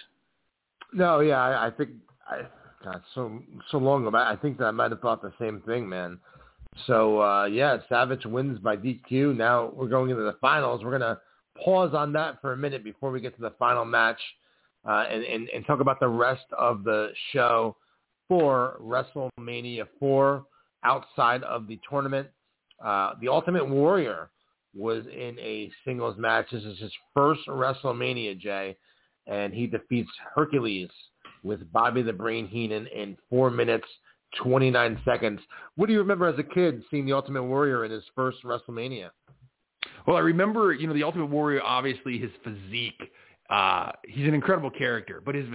No, 0.92 1.20
yeah, 1.20 1.40
I, 1.40 1.66
I 1.66 1.70
think, 1.70 1.90
I, 2.28 2.42
God, 2.84 3.02
so 3.14 3.40
so 3.70 3.78
long 3.78 4.06
ago, 4.06 4.16
I 4.16 4.36
think 4.36 4.58
that 4.58 4.64
I 4.64 4.70
might 4.70 4.90
have 4.90 5.00
thought 5.00 5.22
the 5.22 5.32
same 5.40 5.60
thing, 5.66 5.88
man. 5.88 6.18
So 6.86 7.20
uh, 7.22 7.44
yeah, 7.46 7.78
Savage 7.88 8.26
wins 8.26 8.58
by 8.58 8.76
DQ. 8.76 9.36
Now 9.36 9.72
we're 9.74 9.88
going 9.88 10.10
into 10.10 10.22
the 10.22 10.36
finals. 10.40 10.84
We're 10.84 10.98
gonna 10.98 11.18
pause 11.64 11.94
on 11.94 12.12
that 12.12 12.40
for 12.40 12.52
a 12.52 12.56
minute 12.56 12.84
before 12.84 13.10
we 13.10 13.20
get 13.20 13.34
to 13.36 13.42
the 13.42 13.54
final 13.58 13.84
match, 13.84 14.20
uh, 14.86 15.04
and, 15.10 15.24
and 15.24 15.48
and 15.48 15.66
talk 15.66 15.80
about 15.80 16.00
the 16.00 16.08
rest 16.08 16.44
of 16.56 16.84
the 16.84 17.10
show 17.32 17.76
for 18.28 18.76
WrestleMania 18.80 19.86
4 20.00 20.44
outside 20.84 21.42
of 21.44 21.66
the 21.68 21.78
tournament. 21.88 22.28
Uh, 22.84 23.12
the 23.20 23.28
Ultimate 23.28 23.68
Warrior 23.68 24.30
was 24.74 25.04
in 25.06 25.38
a 25.38 25.70
singles 25.84 26.16
match. 26.18 26.46
This 26.52 26.64
is 26.64 26.78
his 26.78 26.92
first 27.14 27.40
WrestleMania, 27.48 28.38
Jay, 28.38 28.76
and 29.26 29.54
he 29.54 29.66
defeats 29.66 30.10
Hercules 30.34 30.90
with 31.46 31.72
Bobby 31.72 32.02
the 32.02 32.12
Brain 32.12 32.46
Heenan 32.46 32.86
in 32.88 33.16
four 33.30 33.50
minutes, 33.50 33.86
29 34.42 35.00
seconds. 35.04 35.40
What 35.76 35.86
do 35.86 35.92
you 35.92 36.00
remember 36.00 36.26
as 36.26 36.38
a 36.38 36.42
kid 36.42 36.82
seeing 36.90 37.06
the 37.06 37.12
Ultimate 37.12 37.44
Warrior 37.44 37.84
in 37.84 37.90
his 37.90 38.04
first 38.14 38.38
WrestleMania? 38.44 39.10
Well, 40.06 40.16
I 40.16 40.20
remember, 40.20 40.72
you 40.72 40.86
know, 40.86 40.94
the 40.94 41.02
Ultimate 41.02 41.26
Warrior, 41.26 41.62
obviously 41.62 42.18
his 42.18 42.30
physique. 42.44 43.00
Uh, 43.48 43.92
he's 44.04 44.26
an 44.26 44.34
incredible 44.34 44.70
character, 44.70 45.22
but 45.24 45.34
his 45.34 45.46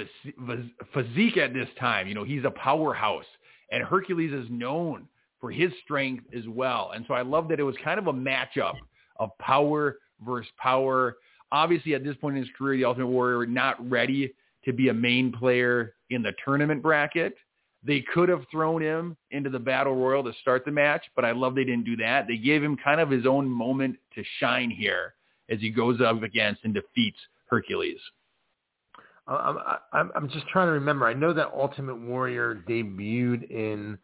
physique 0.94 1.38
at 1.38 1.54
this 1.54 1.68
time, 1.80 2.08
you 2.08 2.16
know, 2.16 2.24
he's 2.24 2.46
a 2.46 2.52
powerhouse. 2.52 3.26
And 3.72 3.84
Hercules 3.84 4.32
is 4.32 4.48
known 4.50 5.08
for 5.40 5.52
his 5.52 5.72
strength 5.84 6.26
as 6.36 6.48
well. 6.48 6.92
And 6.96 7.06
so 7.08 7.14
I 7.14 7.22
love 7.22 7.48
that 7.50 7.60
it 7.60 7.64
was 7.64 7.76
kind 7.84 8.00
of 8.00 8.08
a 8.08 8.14
matchup 8.14 8.76
of 9.18 9.38
power 9.40 9.98
versus 10.26 10.52
power. 10.58 11.18
Obviously, 11.52 11.96
at 11.96 12.04
this 12.04 12.16
point 12.18 12.38
in 12.38 12.44
his 12.44 12.52
career, 12.58 12.78
the 12.78 12.86
Ultimate 12.86 13.08
Warrior 13.08 13.46
not 13.46 13.90
ready 13.90 14.34
to 14.66 14.74
be 14.74 14.90
a 14.90 14.94
main 14.94 15.32
player 15.32 15.96
in 16.10 16.22
the 16.22 16.34
tournament 16.44 16.82
bracket. 16.82 17.36
They 17.84 18.02
could 18.14 18.30
have 18.30 18.46
thrown 18.52 18.82
him 18.82 19.18
into 19.32 19.50
the 19.50 19.60
battle 19.60 19.96
royal 19.96 20.24
to 20.24 20.34
start 20.42 20.66
the 20.66 20.72
match, 20.72 21.04
but 21.16 21.26
I 21.26 21.32
love 21.32 21.56
they 21.56 21.64
didn't 21.64 21.86
do 21.86 21.98
that. 21.98 22.28
They 22.28 22.38
gave 22.38 22.64
him 22.64 22.78
kind 22.78 23.02
of 23.02 23.10
his 23.10 23.26
own 23.26 23.50
moment 23.50 23.98
to 24.16 24.24
shine 24.40 24.70
here 24.70 25.16
as 25.50 25.60
he 25.60 25.70
goes 25.72 26.00
up 26.00 26.22
against 26.22 26.64
and 26.64 26.74
defeats 26.74 27.18
Hercules. 27.50 28.00
I'm, 29.28 30.12
I'm, 30.16 30.30
just 30.30 30.48
trying 30.48 30.68
to 30.68 30.74
remember. 30.74 31.06
I 31.06 31.14
know 31.14 31.34
that 31.34 31.52
Ultimate 31.56 31.96
Warrior 31.96 32.64
debuted 32.68 33.50
in 33.50 33.98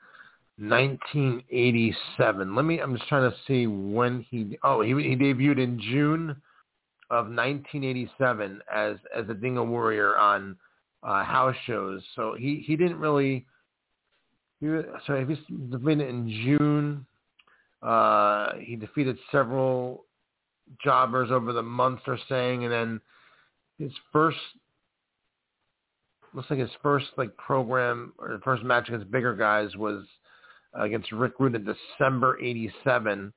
1987. 0.58 2.56
Let 2.56 2.66
me. 2.66 2.80
I'm 2.80 2.96
just 2.96 3.10
trying 3.10 3.30
to 3.30 3.38
see 3.46 3.68
when 3.68 4.26
he. 4.30 4.58
Oh, 4.64 4.82
he 4.82 4.92
he 4.92 5.16
debuted 5.16 5.60
in 5.60 5.80
June 5.80 6.36
of 7.10 7.26
1987 7.26 8.62
as 8.74 8.98
as 9.16 9.26
a 9.30 9.34
Dingo 9.34 9.64
Warrior 9.64 10.18
on 10.18 10.56
uh, 11.04 11.24
house 11.24 11.56
shows. 11.66 12.02
So 12.16 12.36
he 12.38 12.64
he 12.66 12.76
didn't 12.76 13.00
really. 13.00 13.46
He, 14.60 14.68
so 15.06 15.24
he's 15.26 15.38
been 15.50 16.02
in 16.02 16.30
June. 16.44 17.06
Uh, 17.82 18.54
he 18.60 18.76
defeated 18.76 19.18
several 19.32 20.06
jobbers 20.84 21.32
over 21.32 21.54
the 21.54 21.62
months 21.62 22.02
they're 22.06 22.20
saying, 22.28 22.64
and 22.64 22.74
then 22.74 23.02
his 23.78 23.92
first 24.12 24.38
looks 26.34 26.50
like 26.50 26.60
his 26.60 26.70
first 26.82 27.06
like 27.18 27.36
program 27.38 28.14
or 28.18 28.40
first 28.44 28.64
match 28.64 28.88
against 28.90 29.10
bigger 29.12 29.36
guys 29.36 29.76
was 29.76 30.06
against 30.74 31.12
Rick 31.12 31.34
Rude 31.40 31.56
in 31.56 31.66
December 31.66 32.40
'87, 32.42 33.32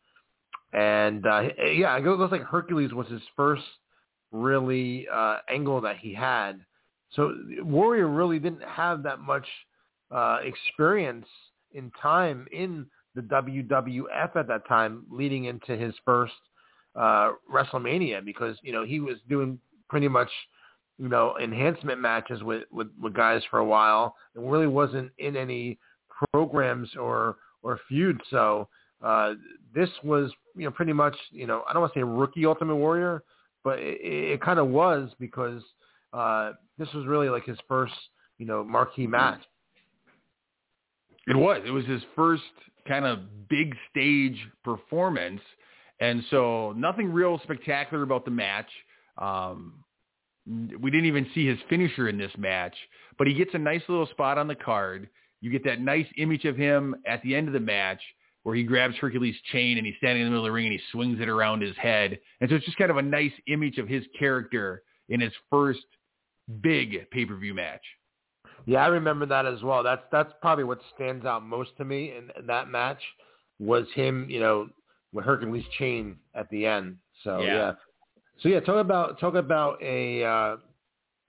and 0.72 1.26
uh, 1.26 1.42
yeah, 1.72 1.96
it 1.96 2.04
looks 2.04 2.32
like 2.32 2.42
Hercules 2.42 2.92
was 2.92 3.08
his 3.08 3.22
first 3.36 3.62
really 4.32 5.06
uh, 5.12 5.38
angle 5.48 5.80
that 5.80 5.98
he 5.98 6.14
had. 6.14 6.60
So 7.12 7.34
Warrior 7.62 8.08
really 8.08 8.38
didn't 8.38 8.62
have 8.62 9.02
that 9.02 9.18
much 9.18 9.46
uh, 10.10 10.38
experience 10.44 11.26
in 11.72 11.90
time 12.00 12.46
in 12.52 12.86
the 13.14 13.22
WWF 13.22 14.36
at 14.36 14.46
that 14.46 14.66
time, 14.68 15.04
leading 15.10 15.46
into 15.46 15.76
his 15.76 15.94
first 16.04 16.32
uh, 16.94 17.32
WrestleMania, 17.52 18.24
because 18.24 18.56
you 18.62 18.72
know 18.72 18.84
he 18.84 19.00
was 19.00 19.16
doing 19.28 19.58
pretty 19.88 20.08
much 20.08 20.30
you 20.98 21.08
know 21.08 21.36
enhancement 21.42 22.00
matches 22.00 22.42
with, 22.44 22.62
with 22.70 22.88
with 23.00 23.14
guys 23.14 23.42
for 23.50 23.58
a 23.58 23.64
while, 23.64 24.14
and 24.36 24.50
really 24.50 24.68
wasn't 24.68 25.10
in 25.18 25.36
any 25.36 25.78
programs 26.32 26.88
or 26.96 27.36
or 27.62 27.80
feuds. 27.88 28.20
So 28.30 28.68
uh, 29.02 29.34
this 29.74 29.90
was 30.04 30.30
you 30.56 30.64
know 30.64 30.70
pretty 30.70 30.92
much 30.92 31.16
you 31.30 31.46
know 31.46 31.62
I 31.68 31.72
don't 31.72 31.82
want 31.82 31.94
to 31.94 32.00
say 32.00 32.04
rookie 32.04 32.46
Ultimate 32.46 32.76
Warrior, 32.76 33.22
but 33.64 33.78
it, 33.78 34.00
it 34.00 34.42
kind 34.42 34.58
of 34.58 34.68
was 34.68 35.10
because 35.18 35.62
uh, 36.12 36.52
this 36.78 36.88
was 36.94 37.06
really 37.06 37.28
like 37.28 37.44
his 37.44 37.58
first 37.68 37.94
you 38.38 38.46
know 38.46 38.64
marquee 38.64 39.06
match. 39.06 39.40
It 41.26 41.36
was. 41.36 41.62
It 41.64 41.70
was 41.70 41.84
his 41.86 42.02
first 42.16 42.42
kind 42.88 43.04
of 43.04 43.48
big 43.48 43.76
stage 43.90 44.36
performance, 44.64 45.40
and 46.00 46.24
so 46.30 46.72
nothing 46.76 47.12
real 47.12 47.38
spectacular 47.42 48.02
about 48.02 48.24
the 48.24 48.30
match. 48.30 48.68
Um, 49.18 49.84
we 50.46 50.90
didn't 50.90 51.06
even 51.06 51.26
see 51.34 51.46
his 51.46 51.58
finisher 51.68 52.08
in 52.08 52.18
this 52.18 52.32
match, 52.38 52.74
but 53.18 53.26
he 53.26 53.34
gets 53.34 53.50
a 53.54 53.58
nice 53.58 53.82
little 53.88 54.06
spot 54.06 54.38
on 54.38 54.48
the 54.48 54.54
card. 54.54 55.08
You 55.40 55.50
get 55.50 55.64
that 55.64 55.80
nice 55.80 56.06
image 56.16 56.44
of 56.44 56.56
him 56.56 56.96
at 57.06 57.22
the 57.22 57.34
end 57.34 57.46
of 57.46 57.52
the 57.52 57.60
match 57.60 58.00
where 58.50 58.56
he 58.56 58.64
grabs 58.64 58.96
Hercules' 58.96 59.36
chain 59.52 59.78
and 59.78 59.86
he's 59.86 59.94
standing 59.98 60.22
in 60.22 60.26
the 60.26 60.30
middle 60.32 60.44
of 60.44 60.48
the 60.48 60.52
ring 60.52 60.66
and 60.66 60.72
he 60.72 60.80
swings 60.90 61.20
it 61.20 61.28
around 61.28 61.62
his 61.62 61.76
head. 61.76 62.18
And 62.40 62.50
so 62.50 62.56
it's 62.56 62.64
just 62.64 62.76
kind 62.76 62.90
of 62.90 62.96
a 62.96 63.02
nice 63.02 63.30
image 63.46 63.78
of 63.78 63.86
his 63.86 64.02
character 64.18 64.82
in 65.08 65.20
his 65.20 65.32
first 65.50 65.86
big 66.60 67.08
pay-per-view 67.12 67.54
match. 67.54 67.82
Yeah, 68.66 68.84
I 68.84 68.88
remember 68.88 69.24
that 69.26 69.46
as 69.46 69.62
well. 69.62 69.84
That's 69.84 70.02
that's 70.10 70.32
probably 70.42 70.64
what 70.64 70.80
stands 70.96 71.24
out 71.24 71.44
most 71.44 71.70
to 71.76 71.84
me 71.84 72.12
in, 72.16 72.30
in 72.36 72.46
that 72.48 72.68
match 72.68 73.00
was 73.60 73.86
him, 73.94 74.26
you 74.28 74.40
know, 74.40 74.68
with 75.12 75.24
Hercules' 75.24 75.62
chain 75.78 76.16
at 76.34 76.50
the 76.50 76.66
end. 76.66 76.96
So 77.22 77.38
yeah. 77.38 77.54
yeah. 77.54 77.72
So 78.40 78.48
yeah, 78.48 78.58
talk 78.58 78.80
about 78.80 79.20
talk 79.20 79.34
about 79.34 79.80
a 79.80 80.24
uh, 80.24 80.56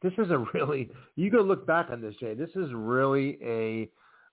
this 0.01 0.13
is 0.17 0.31
a 0.31 0.43
really 0.55 0.89
you 1.15 1.29
go 1.29 1.41
look 1.41 1.67
back 1.67 1.91
on 1.91 2.01
this, 2.01 2.15
Jay. 2.19 2.33
This 2.33 2.49
is 2.55 2.71
really 2.73 3.37
a 3.43 3.91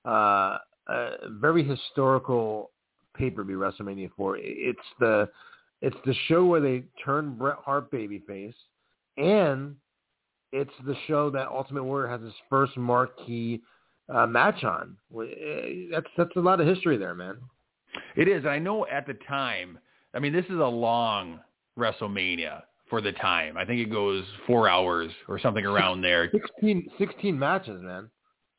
uh, 0.08 0.56
a 0.88 1.10
very 1.28 1.62
historical 1.62 2.70
pay-per-view 3.18 3.58
WrestleMania 3.58 4.10
4. 4.16 4.38
It's 4.40 4.78
the 5.00 5.28
it's 5.80 5.96
the 6.04 6.14
show 6.26 6.44
where 6.44 6.60
they 6.60 6.84
turn 7.04 7.36
Bret 7.36 7.58
Hart 7.64 7.90
babyface, 7.90 8.54
and 9.16 9.76
it's 10.52 10.72
the 10.86 10.96
show 11.06 11.30
that 11.30 11.48
Ultimate 11.48 11.84
Warrior 11.84 12.08
has 12.08 12.20
his 12.20 12.34
first 12.48 12.76
marquee 12.76 13.62
uh, 14.12 14.26
match 14.26 14.64
on. 14.64 14.96
Eh, 15.20 15.86
that's 15.90 16.06
that's 16.16 16.34
a 16.36 16.40
lot 16.40 16.60
of 16.60 16.66
history 16.66 16.96
there, 16.96 17.14
man. 17.14 17.36
It 18.16 18.28
is. 18.28 18.46
I 18.46 18.58
know 18.58 18.86
at 18.86 19.06
the 19.06 19.14
time. 19.28 19.78
I 20.14 20.18
mean, 20.18 20.32
this 20.32 20.46
is 20.46 20.58
a 20.58 20.66
long 20.66 21.40
WrestleMania 21.78 22.62
for 22.88 23.00
the 23.00 23.12
time. 23.12 23.56
I 23.56 23.64
think 23.64 23.80
it 23.80 23.90
goes 23.92 24.24
four 24.46 24.68
hours 24.68 25.10
or 25.28 25.38
something 25.38 25.64
around 25.64 26.00
there. 26.00 26.30
16, 26.32 26.90
16 26.98 27.38
matches, 27.38 27.80
man. 27.82 28.08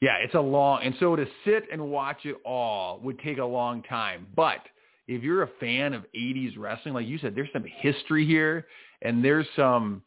Yeah, 0.01 0.15
it's 0.23 0.33
a 0.33 0.39
long, 0.39 0.81
and 0.83 0.95
so 0.99 1.15
to 1.15 1.25
sit 1.43 1.65
and 1.71 1.91
watch 1.91 2.25
it 2.25 2.37
all 2.45 2.99
would 3.03 3.19
take 3.19 3.37
a 3.37 3.45
long 3.45 3.83
time. 3.83 4.27
But 4.33 4.59
if 5.07 5.23
you're 5.23 5.43
a 5.43 5.49
fan 5.59 5.93
of 5.93 6.05
80s 6.15 6.53
wrestling, 6.57 6.93
like 6.93 7.07
you 7.07 7.17
said, 7.17 7.35
there's 7.35 7.49
some 7.51 7.65
history 7.65 8.25
here 8.25 8.67
and 9.01 9.23
there's 9.23 9.47
some 9.55 10.03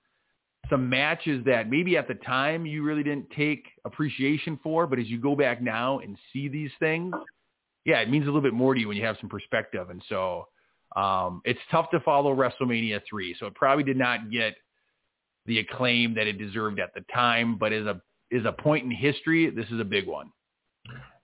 some 0.70 0.88
matches 0.88 1.44
that 1.44 1.68
maybe 1.68 1.96
at 1.96 2.06
the 2.08 2.14
time 2.14 2.64
you 2.64 2.82
really 2.82 3.02
didn't 3.02 3.28
take 3.30 3.66
appreciation 3.84 4.58
for, 4.62 4.86
but 4.86 4.98
as 4.98 5.06
you 5.08 5.18
go 5.18 5.34
back 5.34 5.60
now 5.60 5.98
and 5.98 6.16
see 6.32 6.48
these 6.48 6.70
things, 6.78 7.12
yeah, 7.84 7.98
it 7.98 8.08
means 8.08 8.22
a 8.22 8.26
little 8.26 8.40
bit 8.40 8.54
more 8.54 8.72
to 8.72 8.80
you 8.80 8.88
when 8.88 8.96
you 8.96 9.04
have 9.04 9.16
some 9.20 9.28
perspective. 9.28 9.90
And 9.90 10.02
so 10.08 10.46
um, 10.94 11.42
it's 11.44 11.60
tough 11.70 11.90
to 11.90 12.00
follow 12.00 12.34
WrestleMania 12.34 13.00
3. 13.08 13.36
So 13.40 13.46
it 13.46 13.54
probably 13.54 13.84
did 13.84 13.96
not 13.96 14.30
get 14.30 14.54
the 15.46 15.58
acclaim 15.58 16.14
that 16.14 16.28
it 16.28 16.38
deserved 16.38 16.78
at 16.78 16.94
the 16.94 17.04
time, 17.12 17.58
but 17.58 17.72
as 17.72 17.86
a 17.86 18.00
is 18.32 18.44
a 18.46 18.52
point 18.52 18.84
in 18.84 18.90
history, 18.90 19.50
this 19.50 19.66
is 19.70 19.78
a 19.78 19.84
big 19.84 20.08
one. 20.08 20.32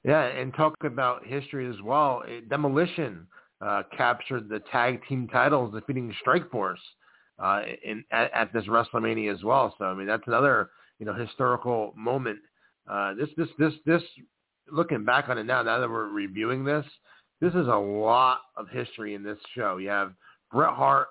Yeah, 0.04 0.22
and 0.22 0.54
talk 0.54 0.76
about 0.84 1.26
history 1.26 1.68
as 1.68 1.80
well. 1.82 2.22
Demolition 2.48 3.26
uh, 3.60 3.82
captured 3.96 4.48
the 4.48 4.60
tag 4.70 5.00
team 5.08 5.26
titles, 5.28 5.74
defeating 5.74 6.14
Strikeforce 6.24 6.76
uh, 7.42 7.62
in 7.84 8.04
at, 8.12 8.32
at, 8.32 8.52
this 8.52 8.64
WrestleMania 8.64 9.34
as 9.34 9.42
well. 9.42 9.74
So 9.78 9.86
I 9.86 9.94
mean, 9.94 10.06
that's 10.06 10.26
another 10.26 10.70
you 11.00 11.06
know 11.06 11.14
historical 11.14 11.92
moment. 11.96 12.38
Uh, 12.88 13.14
this 13.14 13.28
this 13.36 13.48
this 13.58 13.72
this 13.84 14.02
looking 14.70 15.04
back 15.04 15.28
on 15.28 15.38
it 15.38 15.44
now, 15.44 15.62
now 15.62 15.80
that 15.80 15.90
we're 15.90 16.08
reviewing 16.08 16.64
this, 16.64 16.84
this 17.40 17.54
is 17.54 17.66
a 17.66 17.76
lot 17.76 18.42
of 18.56 18.68
history 18.68 19.14
in 19.14 19.22
this 19.22 19.38
show. 19.54 19.78
You 19.78 19.88
have 19.88 20.12
Bret 20.52 20.74
Hart 20.74 21.08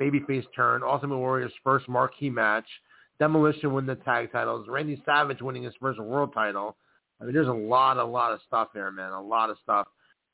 babyface 0.00 0.46
turn, 0.56 0.82
Ultimate 0.82 1.18
Warrior's 1.18 1.52
first 1.62 1.88
marquee 1.88 2.30
match, 2.30 2.66
Demolition 3.18 3.72
win 3.72 3.86
the 3.86 3.94
tag 3.96 4.32
titles, 4.32 4.66
Randy 4.68 5.00
Savage 5.04 5.40
winning 5.40 5.62
his 5.62 5.74
first 5.80 6.00
world 6.00 6.32
title. 6.34 6.76
I 7.20 7.24
mean, 7.24 7.34
there's 7.34 7.48
a 7.48 7.52
lot, 7.52 7.96
a 7.96 8.04
lot 8.04 8.32
of 8.32 8.40
stuff 8.46 8.68
there, 8.74 8.90
man. 8.90 9.12
A 9.12 9.22
lot 9.22 9.50
of 9.50 9.56
stuff. 9.62 9.86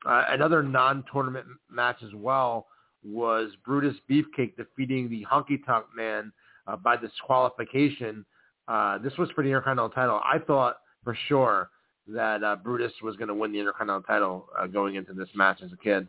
Uh, 0.07 0.25
another 0.31 0.63
non-tournament 0.63 1.47
match 1.71 1.99
as 2.03 2.15
well 2.15 2.67
was 3.05 3.51
Brutus 3.65 3.97
Beefcake 4.11 4.57
defeating 4.57 5.11
the 5.11 5.25
Honky 5.31 5.65
Tonk 5.65 5.87
Man 5.95 6.33
uh, 6.67 6.77
by 6.77 6.97
disqualification. 6.97 8.25
Uh, 8.67 8.99
this 8.99 9.13
was 9.19 9.29
for 9.35 9.43
the 9.43 9.49
Intercontinental 9.51 9.91
title. 9.91 10.21
I 10.25 10.39
thought 10.39 10.79
for 11.05 11.17
sure 11.29 11.71
that 12.09 12.43
uh, 12.43 12.57
Brutus 12.57 12.93
was 13.03 13.17
going 13.17 13.29
to 13.29 13.35
win 13.35 13.53
the 13.53 13.59
Intercontinental 13.59 14.03
title 14.03 14.49
uh, 14.59 14.67
going 14.67 14.95
into 14.95 15.13
this 15.13 15.29
match 15.35 15.61
as 15.63 15.73
a 15.73 15.77
kid. 15.77 16.09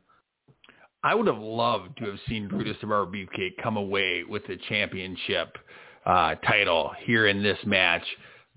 I 1.03 1.15
would 1.15 1.28
have 1.28 1.39
loved 1.39 1.97
to 1.97 2.05
have 2.05 2.19
seen 2.28 2.47
Brutus 2.47 2.78
Barber 2.82 3.11
Beefcake 3.11 3.61
come 3.61 3.76
away 3.76 4.24
with 4.24 4.45
the 4.47 4.57
championship 4.69 5.57
uh, 6.05 6.35
title 6.35 6.91
here 7.03 7.27
in 7.27 7.43
this 7.43 7.57
match. 7.65 8.03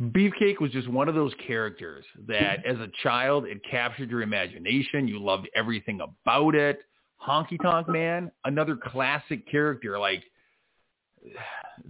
Beefcake 0.01 0.61
was 0.61 0.73
just 0.73 0.89
one 0.89 1.09
of 1.09 1.15
those 1.15 1.33
characters 1.47 2.05
that 2.27 2.65
as 2.67 2.77
a 2.79 2.89
child, 3.03 3.47
it 3.47 3.61
captured 3.69 4.11
your 4.11 4.23
imagination. 4.23 5.07
You 5.07 5.23
loved 5.23 5.49
everything 5.55 6.01
about 6.01 6.55
it. 6.55 6.81
Honky 7.25 7.61
Tonk 7.63 7.89
Man, 7.89 8.31
another 8.45 8.77
classic 8.77 9.49
character. 9.51 9.99
Like 9.99 10.25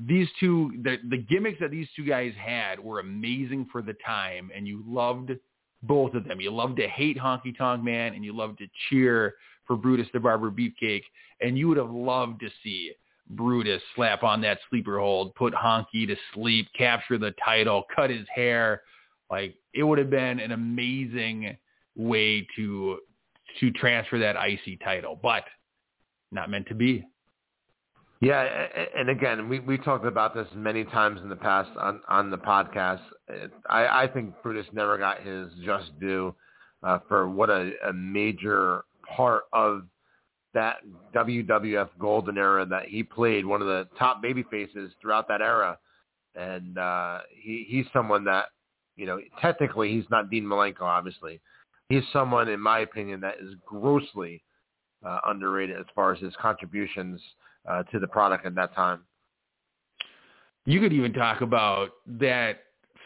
these 0.07 0.29
two, 0.39 0.73
the, 0.83 0.99
the 1.09 1.17
gimmicks 1.17 1.59
that 1.61 1.71
these 1.71 1.89
two 1.97 2.05
guys 2.05 2.33
had 2.39 2.79
were 2.79 3.01
amazing 3.01 3.67
for 3.73 3.83
the 3.83 3.95
time, 4.07 4.51
and 4.55 4.67
you 4.67 4.85
loved 4.87 5.33
both 5.83 6.15
of 6.15 6.25
them. 6.25 6.41
You 6.41 6.51
loved 6.51 6.77
to 6.77 6.89
hate 6.89 7.19
Honky 7.19 7.57
Tonk 7.57 7.83
Man, 7.83 8.15
and 8.15 8.25
you 8.25 8.37
loved 8.37 8.59
to 8.59 8.67
cheer 8.89 9.35
for 9.67 9.77
Brutus 9.77 10.07
the 10.13 10.21
Barber 10.21 10.51
Beefcake, 10.51 11.05
and 11.41 11.57
you 11.57 11.69
would 11.69 11.79
have 11.79 11.91
loved 11.91 12.41
to 12.41 12.49
see 12.63 12.93
Brutus 13.31 13.83
slap 13.95 14.23
on 14.23 14.41
that 14.43 14.59
sleeper 14.69 14.99
hold, 14.99 15.35
put 15.35 15.55
Honky 15.55 16.07
to 16.07 16.17
sleep, 16.35 16.69
capture 16.77 17.19
the 17.19 17.35
title, 17.45 17.85
cut 17.95 18.11
his 18.11 18.27
hair. 18.35 18.83
Like 19.31 19.57
it 19.73 19.83
would 19.83 19.99
have 19.99 20.11
been 20.11 20.41
an 20.41 20.53
amazing 20.53 21.57
way 21.97 22.47
to 22.57 22.99
to 23.61 23.71
transfer 23.73 24.19
that 24.19 24.37
IC 24.37 24.81
title, 24.83 25.19
but 25.23 25.45
not 26.31 26.51
meant 26.51 26.67
to 26.69 26.75
be. 26.75 27.05
Yeah, 28.21 28.67
and 28.97 29.11
again, 29.11 29.49
we 29.49 29.61
we 29.61 29.77
talked 29.77 30.07
about 30.07 30.35
this 30.35 30.47
many 30.55 30.85
times 30.85 31.21
in 31.21 31.29
the 31.29 31.37
past 31.37 31.71
on 31.79 32.01
on 32.09 32.31
the 32.31 32.39
podcast. 32.39 33.01
I, 33.69 34.05
I 34.05 34.09
think 34.13 34.35
Brutus 34.43 34.67
never 34.73 34.97
got 34.97 35.23
his 35.23 35.49
just 35.65 35.99
due 36.01 36.35
uh, 36.83 37.01
for 37.09 37.29
what 37.29 37.51
a, 37.51 37.73
a 37.87 37.93
major 37.93 38.85
part 39.15 39.45
of 39.53 39.83
that 40.55 40.77
WWF 41.15 41.91
golden 41.99 42.39
era 42.39 42.65
that 42.67 42.87
he 42.87 43.03
played 43.03 43.45
one 43.45 43.61
of 43.61 43.67
the 43.67 43.89
top 43.99 44.23
baby 44.23 44.45
faces 44.51 44.93
throughout 45.01 45.29
that 45.29 45.43
era. 45.43 45.79
And 46.35 46.79
uh, 46.79 47.21
he, 47.31 47.67
he's 47.69 47.87
someone 47.93 48.25
that, 48.25 48.47
you 48.97 49.07
know, 49.07 49.21
technically 49.41 49.93
he's 49.93 50.05
not 50.11 50.31
Dean 50.31 50.45
Malenko, 50.45 50.83
obviously. 50.83 51.41
He's 51.89 52.03
someone, 52.13 52.49
in 52.49 52.61
my 52.61 52.81
opinion, 52.81 53.21
that 53.21 53.35
is 53.41 53.55
grossly 53.67 54.43
uh, 55.05 55.19
underrated 55.27 55.79
as 55.79 55.87
far 55.95 56.13
as 56.13 56.21
his 56.21 56.35
contributions 56.41 57.21
uh, 57.69 57.83
to 57.85 57.99
the 57.99 58.09
product 58.09 58.47
at 58.47 58.55
that 58.55 58.75
time. 58.75 59.01
You 60.67 60.81
could 60.81 60.93
even 60.93 61.13
talk 61.13 61.43
about 61.43 61.91
that 62.07 62.61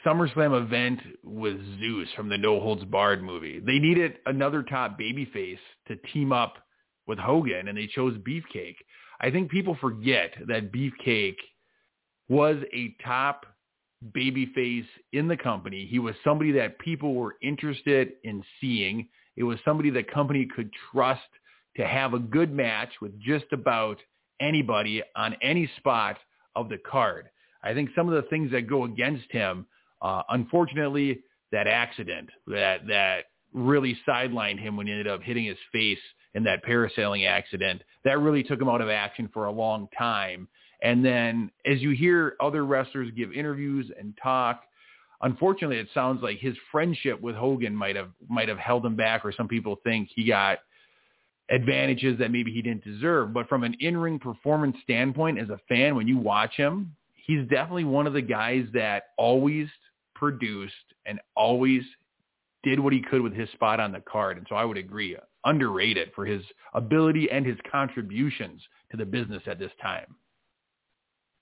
SummerSlam 0.07 0.63
event 0.63 1.01
with 1.25 1.59
Zeus 1.81 2.09
from 2.15 2.29
the 2.29 2.39
No 2.39 2.61
Holds 2.61 2.85
Barred 2.85 3.23
movie. 3.23 3.59
They 3.59 3.79
needed 3.79 4.19
another 4.27 4.63
top 4.63 4.99
babyface 4.99 5.59
to 5.89 5.97
team 6.13 6.33
up 6.33 6.55
with 7.09 7.19
Hogan, 7.19 7.69
and 7.69 7.77
they 7.77 7.89
chose 7.89 8.17
Beefcake. 8.19 8.77
I 9.21 9.31
think 9.31 9.51
people 9.51 9.77
forget 9.81 10.33
that 10.47 10.73
Beefcake 10.73 11.39
was 12.29 12.59
a 12.73 12.95
top 13.05 13.47
babyface 14.17 14.87
in 15.13 15.27
the 15.27 15.37
company. 15.37 15.87
He 15.91 15.99
was 15.99 16.15
somebody 16.23 16.53
that 16.53 16.79
people 16.79 17.15
were 17.15 17.37
interested 17.43 18.13
in 18.23 18.45
seeing. 18.61 19.09
It 19.37 19.43
was 19.43 19.59
somebody 19.65 19.91
that 19.91 20.13
company 20.13 20.47
could 20.55 20.71
trust 20.93 21.23
to 21.77 21.87
have 21.87 22.15
a 22.15 22.19
good 22.19 22.53
match 22.53 22.91
with 23.01 23.19
just 23.21 23.47
about 23.53 23.99
anybody 24.41 25.03
on 25.17 25.35
any 25.43 25.69
spot 25.79 26.17
of 26.55 26.69
the 26.69 26.79
card. 26.79 27.29
I 27.63 27.75
think 27.75 27.91
some 27.97 28.09
of 28.09 28.15
the 28.15 28.29
things 28.29 28.53
that 28.53 28.69
go 28.69 28.85
against 28.85 29.31
him, 29.33 29.67
uh, 30.01 30.23
unfortunately, 30.29 31.21
that 31.51 31.67
accident 31.67 32.29
that 32.47 32.87
that 32.87 33.25
really 33.53 33.99
sidelined 34.07 34.61
him 34.61 34.77
when 34.77 34.87
he 34.87 34.93
ended 34.93 35.09
up 35.09 35.23
hitting 35.23 35.47
his 35.47 35.57
face 35.73 35.99
in 36.39 36.45
that 36.45 36.65
parasailing 36.65 37.29
accident. 37.29 37.83
That 38.05 38.21
really 38.21 38.43
took 38.43 38.61
him 38.61 38.69
out 38.69 38.81
of 38.81 38.89
action 38.89 39.29
for 39.35 39.47
a 39.47 39.53
long 39.53 39.89
time. 39.97 40.49
And 40.81 41.05
then 41.05 41.51
as 41.67 41.83
you 41.83 41.91
hear 41.91 42.37
other 42.41 42.65
wrestlers 42.65 43.11
give 43.17 43.33
interviews 43.33 43.91
and 43.99 44.17
talk, 44.23 44.63
unfortunately 45.21 45.79
it 45.79 45.89
sounds 45.93 46.23
like 46.23 46.39
his 46.39 46.57
friendship 46.71 47.21
with 47.21 47.35
Hogan 47.35 47.75
might 47.75 47.97
have 47.97 48.11
might 48.29 48.49
have 48.49 48.59
held 48.59 48.87
him 48.87 48.97
back 48.97 49.25
or 49.25 49.33
some 49.33 49.49
people 49.49 49.81
think 49.85 50.09
he 50.15 50.25
got 50.25 50.61
advantages 51.51 52.19
that 52.19 52.31
maybe 52.31 52.53
he 52.53 52.63
didn't 52.63 52.85
deserve. 52.85 53.35
But 53.35 53.49
from 53.49 53.65
an 53.65 53.75
in-ring 53.81 54.19
performance 54.19 54.77
standpoint 54.85 55.39
as 55.39 55.49
a 55.49 55.59
fan 55.69 55.97
when 55.97 56.07
you 56.07 56.19
watch 56.19 56.55
him, 56.55 56.95
he's 57.15 57.49
definitely 57.49 57.85
one 57.85 58.07
of 58.07 58.13
the 58.13 58.23
guys 58.23 58.67
that 58.75 59.05
always 59.17 59.67
produced 60.15 60.75
and 61.07 61.19
always 61.37 61.83
did 62.63 62.79
what 62.79 62.93
he 62.93 63.03
could 63.03 63.23
with 63.23 63.33
his 63.33 63.49
spot 63.51 63.81
on 63.81 63.93
the 63.93 64.01
card. 64.01 64.37
And 64.37 64.47
so 64.49 64.55
I 64.55 64.65
would 64.65 64.77
agree 64.77 65.17
underrated 65.45 66.11
for 66.15 66.27
his 66.27 66.43
ability 66.75 67.31
and 67.31 67.47
his 67.47 67.57
contributions 67.71 68.63
to 68.91 68.97
the 68.97 69.05
business 69.05 69.43
at 69.47 69.59
this 69.59 69.73
time. 69.81 70.15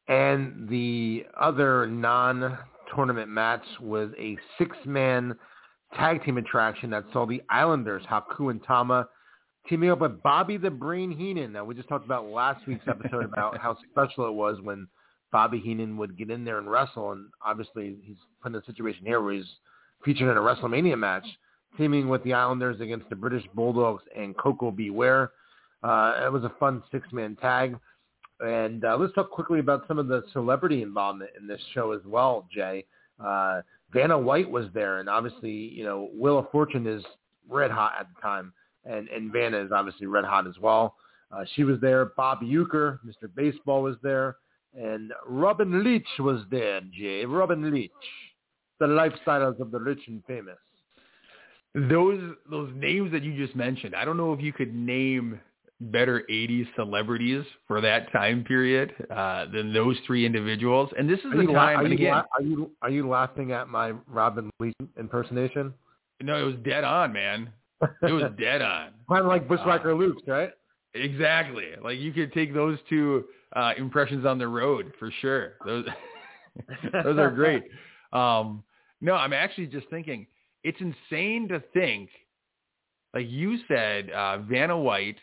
And 0.09 0.69
the 0.69 1.27
other 1.39 1.87
non-tournament 1.87 3.29
match 3.29 3.65
was 3.81 4.11
a 4.19 4.37
six-man 4.59 5.37
tag 5.95 6.25
team 6.25 6.39
attraction 6.39 6.91
that 6.91 7.05
saw 7.13 7.27
the 7.27 7.43
Islanders, 7.51 8.03
Haku 8.09 8.51
and 8.51 8.63
Tama, 8.65 9.09
teaming 9.69 9.91
up 9.91 10.01
with 10.01 10.23
Bobby 10.23 10.57
the 10.57 10.71
Brain 10.71 11.11
Heenan. 11.11 11.53
Now, 11.53 11.65
we 11.65 11.75
just 11.75 11.89
talked 11.89 12.05
about 12.05 12.27
last 12.27 12.67
week's 12.67 12.87
episode 12.87 13.25
about 13.33 13.59
how 13.59 13.77
special 13.91 14.29
it 14.29 14.35
was 14.35 14.59
when 14.63 14.87
Bobby 15.33 15.59
Heenan 15.59 15.97
would 15.97 16.17
get 16.17 16.31
in 16.31 16.45
there 16.45 16.59
and 16.59 16.71
wrestle, 16.71 17.13
and 17.13 17.29
obviously 17.45 17.97
he's 18.03 18.17
put 18.43 18.53
in 18.53 18.61
a 18.61 18.65
situation 18.65 19.05
here 19.05 19.21
where 19.21 19.35
he's 19.35 19.51
featured 20.05 20.31
in 20.31 20.37
a 20.37 20.41
WrestleMania 20.41 20.99
match 20.99 21.27
teaming 21.77 22.09
with 22.09 22.23
the 22.25 22.33
Islanders 22.33 22.81
against 22.81 23.09
the 23.09 23.17
British 23.17 23.45
Bulldogs 23.55 24.03
and 24.17 24.37
Koko 24.37 24.71
B. 24.71 24.91
Ware. 24.91 25.33
Uh, 25.83 26.23
it 26.25 26.33
was 26.33 26.45
a 26.45 26.53
fun 26.59 26.83
six-man 26.91 27.37
tag. 27.37 27.77
And 28.41 28.85
uh, 28.85 28.97
let's 28.97 29.15
talk 29.15 29.31
quickly 29.31 29.61
about 29.61 29.87
some 29.89 29.99
of 29.99 30.09
the 30.09 30.23
celebrity 30.33 30.83
involvement 30.83 31.31
in 31.41 31.47
this 31.47 31.61
show 31.73 31.93
as 31.93 32.01
well, 32.05 32.47
Jay. 32.53 32.85
Uh, 33.25 33.63
Vanna 33.93 34.19
White 34.19 34.51
was 34.51 34.67
there, 34.75 34.99
and 34.99 35.09
obviously, 35.09 35.51
you 35.51 35.85
know, 35.85 36.11
Wheel 36.15 36.39
of 36.39 36.51
Fortune 36.51 36.87
is 36.87 37.03
red 37.49 37.71
hot 37.71 37.95
at 37.99 38.09
the 38.15 38.21
time, 38.21 38.53
and, 38.85 39.09
and 39.09 39.33
Vanna 39.33 39.59
is 39.59 39.73
obviously 39.73 40.07
red 40.07 40.25
hot 40.25 40.47
as 40.47 40.59
well. 40.61 40.97
Uh, 41.31 41.45
she 41.55 41.65
was 41.65 41.81
there. 41.81 42.13
Bob 42.17 42.41
Uecker, 42.43 42.99
Mr. 43.07 43.33
Baseball 43.35 43.83
was 43.83 43.97
there, 44.03 44.37
and 44.79 45.13
Robin 45.27 45.83
Leach 45.83 46.07
was 46.19 46.43
there, 46.51 46.81
Jay. 46.93 47.25
Robin 47.25 47.73
Leach, 47.73 47.91
the 48.81 48.87
lifestyles 48.87 49.59
of 49.61 49.71
the 49.71 49.81
rich 49.81 50.01
and 50.09 50.23
famous 50.27 50.59
those 51.77 52.35
those 52.51 52.73
names 52.75 53.13
that 53.13 53.23
you 53.23 53.37
just 53.37 53.55
mentioned, 53.55 53.95
I 53.95 54.05
don't 54.05 54.17
know 54.17 54.33
if 54.33 54.41
you 54.41 54.53
could 54.53 54.75
name 54.75 55.41
better 55.79 56.23
80s 56.31 56.67
celebrities 56.75 57.45
for 57.69 57.83
that 57.83 58.11
time 58.11 58.45
period 58.45 58.95
uh, 59.15 59.45
than 59.53 59.75
those 59.75 59.97
three 60.07 60.25
individuals. 60.25 60.89
And 60.99 61.09
this 61.09 61.19
is 61.19 61.27
are 61.27 61.37
the 61.37 61.47
time. 61.53 61.77
La- 61.77 61.81
and 61.85 61.93
again, 61.93 62.13
la- 62.13 62.25
are 62.33 62.43
you 62.43 62.71
are 62.81 62.91
you 62.91 63.07
laughing 63.09 63.53
at 63.53 63.69
my 63.69 63.93
Robin 64.09 64.51
Leach 64.59 64.75
impersonation? 64.99 65.75
No, 66.23 66.41
it 66.41 66.45
was 66.45 66.57
dead 66.65 66.83
on, 66.83 67.13
man. 67.13 67.51
It 68.03 68.13
was 68.13 68.33
dead 68.39 68.63
on. 68.63 68.93
kind 69.09 69.21
of 69.21 69.27
like 69.27 69.47
Bushwhacker 69.47 69.93
uh, 69.93 69.97
Luke's, 69.97 70.23
right? 70.27 70.51
Exactly. 70.95 71.73
Like 71.83 71.99
you 71.99 72.11
could 72.11 72.33
take 72.33 72.55
those 72.55 72.79
two 72.89 73.27
uh, 73.55 73.73
impressions 73.77 74.25
on 74.25 74.39
the 74.39 74.49
road 74.49 74.93
for 74.99 75.11
sure. 75.21 75.55
Those 75.67 75.85
those 77.05 77.19
are 77.19 77.31
great. 77.31 77.65
Um, 78.13 78.63
no, 79.03 79.15
I'm 79.15 79.33
actually 79.33 79.67
just 79.67 79.91
thinking 79.91 80.27
it's 80.67 80.81
insane 80.81 81.47
to 81.49 81.63
think, 81.73 82.11
like 83.15 83.31
you 83.31 83.59
said, 83.69 84.11
uh, 84.11 84.39
Vanna 84.39 84.77
White 84.77 85.19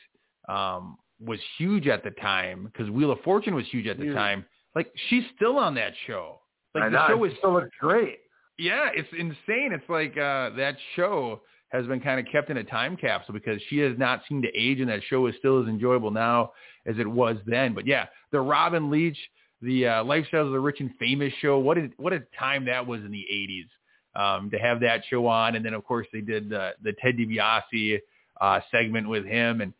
um, 0.47 0.95
was 1.19 1.37
huge 1.57 1.87
at 1.87 2.01
the 2.05 2.11
time 2.11 2.63
because 2.63 2.89
Wheel 2.89 3.11
of 3.11 3.19
Fortune 3.21 3.53
was 3.53 3.65
huge 3.69 3.85
at 3.87 3.99
the 3.99 4.13
time. 4.13 4.45
Like 4.73 4.91
she's 5.09 5.23
still 5.35 5.57
on 5.57 5.75
that 5.75 5.91
show. 6.07 6.39
Like 6.73 6.85
I 6.85 6.89
the 6.89 6.95
know, 6.95 7.07
show 7.09 7.23
is 7.25 7.33
still 7.39 7.53
looks 7.53 7.75
great. 7.79 8.19
yeah, 8.57 8.89
it's 8.93 9.09
insane. 9.11 9.71
It's 9.73 9.87
like 9.89 10.13
uh, 10.13 10.51
that 10.55 10.77
show 10.95 11.41
has 11.69 11.85
been 11.87 11.99
kind 11.99 12.25
of 12.25 12.31
kept 12.31 12.49
in 12.49 12.57
a 12.57 12.63
time 12.63 12.95
capsule 12.95 13.33
because 13.33 13.61
she 13.69 13.79
has 13.79 13.97
not 13.97 14.21
seemed 14.29 14.43
to 14.43 14.49
age, 14.57 14.79
and 14.79 14.89
that 14.89 15.01
show 15.09 15.27
is 15.27 15.35
still 15.39 15.61
as 15.61 15.67
enjoyable 15.67 16.09
now 16.09 16.53
as 16.85 16.97
it 16.99 17.07
was 17.07 17.35
then. 17.45 17.73
But 17.73 17.85
yeah, 17.85 18.05
the 18.31 18.39
Robin 18.39 18.89
Leach, 18.89 19.17
the 19.61 19.87
uh, 19.87 20.03
Lifestyles 20.05 20.45
of 20.45 20.51
the 20.53 20.59
Rich 20.59 20.79
and 20.79 20.91
Famous 20.99 21.33
show. 21.41 21.59
What 21.59 21.77
a 21.77 21.89
what 21.97 22.13
a 22.13 22.21
time 22.39 22.65
that 22.65 22.87
was 22.87 23.01
in 23.01 23.11
the 23.11 23.25
'80s 23.29 23.67
um, 24.15 24.49
to 24.51 24.57
have 24.57 24.79
that 24.81 25.01
show 25.09 25.27
on, 25.27 25.55
and 25.55 25.65
then 25.65 25.73
of 25.73 25.83
course 25.85 26.07
they 26.13 26.21
did 26.21 26.49
the 26.49 26.71
the 26.83 26.93
Ted 27.01 27.17
DiBiase 27.17 27.99
uh, 28.41 28.59
segment 28.71 29.07
with 29.07 29.25
him, 29.25 29.61
and 29.61 29.73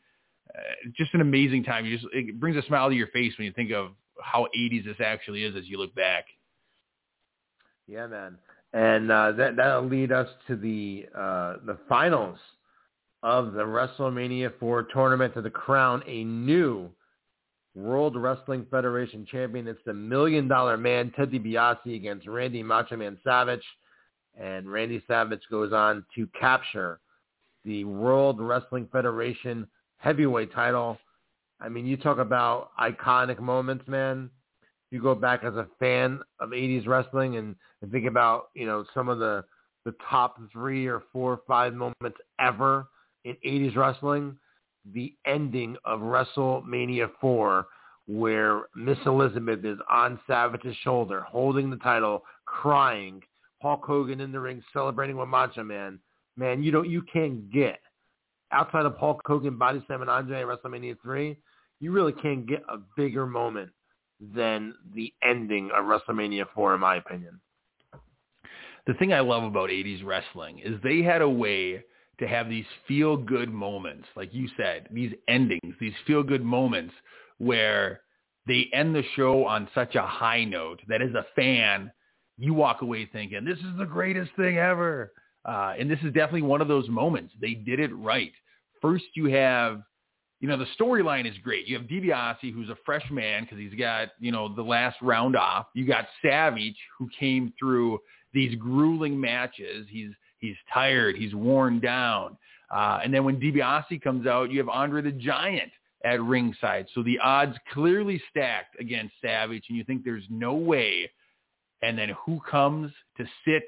uh, 0.55 0.61
just 0.95 1.13
an 1.13 1.21
amazing 1.21 1.63
time. 1.63 1.85
You 1.85 1.97
just 1.97 2.07
it 2.13 2.39
brings 2.39 2.57
a 2.57 2.65
smile 2.67 2.89
to 2.89 2.95
your 2.95 3.07
face 3.07 3.33
when 3.37 3.45
you 3.45 3.53
think 3.53 3.71
of 3.71 3.91
how 4.21 4.47
'80s 4.57 4.85
this 4.85 4.97
actually 4.99 5.43
is 5.43 5.55
as 5.55 5.65
you 5.65 5.77
look 5.77 5.93
back. 5.95 6.25
Yeah, 7.87 8.07
man. 8.07 8.37
And 8.73 9.11
uh, 9.11 9.33
that 9.33 9.55
that'll 9.55 9.87
lead 9.87 10.11
us 10.11 10.29
to 10.47 10.55
the 10.55 11.05
uh, 11.15 11.55
the 11.65 11.77
finals 11.87 12.39
of 13.21 13.53
the 13.53 13.61
WrestleMania 13.61 14.51
4 14.59 14.83
tournament 14.93 15.33
to 15.33 15.41
the 15.41 15.49
crown 15.49 16.03
a 16.05 16.25
new 16.25 16.89
World 17.75 18.15
Wrestling 18.15 18.65
Federation 18.69 19.25
champion. 19.25 19.67
It's 19.67 19.79
the 19.85 19.93
Million 19.93 20.47
Dollar 20.47 20.77
Man 20.77 21.11
Ted 21.15 21.31
DiBiase 21.31 21.95
against 21.95 22.27
Randy 22.27 22.61
Macho 22.61 22.97
Man 22.97 23.17
Savage, 23.23 23.63
and 24.39 24.71
Randy 24.71 25.03
Savage 25.07 25.41
goes 25.49 25.73
on 25.73 26.05
to 26.15 26.27
capture 26.39 26.99
the 27.65 27.83
World 27.85 28.39
Wrestling 28.41 28.87
Federation 28.91 29.67
heavyweight 29.97 30.53
title. 30.53 30.97
I 31.61 31.69
mean, 31.69 31.85
you 31.85 31.97
talk 31.97 32.17
about 32.17 32.71
iconic 32.79 33.39
moments, 33.39 33.87
man 33.87 34.29
you 34.93 35.01
go 35.01 35.15
back 35.15 35.43
as 35.43 35.55
a 35.55 35.65
fan 35.79 36.19
of 36.39 36.51
80s 36.51 36.85
wrestling 36.85 37.37
and, 37.37 37.55
and 37.81 37.91
think 37.91 38.05
about, 38.05 38.49
you 38.53 38.67
know, 38.67 38.85
some 38.93 39.09
of 39.09 39.17
the, 39.17 39.43
the 39.85 39.95
top 40.07 40.39
three 40.51 40.85
or 40.85 41.01
four 41.11 41.31
or 41.31 41.39
five 41.47 41.73
moments 41.73 42.19
ever 42.39 42.85
in 43.25 43.35
80s 43.43 43.75
wrestling, 43.75 44.37
the 44.93 45.15
ending 45.25 45.75
of 45.83 46.01
WrestleMania 46.01 47.09
4 47.19 47.65
where 48.05 48.63
Miss 48.75 48.97
Elizabeth 49.07 49.65
is 49.65 49.79
on 49.89 50.19
Savage's 50.27 50.75
shoulder, 50.83 51.21
holding 51.21 51.71
the 51.71 51.77
title, 51.77 52.21
crying, 52.45 53.19
Hulk 53.63 53.83
Hogan 53.83 54.19
in 54.21 54.31
the 54.31 54.39
ring 54.39 54.61
celebrating 54.73 55.17
with 55.17 55.29
Macho 55.29 55.63
Man. 55.63 55.97
Man, 56.37 56.61
you 56.61 56.71
don't, 56.71 56.89
you 56.89 57.01
can't 57.01 57.51
get 57.51 57.79
outside 58.51 58.85
of 58.85 58.95
Hulk 58.97 59.21
Hogan 59.25 59.57
body 59.57 59.83
slam 59.87 60.01
and 60.01 60.09
Andre 60.09 60.41
at 60.41 60.47
WrestleMania 60.47 60.97
3, 61.01 61.35
you 61.79 61.91
really 61.91 62.13
can't 62.13 62.45
get 62.45 62.61
a 62.69 62.77
bigger 62.95 63.25
moment 63.25 63.71
than 64.35 64.75
the 64.93 65.11
ending 65.23 65.69
of 65.75 65.85
WrestleMania 65.85 66.45
4, 66.53 66.75
in 66.75 66.79
my 66.79 66.97
opinion. 66.97 67.39
The 68.85 68.93
thing 68.95 69.13
I 69.13 69.21
love 69.21 69.43
about 69.43 69.69
80s 69.69 70.05
wrestling 70.05 70.59
is 70.59 70.75
they 70.83 71.01
had 71.01 71.21
a 71.21 71.29
way 71.29 71.83
to 72.19 72.27
have 72.27 72.47
these 72.47 72.65
feel-good 72.87 73.51
moments, 73.51 74.07
like 74.15 74.33
you 74.33 74.47
said, 74.55 74.87
these 74.91 75.13
endings, 75.27 75.73
these 75.79 75.93
feel-good 76.05 76.43
moments 76.43 76.93
where 77.37 78.01
they 78.45 78.69
end 78.73 78.93
the 78.93 79.03
show 79.15 79.45
on 79.45 79.69
such 79.73 79.95
a 79.95 80.05
high 80.05 80.43
note 80.43 80.81
that 80.87 81.01
as 81.01 81.13
a 81.15 81.25
fan, 81.35 81.91
you 82.37 82.53
walk 82.53 82.81
away 82.81 83.05
thinking, 83.11 83.45
this 83.45 83.59
is 83.59 83.77
the 83.77 83.85
greatest 83.85 84.31
thing 84.35 84.57
ever. 84.57 85.13
Uh, 85.45 85.73
and 85.77 85.89
this 85.89 85.99
is 85.99 86.13
definitely 86.13 86.41
one 86.41 86.61
of 86.61 86.67
those 86.67 86.87
moments. 86.87 87.33
They 87.39 87.53
did 87.53 87.79
it 87.79 87.93
right. 87.95 88.31
First, 88.81 89.05
you 89.15 89.25
have 89.25 89.83
you 90.43 90.49
know, 90.49 90.57
the 90.57 90.67
storyline 90.77 91.25
is 91.25 91.37
great. 91.41 91.67
You 91.67 91.77
have 91.77 91.87
DiBiase, 91.87 92.53
who's 92.53 92.67
a 92.67 92.75
fresh 92.85 93.09
man 93.09 93.43
because 93.43 93.59
he's 93.59 93.79
got, 93.79 94.09
you 94.19 94.29
know, 94.29 94.53
the 94.53 94.61
last 94.61 94.97
round 95.01 95.37
off. 95.37 95.67
You 95.73 95.87
got 95.87 96.05
Savage, 96.21 96.75
who 96.99 97.07
came 97.17 97.53
through 97.57 97.99
these 98.33 98.53
grueling 98.55 99.17
matches. 99.17 99.87
He's 99.89 100.09
he's 100.39 100.57
tired. 100.73 101.15
He's 101.15 101.33
worn 101.33 101.79
down. 101.79 102.37
Uh, 102.69 102.99
and 103.01 103.13
then 103.13 103.23
when 103.23 103.39
DiBiase 103.39 104.01
comes 104.01 104.27
out, 104.27 104.51
you 104.51 104.59
have 104.59 104.67
Andre 104.67 105.01
the 105.01 105.13
Giant 105.13 105.71
at 106.03 106.21
ringside. 106.21 106.87
So 106.93 107.03
the 107.03 107.19
odds 107.19 107.55
clearly 107.71 108.21
stacked 108.29 108.77
against 108.81 109.13
Savage, 109.21 109.63
and 109.69 109.77
you 109.77 109.85
think 109.85 110.03
there's 110.03 110.25
no 110.29 110.55
way. 110.55 111.09
And 111.83 111.97
then 111.97 112.15
who 112.25 112.39
comes 112.49 112.91
to 113.17 113.25
sit 113.45 113.63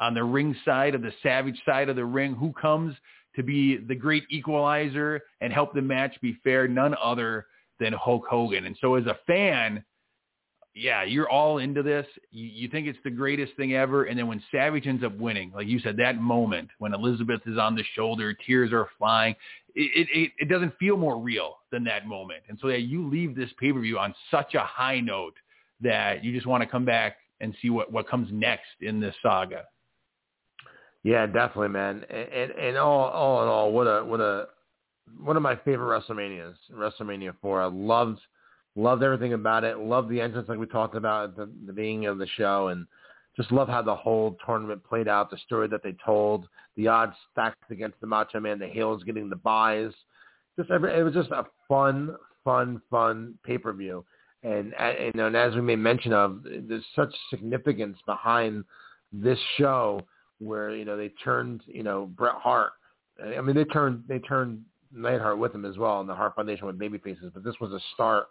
on 0.00 0.14
the 0.14 0.24
ring 0.24 0.56
side 0.64 0.94
of 0.94 1.02
the 1.02 1.12
Savage 1.22 1.60
side 1.64 1.88
of 1.88 1.96
the 1.96 2.04
ring? 2.04 2.34
Who 2.34 2.52
comes 2.52 2.94
to 3.36 3.42
be 3.42 3.76
the 3.76 3.94
great 3.94 4.24
equalizer 4.30 5.22
and 5.40 5.52
help 5.52 5.74
the 5.74 5.82
match 5.82 6.14
be 6.22 6.38
fair, 6.44 6.68
none 6.68 6.94
other 7.02 7.46
than 7.80 7.92
Hulk 7.92 8.24
Hogan. 8.28 8.66
And 8.66 8.76
so 8.80 8.94
as 8.94 9.06
a 9.06 9.18
fan, 9.26 9.84
yeah, 10.74 11.04
you're 11.04 11.28
all 11.28 11.58
into 11.58 11.82
this. 11.82 12.06
You, 12.30 12.46
you 12.46 12.68
think 12.68 12.86
it's 12.86 12.98
the 13.04 13.10
greatest 13.10 13.54
thing 13.56 13.74
ever. 13.74 14.04
And 14.04 14.18
then 14.18 14.26
when 14.26 14.42
Savage 14.50 14.86
ends 14.86 15.04
up 15.04 15.16
winning, 15.18 15.52
like 15.54 15.66
you 15.66 15.80
said, 15.80 15.96
that 15.98 16.20
moment 16.20 16.68
when 16.78 16.94
Elizabeth 16.94 17.40
is 17.46 17.58
on 17.58 17.74
the 17.74 17.84
shoulder, 17.94 18.34
tears 18.46 18.72
are 18.72 18.88
flying, 18.98 19.34
it, 19.74 20.08
it, 20.12 20.32
it 20.38 20.48
doesn't 20.48 20.76
feel 20.78 20.96
more 20.96 21.18
real 21.18 21.56
than 21.72 21.84
that 21.84 22.06
moment. 22.06 22.42
And 22.48 22.58
so 22.60 22.68
yeah, 22.68 22.76
you 22.76 23.08
leave 23.08 23.34
this 23.34 23.50
pay-per-view 23.58 23.98
on 23.98 24.14
such 24.30 24.54
a 24.54 24.60
high 24.60 25.00
note 25.00 25.34
that 25.80 26.24
you 26.24 26.32
just 26.32 26.46
want 26.46 26.62
to 26.62 26.68
come 26.68 26.84
back 26.84 27.16
and 27.44 27.54
see 27.62 27.70
what, 27.70 27.92
what 27.92 28.08
comes 28.08 28.28
next 28.32 28.64
in 28.80 28.98
this 28.98 29.14
saga. 29.22 29.64
Yeah, 31.04 31.26
definitely, 31.26 31.68
man. 31.68 32.04
And, 32.08 32.28
and, 32.32 32.50
and 32.52 32.76
all 32.78 33.10
all 33.10 33.42
in 33.42 33.48
all, 33.48 33.72
what 33.72 33.84
a 33.84 34.04
what 34.04 34.20
a 34.20 34.46
one 35.22 35.36
of 35.36 35.42
my 35.42 35.54
favorite 35.54 36.00
WrestleManias, 36.00 36.54
WrestleMania 36.72 37.34
four. 37.40 37.60
I 37.60 37.66
loved 37.66 38.20
loved 38.74 39.02
everything 39.02 39.34
about 39.34 39.64
it. 39.64 39.78
Loved 39.78 40.08
the 40.08 40.20
entrance, 40.20 40.48
like 40.48 40.58
we 40.58 40.66
talked 40.66 40.96
about 40.96 41.30
at 41.30 41.36
the, 41.36 41.50
the 41.66 41.72
beginning 41.72 42.06
of 42.06 42.18
the 42.18 42.26
show, 42.38 42.68
and 42.68 42.86
just 43.36 43.52
love 43.52 43.68
how 43.68 43.82
the 43.82 43.94
whole 43.94 44.36
tournament 44.46 44.82
played 44.82 45.06
out. 45.06 45.30
The 45.30 45.36
story 45.38 45.68
that 45.68 45.82
they 45.82 45.94
told, 46.04 46.48
the 46.76 46.88
odds 46.88 47.14
stacked 47.32 47.70
against 47.70 48.00
the 48.00 48.06
Macho 48.06 48.40
Man, 48.40 48.58
the 48.58 48.66
heels 48.66 49.04
getting 49.04 49.28
the 49.28 49.36
buys. 49.36 49.92
Just 50.56 50.70
every, 50.70 50.98
it 50.98 51.02
was 51.02 51.14
just 51.14 51.30
a 51.30 51.44
fun, 51.68 52.16
fun, 52.44 52.80
fun 52.90 53.34
pay 53.44 53.58
And, 54.44 54.74
uh, 54.78 54.82
and, 54.82 55.20
and 55.20 55.36
as 55.36 55.54
we 55.54 55.62
made 55.62 55.78
mention 55.78 56.12
of, 56.12 56.42
there's 56.44 56.84
such 56.94 57.12
significance 57.30 57.98
behind 58.06 58.64
this 59.12 59.38
show 59.56 60.00
where 60.38 60.74
you 60.74 60.84
know 60.84 60.96
they 60.96 61.08
turned 61.22 61.62
you 61.66 61.82
know 61.82 62.06
Bret 62.06 62.34
Hart. 62.34 62.72
I 63.22 63.40
mean 63.40 63.56
they 63.56 63.64
turned 63.64 64.04
they 64.08 64.18
turned 64.18 64.62
Neidhart 64.92 65.38
with 65.38 65.54
him 65.54 65.64
as 65.64 65.78
well 65.78 66.00
in 66.00 66.06
the 66.06 66.14
Hart 66.14 66.34
Foundation 66.36 66.66
with 66.66 66.78
baby 66.78 66.98
faces, 66.98 67.30
but 67.32 67.44
this 67.44 67.54
was 67.60 67.72
a 67.72 67.80
start 67.94 68.26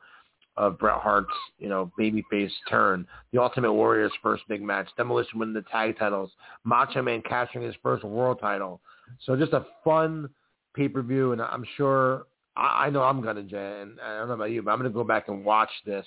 of 0.55 0.77
Bret 0.77 0.99
Hart's 0.99 1.27
you 1.57 1.69
know 1.69 1.91
babyface 1.99 2.51
turn. 2.69 3.07
The 3.31 3.41
Ultimate 3.41 3.73
Warrior's 3.73 4.11
first 4.21 4.43
big 4.47 4.61
match, 4.61 4.87
Demolition 4.97 5.39
winning 5.39 5.53
the 5.53 5.63
tag 5.63 5.97
titles, 5.97 6.31
Macho 6.63 7.01
Man 7.01 7.21
capturing 7.27 7.65
his 7.65 7.75
first 7.81 8.03
world 8.03 8.39
title. 8.39 8.81
So 9.25 9.35
just 9.35 9.53
a 9.53 9.65
fun 9.83 10.29
pay 10.75 10.89
per 10.89 11.01
view, 11.01 11.31
and 11.31 11.41
I'm 11.41 11.65
sure 11.77 12.25
I, 12.55 12.85
I 12.85 12.89
know 12.89 13.03
I'm 13.03 13.21
gonna 13.21 13.41
and 13.41 13.99
I 14.01 14.17
don't 14.19 14.27
know 14.27 14.33
about 14.35 14.51
you, 14.51 14.61
but 14.61 14.71
I'm 14.71 14.79
gonna 14.79 14.89
go 14.89 15.03
back 15.03 15.27
and 15.27 15.43
watch 15.45 15.71
this 15.85 16.05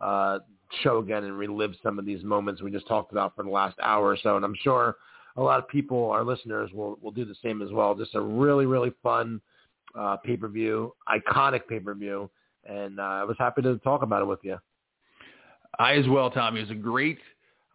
uh, 0.00 0.38
show 0.82 0.98
again 0.98 1.24
and 1.24 1.36
relive 1.36 1.74
some 1.82 1.98
of 1.98 2.06
these 2.06 2.22
moments 2.22 2.62
we 2.62 2.70
just 2.70 2.88
talked 2.88 3.12
about 3.12 3.34
for 3.36 3.44
the 3.44 3.50
last 3.50 3.78
hour 3.82 4.06
or 4.08 4.16
so. 4.22 4.36
And 4.36 4.44
I'm 4.44 4.56
sure 4.62 4.96
a 5.36 5.42
lot 5.42 5.58
of 5.58 5.68
people, 5.68 6.10
our 6.10 6.24
listeners, 6.24 6.70
will 6.72 6.98
will 7.02 7.10
do 7.10 7.24
the 7.24 7.36
same 7.42 7.62
as 7.62 7.70
well. 7.70 7.94
Just 7.94 8.14
a 8.14 8.20
really 8.20 8.66
really 8.66 8.92
fun 9.02 9.40
uh, 9.98 10.16
pay 10.18 10.36
per 10.36 10.48
view, 10.48 10.94
iconic 11.08 11.66
pay 11.68 11.80
per 11.80 11.94
view, 11.94 12.30
and 12.64 13.00
uh, 13.00 13.02
I 13.02 13.24
was 13.24 13.36
happy 13.38 13.62
to 13.62 13.78
talk 13.78 14.02
about 14.02 14.22
it 14.22 14.26
with 14.26 14.40
you. 14.42 14.58
I 15.78 15.94
as 15.94 16.06
well, 16.08 16.30
Tommy. 16.30 16.60
It 16.60 16.64
was 16.64 16.70
a 16.72 16.74
great, 16.74 17.18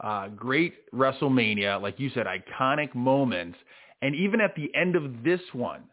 uh, 0.01 0.27
great 0.29 0.91
WrestleMania, 0.93 1.81
like 1.81 1.99
you 1.99 2.09
said, 2.09 2.25
iconic 2.27 2.93
moments, 2.93 3.57
and 4.01 4.15
even 4.15 4.41
at 4.41 4.55
the 4.55 4.69
end 4.75 4.95
of 4.95 5.23
this 5.23 5.41
one, 5.53 5.83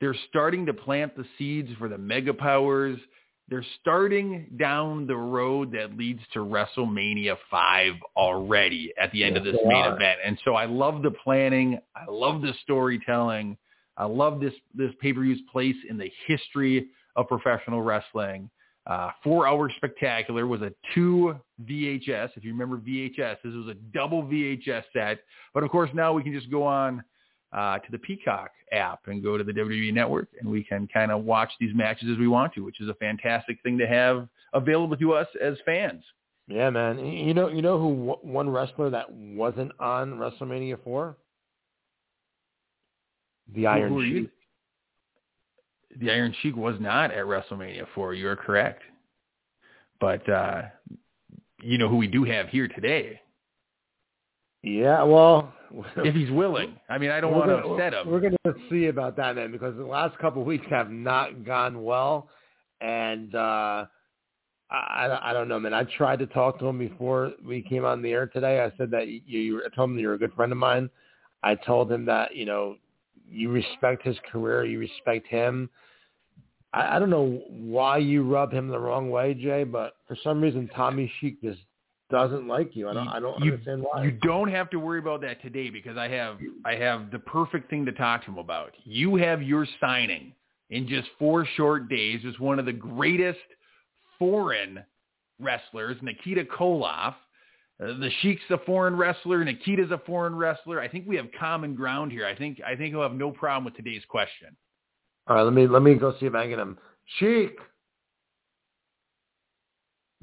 they're 0.00 0.16
starting 0.28 0.66
to 0.66 0.74
plant 0.74 1.16
the 1.16 1.24
seeds 1.38 1.70
for 1.78 1.88
the 1.88 1.98
mega 1.98 2.34
powers 2.34 2.98
they're 3.50 3.66
starting 3.80 4.46
down 4.56 5.08
the 5.08 5.16
road 5.16 5.72
that 5.72 5.96
leads 5.98 6.20
to 6.32 6.38
WrestleMania 6.38 7.36
5 7.50 7.94
already 8.16 8.92
at 8.98 9.10
the 9.10 9.24
end 9.24 9.34
yes, 9.34 9.44
of 9.44 9.52
this 9.52 9.60
main 9.64 9.82
are. 9.82 9.96
event. 9.96 10.20
And 10.24 10.38
so 10.44 10.54
I 10.54 10.66
love 10.66 11.02
the 11.02 11.10
planning. 11.10 11.80
I 11.96 12.08
love 12.08 12.42
the 12.42 12.54
storytelling. 12.62 13.56
I 13.96 14.04
love 14.04 14.40
this, 14.40 14.54
this 14.72 14.92
pay-per-view's 15.00 15.40
place 15.50 15.74
in 15.88 15.98
the 15.98 16.10
history 16.28 16.90
of 17.16 17.26
professional 17.26 17.82
wrestling. 17.82 18.48
Uh, 18.86 19.10
four-hour 19.24 19.70
spectacular 19.76 20.46
was 20.46 20.62
a 20.62 20.72
two 20.94 21.34
VHS. 21.64 22.30
If 22.36 22.44
you 22.44 22.52
remember 22.52 22.78
VHS, 22.78 23.38
this 23.42 23.52
was 23.52 23.66
a 23.68 23.74
double 23.92 24.22
VHS 24.22 24.84
set. 24.92 25.18
But 25.52 25.64
of 25.64 25.70
course, 25.70 25.90
now 25.92 26.12
we 26.12 26.22
can 26.22 26.32
just 26.32 26.50
go 26.52 26.62
on 26.62 27.02
uh, 27.52 27.78
to 27.78 27.90
the 27.90 27.98
Peacock 27.98 28.50
app 28.72 29.00
and 29.06 29.22
go 29.22 29.36
to 29.36 29.44
the 29.44 29.52
WWE 29.52 29.92
Network, 29.92 30.28
and 30.40 30.48
we 30.48 30.62
can 30.62 30.88
kind 30.92 31.10
of 31.10 31.24
watch 31.24 31.50
these 31.58 31.74
matches 31.74 32.08
as 32.10 32.18
we 32.18 32.28
want 32.28 32.52
to, 32.54 32.64
which 32.64 32.80
is 32.80 32.88
a 32.88 32.94
fantastic 32.94 33.58
thing 33.62 33.78
to 33.78 33.86
have 33.86 34.28
available 34.52 34.96
to 34.96 35.12
us 35.12 35.26
as 35.42 35.56
fans. 35.64 36.02
Yeah, 36.46 36.70
man. 36.70 36.98
You 36.98 37.32
know, 37.34 37.48
you 37.48 37.62
know 37.62 37.78
who 37.78 38.16
one 38.22 38.50
wrestler 38.50 38.90
that 38.90 39.10
wasn't 39.10 39.72
on 39.78 40.14
WrestleMania 40.14 40.82
four? 40.82 41.16
The 43.54 43.66
Iron 43.66 43.92
Who 43.92 44.04
Sheik. 44.04 44.30
The 46.00 46.10
Iron 46.10 46.34
Sheik 46.40 46.56
was 46.56 46.76
not 46.80 47.10
at 47.10 47.24
WrestleMania 47.24 47.86
four. 47.94 48.14
You 48.14 48.28
are 48.28 48.36
correct, 48.36 48.82
but 50.00 50.28
uh, 50.28 50.62
you 51.62 51.78
know 51.78 51.88
who 51.88 51.96
we 51.96 52.06
do 52.06 52.24
have 52.24 52.48
here 52.48 52.68
today, 52.68 53.20
Yeah, 54.62 55.02
well, 55.04 55.52
if 55.96 56.14
he's 56.14 56.30
willing. 56.30 56.76
I 56.88 56.98
mean, 56.98 57.10
I 57.10 57.20
don't 57.20 57.32
want 57.32 57.48
to 57.48 57.56
upset 57.56 57.94
him. 57.94 58.10
We're 58.10 58.20
going 58.20 58.36
to 58.44 58.54
see 58.68 58.86
about 58.86 59.16
that, 59.16 59.36
man, 59.36 59.52
because 59.52 59.76
the 59.76 59.84
last 59.84 60.18
couple 60.18 60.42
of 60.42 60.46
weeks 60.46 60.66
have 60.68 60.90
not 60.90 61.44
gone 61.44 61.82
well, 61.82 62.28
and 62.80 63.34
uh, 63.34 63.86
I, 64.70 65.18
I 65.22 65.32
don't 65.32 65.48
know, 65.48 65.58
man. 65.58 65.72
I 65.72 65.84
tried 65.84 66.18
to 66.20 66.26
talk 66.26 66.58
to 66.60 66.66
him 66.66 66.78
before 66.78 67.32
we 67.44 67.62
came 67.62 67.84
on 67.84 68.02
the 68.02 68.12
air 68.12 68.26
today. 68.26 68.60
I 68.60 68.76
said 68.76 68.90
that 68.90 69.08
you, 69.08 69.20
you 69.26 69.62
I 69.64 69.74
told 69.74 69.90
him 69.90 69.98
you're 69.98 70.14
a 70.14 70.18
good 70.18 70.34
friend 70.34 70.52
of 70.52 70.58
mine. 70.58 70.90
I 71.42 71.54
told 71.54 71.90
him 71.90 72.04
that 72.06 72.36
you 72.36 72.44
know 72.44 72.76
you 73.28 73.50
respect 73.50 74.04
his 74.04 74.16
career, 74.30 74.64
you 74.64 74.78
respect 74.78 75.26
him. 75.26 75.70
I, 76.72 76.96
I 76.96 76.98
don't 76.98 77.10
know 77.10 77.42
why 77.48 77.98
you 77.98 78.22
rub 78.22 78.52
him 78.52 78.68
the 78.68 78.78
wrong 78.78 79.10
way, 79.10 79.34
Jay, 79.34 79.64
but 79.64 79.94
for 80.06 80.16
some 80.22 80.40
reason 80.40 80.68
Tommy 80.74 81.10
Sheik 81.18 81.40
just 81.42 81.60
doesn't 82.10 82.46
like 82.46 82.74
you. 82.76 82.88
I 82.88 82.94
don't 82.94 83.08
I 83.08 83.20
don't 83.20 83.42
You- 83.44 83.52
understand 83.52 83.82
why. 83.82 84.04
You 84.04 84.10
don't 84.10 84.48
have 84.48 84.70
to 84.70 84.78
worry 84.78 84.98
about 84.98 85.20
that 85.22 85.40
today 85.42 85.70
because 85.70 85.96
I 85.96 86.08
have 86.08 86.38
I 86.64 86.74
have 86.74 87.10
the 87.10 87.18
perfect 87.18 87.70
thing 87.70 87.84
to 87.86 87.92
talk 87.92 88.24
to 88.24 88.30
him 88.32 88.38
about. 88.38 88.74
You 88.84 89.16
have 89.16 89.42
your 89.42 89.66
signing 89.80 90.34
in 90.70 90.86
just 90.86 91.08
four 91.18 91.44
short 91.56 91.88
days 91.88 92.24
as 92.24 92.38
one 92.38 92.58
of 92.58 92.64
the 92.66 92.72
greatest 92.72 93.38
foreign 94.18 94.84
wrestlers, 95.38 95.96
Nikita 96.02 96.44
Koloff. 96.44 97.14
Uh, 97.82 97.98
the 97.98 98.10
Sheik's 98.20 98.42
a 98.50 98.58
foreign 98.58 98.94
wrestler. 98.94 99.42
Nikita's 99.42 99.90
a 99.90 99.98
foreign 99.98 100.36
wrestler. 100.36 100.80
I 100.80 100.88
think 100.88 101.06
we 101.08 101.16
have 101.16 101.26
common 101.38 101.74
ground 101.74 102.12
here. 102.12 102.26
I 102.26 102.34
think 102.36 102.60
I 102.66 102.76
think 102.76 102.92
he'll 102.92 103.02
have 103.02 103.14
no 103.14 103.30
problem 103.30 103.64
with 103.64 103.74
today's 103.74 104.04
question. 104.08 104.54
All 105.26 105.36
right, 105.36 105.42
let 105.42 105.54
me 105.54 105.66
let 105.66 105.82
me 105.82 105.94
go 105.94 106.14
see 106.18 106.26
if 106.26 106.34
I 106.34 106.42
can 106.42 106.50
get 106.50 106.58
him. 106.58 106.78
Sheik, 107.18 107.58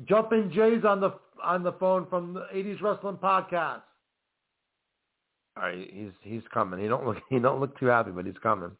Jumping 0.05 0.51
Jay's 0.51 0.85
on 0.85 1.01
the 1.01 1.11
on 1.43 1.63
the 1.63 1.73
phone 1.73 2.05
from 2.09 2.33
the 2.33 2.45
'80s 2.53 2.81
Wrestling 2.81 3.17
Podcast. 3.17 3.81
All 5.55 5.63
right, 5.63 5.89
he's 5.91 6.11
he's 6.21 6.43
coming. 6.53 6.79
He 6.79 6.87
don't 6.87 7.05
look 7.05 7.17
he 7.29 7.39
don't 7.39 7.59
look 7.59 7.77
too 7.79 7.87
happy, 7.87 8.11
but 8.11 8.25
he's 8.25 8.37
coming. 8.41 8.71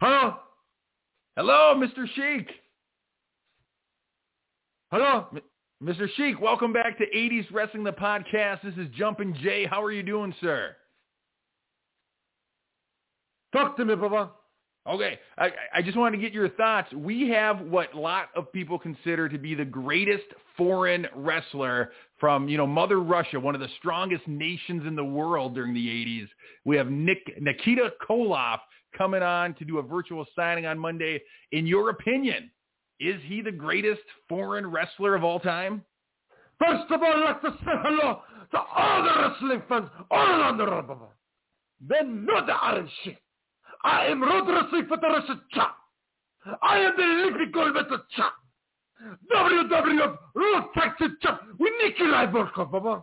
Hello, 0.00 0.36
Hello, 1.36 1.74
Mr. 1.76 2.06
Sheik. 2.14 2.48
hello. 4.90 5.26
Mr. 5.82 6.06
Sheik, 6.16 6.40
welcome 6.40 6.72
back 6.72 6.96
to 6.98 7.04
80s 7.14 7.46
Wrestling 7.52 7.84
the 7.84 7.92
Podcast. 7.92 8.62
This 8.62 8.74
is 8.76 8.88
Jumping 8.96 9.34
Jay. 9.42 9.66
How 9.66 9.82
are 9.82 9.90
you 9.92 10.02
doing, 10.02 10.34
sir? 10.40 10.76
Talk 13.52 13.76
to 13.76 13.84
me, 13.84 13.94
Baba. 13.94 14.30
Okay, 14.86 15.18
I, 15.38 15.50
I 15.76 15.82
just 15.82 15.96
wanted 15.96 16.18
to 16.18 16.22
get 16.22 16.34
your 16.34 16.50
thoughts. 16.50 16.92
We 16.92 17.30
have 17.30 17.60
what 17.62 17.94
a 17.94 17.98
lot 17.98 18.28
of 18.36 18.52
people 18.52 18.78
consider 18.78 19.30
to 19.30 19.38
be 19.38 19.54
the 19.54 19.64
greatest 19.64 20.24
foreign 20.58 21.06
wrestler 21.16 21.92
from, 22.20 22.48
you 22.48 22.58
know, 22.58 22.66
Mother 22.66 23.00
Russia, 23.00 23.40
one 23.40 23.54
of 23.54 23.62
the 23.62 23.68
strongest 23.78 24.28
nations 24.28 24.86
in 24.86 24.94
the 24.94 25.04
world 25.04 25.54
during 25.54 25.72
the 25.72 25.86
80s. 25.86 26.28
We 26.66 26.76
have 26.76 26.90
Nick, 26.90 27.18
Nikita 27.40 27.94
Koloff 28.06 28.58
coming 28.96 29.22
on 29.22 29.54
to 29.54 29.64
do 29.64 29.78
a 29.78 29.82
virtual 29.82 30.26
signing 30.36 30.66
on 30.66 30.78
Monday. 30.78 31.22
In 31.52 31.66
your 31.66 31.88
opinion, 31.88 32.50
is 33.00 33.20
he 33.24 33.40
the 33.40 33.52
greatest 33.52 34.02
foreign 34.28 34.66
wrestler 34.66 35.14
of 35.14 35.24
all 35.24 35.40
time? 35.40 35.82
First 36.58 36.90
of 36.90 37.02
all, 37.02 37.10
I'd 37.10 37.24
like 37.24 37.40
to 37.40 37.50
say 37.64 37.72
hello 37.82 38.20
to 38.50 38.58
all 38.58 39.02
the 39.02 39.28
wrestling 39.28 39.62
fans 39.66 39.88
all 40.10 40.26
around 40.26 40.58
the 40.58 40.64
world. 40.64 41.08
They 41.80 42.02
know 42.02 42.44
the 42.46 42.52
Iron 42.52 42.88
Sheik. 43.02 43.18
I 43.84 44.06
am 44.06 44.20
Federation 44.20 45.40
champ. 45.52 45.74
I 46.62 46.78
am 46.78 46.92
the 46.96 47.02
Olympic 47.02 47.52
gold 47.52 47.74
medal 47.74 48.00
champ. 48.16 48.32
WWF 49.30 50.16
Road 50.34 50.64
Tag 50.74 50.96
Team 50.98 51.16
champ 51.22 51.40
with 51.58 51.72
Nikolai 51.82 52.26
Volkoff, 52.26 52.72
Baba. 52.72 53.02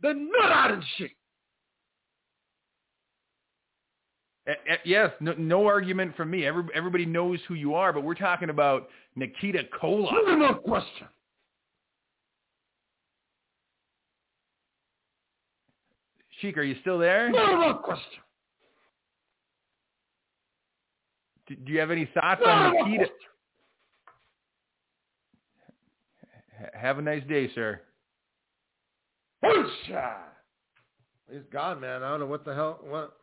They 0.00 0.12
know 0.12 0.30
the 0.42 0.54
Iron 0.54 0.84
Sheik. 0.96 1.16
Eh, 4.46 4.52
eh, 4.68 4.76
Yes, 4.84 5.10
no, 5.20 5.34
no 5.38 5.66
argument 5.66 6.16
from 6.16 6.30
me. 6.30 6.46
Every, 6.46 6.64
everybody 6.74 7.06
knows 7.06 7.38
who 7.48 7.54
you 7.54 7.74
are, 7.74 7.92
but 7.92 8.02
we're 8.02 8.14
talking 8.14 8.50
about 8.50 8.88
Nikita 9.16 9.64
Koloff. 9.80 10.12
No 10.38 10.54
question. 10.54 11.08
Sheik, 16.40 16.58
are 16.58 16.62
you 16.62 16.76
still 16.80 16.98
there? 16.98 17.30
No 17.30 17.56
more 17.56 17.74
question. 17.74 18.20
Do, 21.64 21.72
you 21.72 21.78
have 21.80 21.90
any 21.90 22.08
thoughts 22.14 22.42
on 22.46 22.74
Nikita? 22.74 23.10
Have 26.74 26.98
a 26.98 27.02
nice 27.02 27.22
day, 27.28 27.50
sir. 27.54 27.80
He's 31.30 31.42
gone, 31.52 31.80
man. 31.80 32.02
I 32.02 32.10
don't 32.10 32.20
know 32.20 32.26
what 32.26 32.44
the 32.44 32.54
hell. 32.54 32.78
What? 32.82 33.14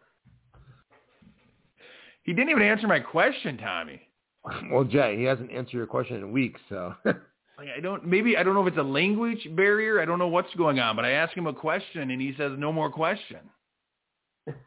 He 2.24 2.34
didn't 2.34 2.50
even 2.50 2.64
answer 2.64 2.88
my 2.88 3.00
question, 3.00 3.58
Tommy. 3.58 4.02
Well, 4.72 4.86
Jay, 4.86 5.18
he 5.18 5.24
hasn't 5.26 5.52
answered 5.52 5.74
your 5.74 5.86
question 5.86 6.16
in 6.16 6.32
weeks, 6.32 6.62
so. 6.70 6.96
I 7.06 7.82
don't. 7.82 8.06
Maybe 8.06 8.38
I 8.38 8.44
don't 8.44 8.54
know 8.54 8.62
if 8.62 8.70
it's 8.70 8.78
a 8.78 8.84
language 8.84 9.48
barrier. 9.52 10.00
I 10.00 10.06
don't 10.06 10.18
know 10.18 10.30
what's 10.30 10.54
going 10.56 10.80
on, 10.80 10.96
but 10.96 11.04
I 11.04 11.12
asked 11.12 11.34
him 11.34 11.46
a 11.48 11.54
question 11.54 12.12
and 12.12 12.22
he 12.22 12.34
says 12.38 12.54
no 12.58 12.72
more 12.72 12.90
question. 12.90 13.40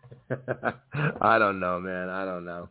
I 1.21 1.39
don't 1.39 1.59
know, 1.59 1.81
man. 1.81 2.11
I 2.11 2.25
don't 2.25 2.45
know. 2.45 2.69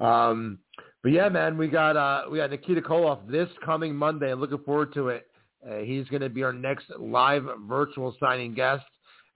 Um, 0.00 0.58
but 1.02 1.12
yeah, 1.12 1.28
man, 1.28 1.56
we 1.56 1.68
got 1.68 1.96
uh, 1.96 2.24
we 2.30 2.38
got 2.38 2.50
Nikita 2.50 2.80
Koloff 2.80 3.28
this 3.30 3.48
coming 3.64 3.94
Monday. 3.94 4.34
Looking 4.34 4.58
forward 4.58 4.92
to 4.94 5.08
it. 5.08 5.26
Uh, 5.68 5.78
he's 5.78 6.06
going 6.08 6.22
to 6.22 6.28
be 6.28 6.42
our 6.42 6.52
next 6.52 6.86
live 6.98 7.44
virtual 7.68 8.14
signing 8.20 8.54
guest, 8.54 8.84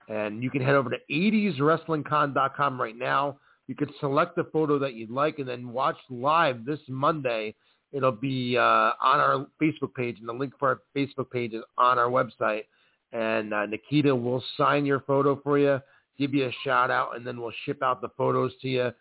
and 0.08 0.42
you 0.42 0.50
can 0.50 0.62
head 0.62 0.74
over 0.74 0.90
to 0.90 0.96
80swrestlingcon.com 1.10 2.80
right 2.80 2.96
now. 2.96 3.38
You 3.66 3.74
can 3.74 3.88
select 4.00 4.36
the 4.36 4.44
photo 4.44 4.78
that 4.78 4.94
you'd 4.94 5.10
like, 5.10 5.38
and 5.38 5.48
then 5.48 5.72
watch 5.72 5.96
live 6.10 6.64
this 6.64 6.80
Monday. 6.88 7.54
It'll 7.92 8.12
be 8.12 8.56
uh, 8.56 8.60
on 8.60 9.20
our 9.20 9.46
Facebook 9.60 9.94
page, 9.94 10.18
and 10.20 10.28
the 10.28 10.32
link 10.32 10.54
for 10.58 10.68
our 10.68 10.80
Facebook 10.96 11.30
page 11.30 11.54
is 11.54 11.62
on 11.76 11.98
our 11.98 12.08
website. 12.08 12.64
And 13.12 13.52
uh, 13.52 13.66
Nikita 13.66 14.14
will 14.14 14.42
sign 14.56 14.86
your 14.86 15.00
photo 15.00 15.40
for 15.42 15.58
you 15.58 15.80
give 16.18 16.34
you 16.34 16.46
a 16.46 16.52
shout 16.64 16.90
out, 16.90 17.16
and 17.16 17.26
then 17.26 17.40
we'll 17.40 17.52
ship 17.64 17.82
out 17.82 18.00
the 18.00 18.08
photos 18.16 18.52
to 18.62 18.68
you 18.68 18.92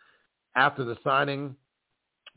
after 0.56 0.84
the 0.84 0.98
signing. 1.04 1.56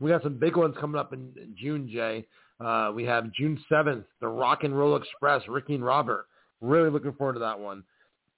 We 0.01 0.11
got 0.11 0.23
some 0.23 0.39
big 0.39 0.57
ones 0.57 0.75
coming 0.81 0.99
up 0.99 1.13
in, 1.13 1.33
June, 1.57 1.89
Jay. 1.91 2.27
Uh, 2.61 2.93
we 2.95 3.05
have 3.05 3.33
June 3.33 3.63
7th, 3.71 4.05
the 4.21 4.29
Rock 4.29 4.65
and 4.65 4.77
Roll 4.77 4.97
Express, 4.97 5.43
Ricky 5.49 5.75
and 5.75 5.85
Robert. 5.85 6.27
Really 6.61 6.91
looking 6.91 7.13
forward 7.13 7.35
to 7.35 7.41
that 7.41 7.59
one. 7.59 7.85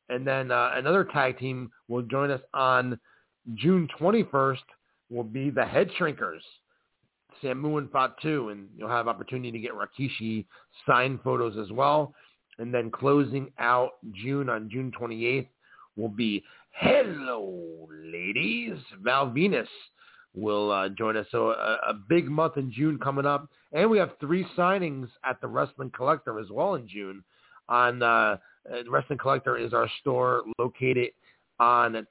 And 0.09 0.27
then 0.27 0.51
uh, 0.51 0.72
another 0.74 1.05
tag 1.05 1.39
team 1.39 1.70
will 1.89 2.03
join 2.03 2.31
us 2.31 2.41
on 2.55 2.99
June 3.55 3.89
21st 4.01 4.59
will 5.11 5.24
be 5.24 5.51
the 5.51 5.64
Head 5.64 5.91
Shrinkers, 5.99 6.41
Samu 7.43 7.79
and 7.79 7.91
Fatu, 7.91 8.49
and 8.51 8.68
you'll 8.77 8.89
have 8.89 9.09
opportunity 9.09 9.53
to 9.53 9.59
get 9.59 9.72
Rikishi 9.72 10.47
signed 10.87 11.20
photos 11.22 11.57
as 11.57 11.70
well. 11.70 12.14
And 12.59 12.72
then 12.72 12.91
closing 12.91 13.53
out 13.59 13.93
June 14.12 14.49
on 14.49 14.70
June 14.70 14.93
28th 14.99 15.49
will 15.97 16.09
be 16.09 16.43
Hello, 16.79 17.89
ladies. 17.91 18.77
Val 19.03 19.31
Venis 19.31 19.66
will 20.35 20.70
uh, 20.70 20.91
join 20.91 21.16
us. 21.16 21.27
So 21.31 21.53
a, 21.53 21.79
a 21.89 21.95
big 21.95 22.29
month 22.29 22.59
in 22.59 22.70
June 22.70 22.99
coming 22.99 23.24
up. 23.24 23.49
And 23.72 23.89
we 23.89 23.97
have 23.97 24.11
three 24.20 24.47
signings 24.59 25.09
at 25.24 25.41
the 25.41 25.47
Wrestling 25.47 25.91
Collector 25.97 26.39
as 26.39 26.51
well 26.51 26.74
in 26.74 26.87
June. 26.87 27.24
On 27.70 28.03
uh, 28.03 28.07
uh, 28.07 28.37
Wrestling 28.91 29.18
Collector 29.18 29.57
is 29.57 29.72
our 29.72 29.89
store 30.01 30.43
located 30.59 31.12
on 31.59 32.07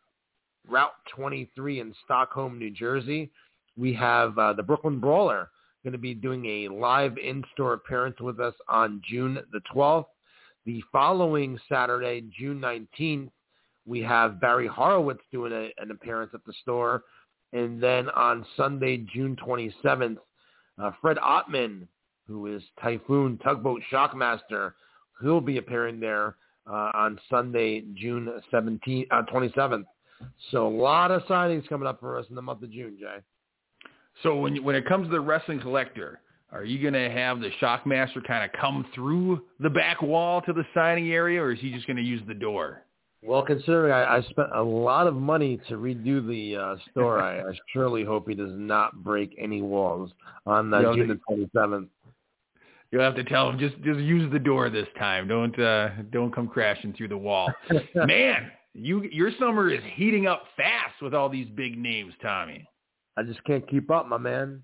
Route 0.67 0.91
23 1.15 1.81
in 1.81 1.93
Stockholm, 2.03 2.57
New 2.57 2.71
Jersey. 2.71 3.29
We 3.77 3.93
have 3.93 4.35
uh, 4.39 4.53
the 4.53 4.63
Brooklyn 4.63 4.99
Brawler 4.99 5.51
going 5.83 5.91
to 5.91 5.99
be 5.99 6.15
doing 6.15 6.43
a 6.45 6.73
live 6.73 7.19
in-store 7.19 7.73
appearance 7.73 8.19
with 8.19 8.39
us 8.39 8.55
on 8.67 8.99
June 9.07 9.37
the 9.51 9.61
12th. 9.73 10.07
The 10.65 10.81
following 10.91 11.59
Saturday, 11.69 12.23
June 12.35 12.59
19th, 12.59 13.29
we 13.85 14.01
have 14.01 14.41
Barry 14.41 14.67
Horowitz 14.67 15.21
doing 15.31 15.51
a, 15.51 15.71
an 15.81 15.91
appearance 15.91 16.31
at 16.33 16.45
the 16.45 16.53
store. 16.61 17.03
And 17.53 17.81
then 17.81 18.09
on 18.09 18.45
Sunday, 18.57 18.97
June 19.13 19.37
27th, 19.45 20.17
uh, 20.81 20.91
Fred 21.01 21.17
Ottman, 21.17 21.87
who 22.27 22.47
is 22.53 22.63
Typhoon 22.81 23.37
Tugboat 23.37 23.81
Shockmaster, 23.91 24.73
he'll 25.21 25.41
be 25.41 25.57
appearing 25.57 25.99
there 25.99 26.35
uh, 26.69 26.91
on 26.93 27.19
Sunday, 27.29 27.83
June 27.95 28.41
17th, 28.51 29.07
uh, 29.11 29.21
27th. 29.31 29.85
So 30.51 30.67
a 30.67 30.69
lot 30.69 31.11
of 31.11 31.21
signings 31.23 31.67
coming 31.67 31.87
up 31.87 31.99
for 31.99 32.17
us 32.17 32.25
in 32.29 32.35
the 32.35 32.41
month 32.41 32.63
of 32.63 32.71
June, 32.71 32.97
Jay. 32.99 33.17
So 34.23 34.37
when 34.37 34.63
when 34.63 34.75
it 34.75 34.85
comes 34.87 35.07
to 35.07 35.11
the 35.11 35.19
wrestling 35.19 35.59
collector, 35.59 36.21
are 36.51 36.63
you 36.63 36.81
going 36.81 36.93
to 36.93 37.09
have 37.09 37.41
the 37.41 37.49
Shockmaster 37.61 38.25
kind 38.25 38.45
of 38.45 38.59
come 38.59 38.85
through 38.95 39.43
the 39.59 39.69
back 39.69 40.01
wall 40.01 40.41
to 40.43 40.53
the 40.53 40.63
signing 40.73 41.11
area, 41.11 41.41
or 41.41 41.51
is 41.51 41.59
he 41.59 41.71
just 41.71 41.85
going 41.85 41.97
to 41.97 42.03
use 42.03 42.21
the 42.27 42.33
door? 42.33 42.84
Well, 43.25 43.41
considering 43.41 43.91
I, 43.91 44.17
I 44.17 44.21
spent 44.29 44.49
a 44.53 44.61
lot 44.61 45.07
of 45.07 45.15
money 45.15 45.59
to 45.67 45.75
redo 45.75 46.25
the 46.27 46.55
uh, 46.55 46.75
store, 46.91 47.19
I, 47.19 47.39
I 47.39 47.53
surely 47.73 48.03
hope 48.03 48.27
he 48.27 48.35
does 48.35 48.53
not 48.53 49.03
break 49.03 49.35
any 49.39 49.61
walls 49.61 50.11
on 50.45 50.73
uh, 50.73 50.93
June 50.93 51.07
the 51.07 51.19
twenty 51.27 51.49
seventh. 51.55 51.89
You'll 52.91 53.01
have 53.01 53.15
to 53.15 53.23
tell 53.23 53.49
him 53.49 53.57
just 53.57 53.75
just 53.83 53.99
use 53.99 54.31
the 54.31 54.39
door 54.39 54.69
this 54.69 54.87
time. 54.97 55.27
Don't 55.27 55.57
uh, 55.59 55.89
don't 56.11 56.33
come 56.33 56.47
crashing 56.47 56.93
through 56.93 57.07
the 57.07 57.17
wall. 57.17 57.51
Man, 57.95 58.51
you 58.73 59.03
your 59.11 59.31
summer 59.39 59.71
is 59.71 59.81
heating 59.95 60.27
up 60.27 60.43
fast 60.55 61.01
with 61.01 61.13
all 61.13 61.29
these 61.29 61.47
big 61.55 61.77
names, 61.77 62.13
Tommy. 62.21 62.67
I 63.17 63.23
just 63.23 63.43
can't 63.45 63.67
keep 63.67 63.89
up, 63.89 64.07
my 64.07 64.17
man. 64.17 64.61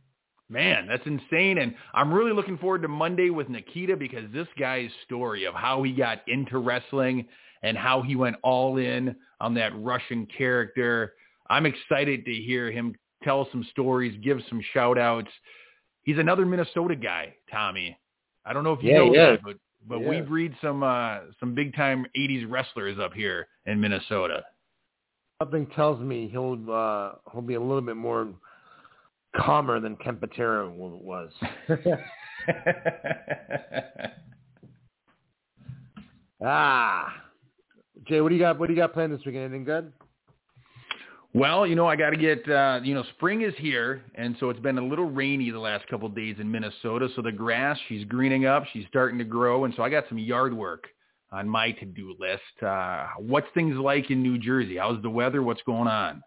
Man, 0.49 0.85
that's 0.87 1.05
insane. 1.05 1.59
And 1.59 1.73
I'm 1.93 2.13
really 2.13 2.33
looking 2.33 2.57
forward 2.57 2.81
to 2.81 2.89
Monday 2.89 3.29
with 3.29 3.47
Nikita 3.47 3.95
because 3.95 4.25
this 4.33 4.47
guy's 4.59 4.89
story 5.05 5.45
of 5.45 5.53
how 5.53 5.81
he 5.83 5.93
got 5.93 6.19
into 6.27 6.57
wrestling 6.57 7.25
and 7.63 7.77
how 7.77 8.01
he 8.01 8.15
went 8.15 8.35
all 8.43 8.77
in 8.77 9.15
on 9.39 9.53
that 9.55 9.71
Russian 9.75 10.27
character. 10.37 11.13
I'm 11.49 11.65
excited 11.65 12.25
to 12.25 12.33
hear 12.33 12.71
him 12.71 12.95
tell 13.23 13.47
some 13.51 13.63
stories, 13.71 14.17
give 14.23 14.39
some 14.49 14.61
shout 14.73 14.97
outs. 14.97 15.29
He's 16.03 16.17
another 16.17 16.45
Minnesota 16.45 16.95
guy, 16.95 17.35
Tommy. 17.51 17.97
I 18.45 18.53
don't 18.53 18.63
know 18.63 18.73
if 18.73 18.81
you 18.83 18.91
yeah, 18.91 18.97
know 18.97 19.13
yeah. 19.13 19.31
that, 19.31 19.43
but 19.43 19.57
but 19.87 19.99
Yeah. 19.99 20.09
we 20.09 20.21
breed 20.21 20.55
some 20.61 20.83
uh 20.83 21.19
some 21.39 21.53
big 21.55 21.75
time 21.75 22.05
80s 22.17 22.49
wrestlers 22.49 22.97
up 22.99 23.13
here 23.13 23.47
in 23.65 23.79
Minnesota. 23.79 24.43
Something 25.41 25.67
tells 25.67 25.99
me 25.99 26.27
he'll 26.29 26.71
uh, 26.71 27.13
he'll 27.31 27.41
be 27.41 27.55
a 27.55 27.59
little 27.59 27.81
bit 27.81 27.95
more 27.95 28.27
calmer 29.35 29.79
than 29.79 29.95
Ken 29.97 30.17
Patera 30.17 30.69
was. 30.69 31.31
ah, 36.43 37.13
Jay, 38.07 38.21
what 38.21 38.29
do 38.29 38.35
you 38.35 38.41
got? 38.41 38.59
What 38.59 38.67
do 38.67 38.73
you 38.73 38.79
got 38.79 38.93
planned 38.93 39.13
this 39.13 39.25
weekend? 39.25 39.45
Anything 39.45 39.63
good? 39.63 39.91
Well, 41.33 41.65
you 41.65 41.75
know, 41.75 41.87
I 41.87 41.95
got 41.95 42.09
to 42.09 42.17
get, 42.17 42.47
uh, 42.49 42.81
you 42.83 42.93
know, 42.93 43.03
spring 43.15 43.41
is 43.41 43.53
here, 43.57 44.03
and 44.15 44.35
so 44.39 44.49
it's 44.49 44.59
been 44.59 44.77
a 44.77 44.85
little 44.85 45.09
rainy 45.09 45.49
the 45.49 45.59
last 45.59 45.87
couple 45.87 46.07
of 46.07 46.13
days 46.13 46.35
in 46.39 46.51
Minnesota. 46.51 47.07
So 47.15 47.21
the 47.21 47.31
grass, 47.31 47.77
she's 47.87 48.03
greening 48.03 48.45
up, 48.45 48.65
she's 48.73 48.85
starting 48.89 49.17
to 49.17 49.23
grow, 49.23 49.63
and 49.63 49.73
so 49.75 49.83
I 49.83 49.89
got 49.89 50.03
some 50.09 50.17
yard 50.17 50.53
work 50.53 50.87
on 51.31 51.47
my 51.47 51.71
to-do 51.71 52.15
list. 52.19 52.41
Uh, 52.61 53.07
what's 53.17 53.47
things 53.53 53.77
like 53.77 54.11
in 54.11 54.21
New 54.21 54.37
Jersey? 54.37 54.75
How's 54.75 55.01
the 55.01 55.09
weather? 55.09 55.41
What's 55.41 55.61
going 55.61 55.87
on? 55.87 56.21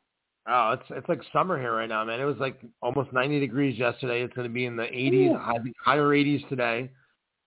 Oh, 0.49 0.73
it's 0.73 0.85
it's 0.91 1.09
like 1.09 1.21
summer 1.33 1.59
here 1.59 1.75
right 1.75 1.89
now, 1.89 2.05
man. 2.05 2.21
It 2.21 2.25
was 2.25 2.37
like 2.39 2.61
almost 2.83 3.13
90 3.13 3.41
degrees 3.41 3.79
yesterday. 3.79 4.23
It's 4.23 4.35
going 4.35 4.49
to 4.49 4.53
be 4.53 4.67
in 4.67 4.77
the 4.77 4.85
80s, 4.85 5.39
high, 5.39 5.57
higher 5.83 6.09
80s 6.09 6.49
today. 6.49 6.91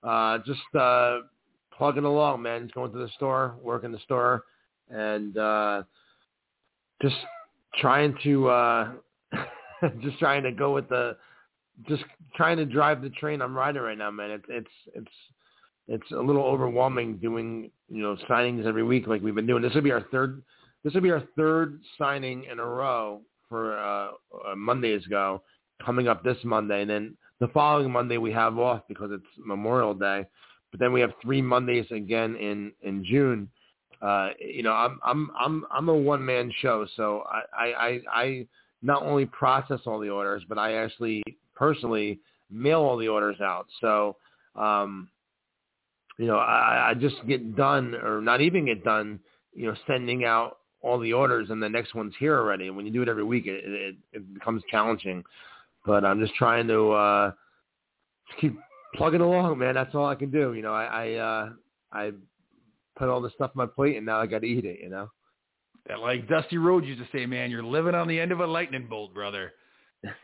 Uh, 0.03 0.39
just 0.45 0.61
uh, 0.75 1.19
plugging 1.77 2.05
along, 2.05 2.41
man. 2.41 2.69
Going 2.73 2.91
to 2.91 2.97
the 2.97 3.09
store, 3.15 3.55
working 3.61 3.91
the 3.91 3.99
store, 3.99 4.43
and 4.89 5.37
uh, 5.37 5.83
just 7.01 7.15
trying 7.75 8.15
to 8.23 8.49
uh, 8.49 8.91
just 10.01 10.19
trying 10.19 10.43
to 10.43 10.51
go 10.51 10.73
with 10.73 10.89
the 10.89 11.17
just 11.87 12.03
trying 12.35 12.57
to 12.57 12.65
drive 12.65 13.01
the 13.01 13.09
train 13.11 13.41
I'm 13.41 13.55
riding 13.55 13.81
right 13.81 13.97
now, 13.97 14.11
man. 14.11 14.31
It's 14.31 14.45
it's 14.49 14.67
it's 14.95 15.11
it's 15.87 16.11
a 16.11 16.19
little 16.19 16.43
overwhelming 16.43 17.17
doing 17.17 17.71
you 17.89 18.01
know 18.01 18.17
signings 18.29 18.65
every 18.65 18.83
week 18.83 19.07
like 19.07 19.21
we've 19.21 19.35
been 19.35 19.47
doing. 19.47 19.61
This 19.61 19.73
will 19.73 19.81
be 19.81 19.91
our 19.91 20.05
third 20.11 20.43
this 20.83 20.93
will 20.93 21.01
be 21.01 21.11
our 21.11 21.23
third 21.35 21.81
signing 21.97 22.45
in 22.51 22.59
a 22.59 22.65
row 22.65 23.21
for 23.49 23.77
uh, 23.77 24.09
uh, 24.49 24.55
Mondays 24.55 25.05
ago, 25.05 25.41
coming 25.83 26.07
up 26.07 26.23
this 26.23 26.37
Monday, 26.43 26.81
and 26.81 26.89
then 26.89 27.17
the 27.39 27.47
following 27.49 27.91
Monday 27.91 28.17
we 28.17 28.31
have 28.31 28.57
off 28.57 28.81
because 28.87 29.11
it's 29.11 29.25
Memorial 29.37 29.93
Day. 29.93 30.25
But 30.77 30.85
then 30.85 30.93
we 30.93 31.01
have 31.01 31.13
three 31.21 31.41
Mondays 31.41 31.87
again 31.91 32.35
in 32.35 32.71
in 32.81 33.03
June. 33.03 33.49
Uh, 33.99 34.29
you 34.39 34.61
know, 34.61 34.73
I'm 34.73 34.99
I'm 35.03 35.31
I'm 35.39 35.65
I'm 35.71 35.89
a 35.89 35.95
one 35.95 36.23
man 36.23 36.51
show, 36.61 36.85
so 36.95 37.23
I, 37.31 37.65
I 37.65 37.99
I 38.13 38.47
not 38.83 39.01
only 39.01 39.25
process 39.25 39.79
all 39.87 39.99
the 39.99 40.09
orders, 40.09 40.43
but 40.47 40.59
I 40.59 40.73
actually 40.73 41.23
personally 41.55 42.19
mail 42.51 42.81
all 42.81 42.95
the 42.97 43.07
orders 43.07 43.41
out. 43.41 43.65
So, 43.81 44.17
um, 44.55 45.09
you 46.19 46.27
know, 46.27 46.37
I, 46.37 46.91
I 46.91 46.93
just 46.93 47.15
get 47.27 47.55
done, 47.55 47.95
or 47.95 48.21
not 48.21 48.41
even 48.41 48.65
get 48.65 48.83
done, 48.83 49.19
you 49.55 49.65
know, 49.65 49.75
sending 49.87 50.25
out 50.25 50.59
all 50.81 50.99
the 50.99 51.11
orders, 51.13 51.49
and 51.49 51.61
the 51.61 51.69
next 51.69 51.95
one's 51.95 52.13
here 52.19 52.37
already. 52.37 52.67
And 52.67 52.75
when 52.75 52.85
you 52.85 52.91
do 52.91 53.01
it 53.01 53.09
every 53.09 53.23
week, 53.23 53.47
it 53.47 53.63
it, 53.65 53.95
it 54.13 54.33
becomes 54.35 54.61
challenging. 54.69 55.23
But 55.87 56.05
I'm 56.05 56.19
just 56.19 56.35
trying 56.35 56.67
to 56.67 56.91
uh, 56.91 57.31
keep 58.39 58.55
plugging 58.95 59.21
along, 59.21 59.59
man. 59.59 59.75
That's 59.75 59.93
all 59.95 60.05
I 60.05 60.15
can 60.15 60.31
do. 60.31 60.53
You 60.53 60.61
know, 60.61 60.73
I 60.73 60.85
I, 60.85 61.13
uh, 61.13 61.49
I 61.91 62.11
put 62.97 63.09
all 63.09 63.21
this 63.21 63.33
stuff 63.33 63.51
on 63.55 63.57
my 63.57 63.65
plate, 63.65 63.97
and 63.97 64.05
now 64.05 64.19
I 64.19 64.25
got 64.27 64.41
to 64.41 64.47
eat 64.47 64.65
it. 64.65 64.79
You 64.81 64.89
know. 64.89 65.09
That, 65.87 65.99
like 65.99 66.27
Dusty 66.27 66.57
Rhodes 66.57 66.85
used 66.85 66.99
to 66.99 67.07
say, 67.17 67.25
man, 67.25 67.49
you're 67.49 67.63
living 67.63 67.95
on 67.95 68.07
the 68.07 68.19
end 68.19 68.31
of 68.31 68.41
a 68.41 68.45
lightning 68.45 68.87
bolt, 68.89 69.13
brother. 69.13 69.53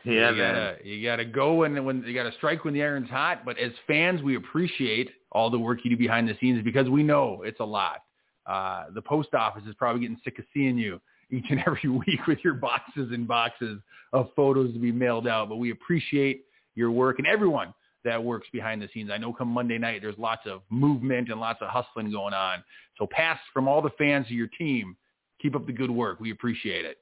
Yeah, 0.04 0.30
you 0.30 0.36
man. 0.36 0.54
gotta 0.54 0.76
you 0.84 1.04
gotta 1.04 1.24
go 1.24 1.64
and 1.64 1.84
when 1.84 2.04
you 2.04 2.14
gotta 2.14 2.30
strike 2.36 2.64
when 2.64 2.74
the 2.74 2.82
iron's 2.82 3.10
hot. 3.10 3.44
But 3.44 3.58
as 3.58 3.72
fans, 3.88 4.22
we 4.22 4.36
appreciate 4.36 5.10
all 5.32 5.50
the 5.50 5.58
work 5.58 5.80
you 5.82 5.90
do 5.90 5.96
behind 5.96 6.28
the 6.28 6.36
scenes 6.40 6.62
because 6.62 6.88
we 6.88 7.02
know 7.02 7.42
it's 7.44 7.58
a 7.58 7.64
lot. 7.64 7.98
Uh, 8.46 8.84
the 8.94 9.02
post 9.02 9.34
office 9.34 9.64
is 9.66 9.74
probably 9.74 10.02
getting 10.02 10.20
sick 10.22 10.38
of 10.38 10.44
seeing 10.54 10.78
you 10.78 11.00
each 11.30 11.44
and 11.50 11.60
every 11.66 11.90
week 11.90 12.26
with 12.28 12.38
your 12.44 12.54
boxes 12.54 13.10
and 13.12 13.26
boxes 13.26 13.80
of 14.12 14.28
photos 14.36 14.72
to 14.72 14.78
be 14.78 14.92
mailed 14.92 15.26
out. 15.26 15.48
But 15.48 15.56
we 15.56 15.72
appreciate 15.72 16.44
your 16.76 16.92
work 16.92 17.18
and 17.18 17.26
everyone 17.26 17.74
that 18.04 18.22
works 18.22 18.46
behind 18.52 18.82
the 18.82 18.88
scenes. 18.92 19.10
I 19.12 19.18
know 19.18 19.32
come 19.32 19.48
Monday 19.48 19.78
night, 19.78 20.00
there's 20.02 20.18
lots 20.18 20.42
of 20.46 20.62
movement 20.70 21.28
and 21.30 21.40
lots 21.40 21.60
of 21.62 21.68
hustling 21.68 22.10
going 22.10 22.34
on. 22.34 22.62
So 22.98 23.06
pass 23.10 23.38
from 23.52 23.68
all 23.68 23.82
the 23.82 23.90
fans 23.98 24.26
of 24.26 24.32
your 24.32 24.48
team. 24.58 24.96
Keep 25.40 25.56
up 25.56 25.66
the 25.66 25.72
good 25.72 25.90
work. 25.90 26.20
We 26.20 26.30
appreciate 26.30 26.84
it. 26.84 26.98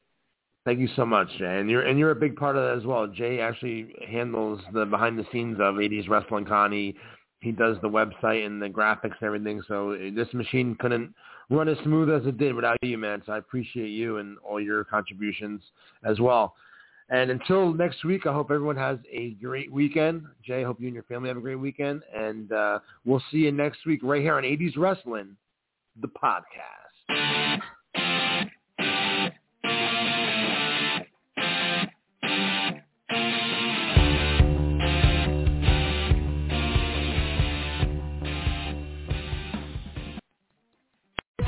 Thank 0.64 0.78
you 0.78 0.88
so 0.94 1.04
much, 1.04 1.28
Jay. 1.38 1.58
And 1.58 1.68
you're 1.68 1.82
and 1.82 1.98
you're 1.98 2.12
a 2.12 2.16
big 2.16 2.36
part 2.36 2.56
of 2.56 2.62
that 2.62 2.78
as 2.78 2.86
well. 2.86 3.08
Jay 3.08 3.40
actually 3.40 3.94
handles 4.08 4.60
the 4.72 4.86
behind 4.86 5.18
the 5.18 5.26
scenes 5.32 5.56
of 5.56 5.74
80s 5.74 6.08
Wrestling 6.08 6.44
Con. 6.44 6.70
He, 6.70 6.96
he 7.40 7.50
does 7.50 7.76
the 7.82 7.88
website 7.88 8.46
and 8.46 8.62
the 8.62 8.68
graphics 8.68 9.16
and 9.20 9.22
everything. 9.22 9.60
So 9.66 9.96
this 10.14 10.32
machine 10.32 10.76
couldn't 10.78 11.12
run 11.50 11.68
as 11.68 11.76
smooth 11.82 12.10
as 12.10 12.26
it 12.26 12.38
did 12.38 12.54
without 12.54 12.76
you, 12.82 12.96
man. 12.96 13.22
So 13.26 13.32
I 13.32 13.38
appreciate 13.38 13.88
you 13.88 14.18
and 14.18 14.38
all 14.38 14.60
your 14.60 14.84
contributions 14.84 15.62
as 16.04 16.20
well. 16.20 16.54
And 17.12 17.30
until 17.30 17.74
next 17.74 18.04
week, 18.04 18.26
I 18.26 18.32
hope 18.32 18.50
everyone 18.50 18.76
has 18.76 18.98
a 19.12 19.32
great 19.34 19.70
weekend. 19.70 20.24
Jay, 20.42 20.62
I 20.62 20.64
hope 20.64 20.80
you 20.80 20.86
and 20.86 20.94
your 20.94 21.04
family 21.04 21.28
have 21.28 21.36
a 21.36 21.42
great 21.42 21.56
weekend. 21.56 22.02
And 22.16 22.50
uh, 22.52 22.78
we'll 23.04 23.22
see 23.30 23.38
you 23.38 23.52
next 23.52 23.84
week 23.84 24.00
right 24.02 24.22
here 24.22 24.36
on 24.36 24.44
80s 24.44 24.78
Wrestling, 24.78 25.36
the 26.00 26.08
podcast. 26.08 26.81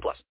plus. 0.00 0.24